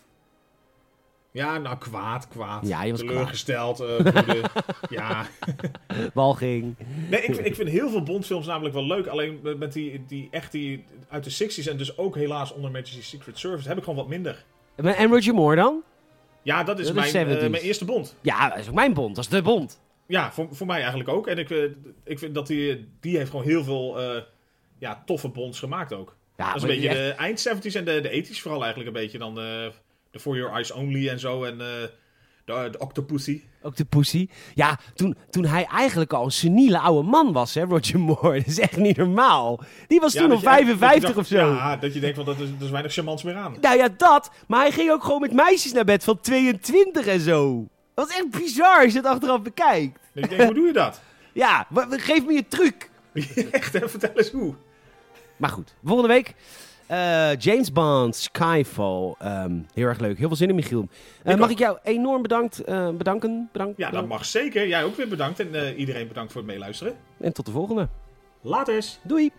Ja, 1.30 1.58
nou, 1.58 1.78
kwaad, 1.78 2.28
kwaad. 2.28 2.66
Ja, 2.68 2.82
je 2.82 2.90
was 2.90 3.00
Teleurgesteld, 3.00 3.80
eh, 3.80 3.86
woede. 3.96 4.42
ja. 4.90 5.26
Walging. 6.14 6.74
Nee, 7.10 7.20
ik, 7.22 7.34
vind- 7.34 7.46
ik 7.46 7.54
vind 7.54 7.68
heel 7.68 7.90
veel 7.90 8.02
Bondfilms 8.02 8.46
namelijk 8.46 8.74
wel 8.74 8.84
leuk. 8.86 9.06
Alleen 9.06 9.40
met- 9.58 9.72
die, 9.72 10.04
die 10.06 10.28
echt 10.30 10.52
die 10.52 10.84
uit 11.08 11.24
de 11.24 11.44
60s 11.62 11.68
en 11.70 11.76
dus 11.76 11.98
ook 11.98 12.14
helaas 12.16 12.52
onder 12.52 12.70
Majesty's 12.70 13.08
Secret 13.08 13.38
Service 13.38 13.68
heb 13.68 13.76
ik 13.76 13.82
gewoon 13.84 13.98
wat 13.98 14.08
minder. 14.08 14.44
En 14.76 15.08
Roger 15.08 15.34
Moore 15.34 15.56
dan? 15.56 15.82
Ja, 16.42 16.64
dat 16.64 16.78
is, 16.78 16.86
Dat 16.86 16.94
mijn, 16.94 17.14
eh, 17.14 17.20
70s. 17.36 17.50
mijn 17.50 17.62
eerste 17.62 17.84
Bond. 17.84 18.16
Ja, 18.20 18.48
dat 18.48 18.58
is 18.58 18.68
ook 18.68 18.74
mijn 18.74 18.94
Bond. 18.94 19.14
Dat 19.16 19.24
is 19.24 19.30
de 19.30 19.42
Bond. 19.42 19.80
Ja, 20.06 20.32
voor, 20.32 20.48
voor 20.50 20.66
mij 20.66 20.78
eigenlijk 20.80 21.08
ook. 21.08 21.26
En 21.26 21.38
ik, 21.38 21.50
eh, 21.50 21.62
ik 22.04 22.18
vind 22.18 22.34
dat 22.34 22.46
die, 22.46 22.88
die 23.00 23.16
heeft 23.16 23.30
gewoon 23.30 23.44
heel 23.44 23.64
veel 23.64 24.00
eh, 24.00 24.22
ja, 24.82 25.02
toffe 25.06 25.28
Bonds 25.28 25.58
gemaakt 25.58 25.92
ook. 25.92 26.16
Ja, 26.36 26.46
dat 26.46 26.56
is 26.56 26.62
een 26.62 26.68
beetje 26.68 26.88
echt- 26.88 26.96
de 26.98 27.10
eind 27.12 27.48
70s 27.48 27.76
en 27.76 27.84
de, 27.84 28.00
de 28.00 28.24
80s 28.26 28.40
vooral 28.40 28.62
eigenlijk 28.64 28.96
een 28.96 29.02
beetje. 29.02 29.18
Dan 29.18 29.38
eh, 29.38 29.44
de 30.10 30.18
For 30.20 30.36
Your 30.36 30.52
Eyes 30.52 30.70
Only 30.72 31.08
en 31.08 31.18
zo. 31.20 31.44
En 31.44 31.52
eh, 31.60 31.66
de, 32.44 32.68
de 32.70 32.78
Octopussy. 32.78 33.42
Ook 33.62 33.76
de 33.76 33.84
Pussy. 33.84 34.28
Ja, 34.54 34.78
toen, 34.94 35.16
toen 35.30 35.44
hij 35.44 35.64
eigenlijk 35.64 36.12
al 36.12 36.24
een 36.24 36.30
seniele 36.30 36.78
oude 36.78 37.08
man 37.08 37.32
was, 37.32 37.54
hè, 37.54 37.62
Roger 37.64 37.98
Moore. 38.00 38.38
Dat 38.38 38.46
is 38.46 38.58
echt 38.58 38.76
niet 38.76 38.96
normaal. 38.96 39.60
Die 39.86 40.00
was 40.00 40.12
Ja, 40.12 40.20
toen 40.20 40.28
dat 40.28 40.42
echt- 40.42 40.46
55 40.54 41.02
dat 41.14 41.14
je 41.14 41.20
of 41.20 41.26
zo. 41.48 41.54
Ja, 41.54 41.76
dat 41.76 41.94
je 41.94 42.00
denkt 42.00 42.16
van 42.16 42.24
dat 42.24 42.38
is, 42.40 42.48
er 42.48 42.64
is 42.64 42.70
weinig 42.70 42.92
charmants 42.92 43.22
meer 43.22 43.36
aan. 43.36 43.56
Nou 43.60 43.76
ja, 43.76 43.88
dat. 43.96 44.30
Maar 44.46 44.60
hij 44.60 44.72
ging 44.72 44.90
ook 44.90 45.04
gewoon 45.04 45.20
met 45.20 45.32
meisjes 45.32 45.72
naar 45.72 45.84
bed 45.84 46.04
van 46.04 46.20
22 46.20 47.06
en 47.06 47.20
zo. 47.20 47.66
Dat 47.94 48.08
is 48.08 48.16
echt 48.16 48.30
bizar 48.30 48.82
als 48.82 48.92
je 48.92 48.98
het 48.98 49.06
achteraf 49.06 49.42
bekijkt. 49.42 49.98
Dan 50.14 50.22
denk 50.28 50.40
ik, 50.40 50.46
hoe 50.46 50.54
doe 50.54 50.66
je 50.66 50.72
dat? 50.72 51.00
Ja, 51.34 51.66
geef 51.90 52.24
me 52.26 52.32
je 52.32 52.48
truc. 52.48 52.90
Echt, 53.50 53.72
hè? 53.72 53.88
vertel 53.88 54.10
eens 54.14 54.30
hoe. 54.30 54.54
Maar 55.42 55.50
goed, 55.50 55.74
volgende 55.84 56.12
week. 56.12 56.34
eh, 56.86 57.36
James 57.36 57.72
Bond, 57.72 58.16
Skyfall. 58.16 59.14
Ehm, 59.18 59.52
heel 59.74 59.86
erg 59.86 59.98
leuk. 59.98 60.18
Heel 60.18 60.28
veel 60.28 60.36
zin 60.36 60.48
in, 60.48 60.54
Michiel. 60.54 60.88
Eh, 61.24 61.36
mag 61.36 61.50
ik 61.50 61.58
jou 61.58 61.78
enorm 61.82 62.22
bedankt, 62.22 62.60
eh, 62.64 62.88
bedanken? 62.90 63.48
Bedankt, 63.52 63.78
Ja, 63.78 63.90
dat 63.90 64.06
mag 64.06 64.24
zeker. 64.24 64.68
Jij 64.68 64.84
ook 64.84 64.96
weer 64.96 65.08
bedankt. 65.08 65.40
En 65.40 65.74
iedereen 65.76 66.08
bedankt 66.08 66.32
voor 66.32 66.40
het 66.40 66.50
meeluisteren. 66.50 66.94
En 67.20 67.32
tot 67.32 67.46
de 67.46 67.52
volgende. 67.52 67.88
Laters. 68.40 68.98
Doei. 69.02 69.30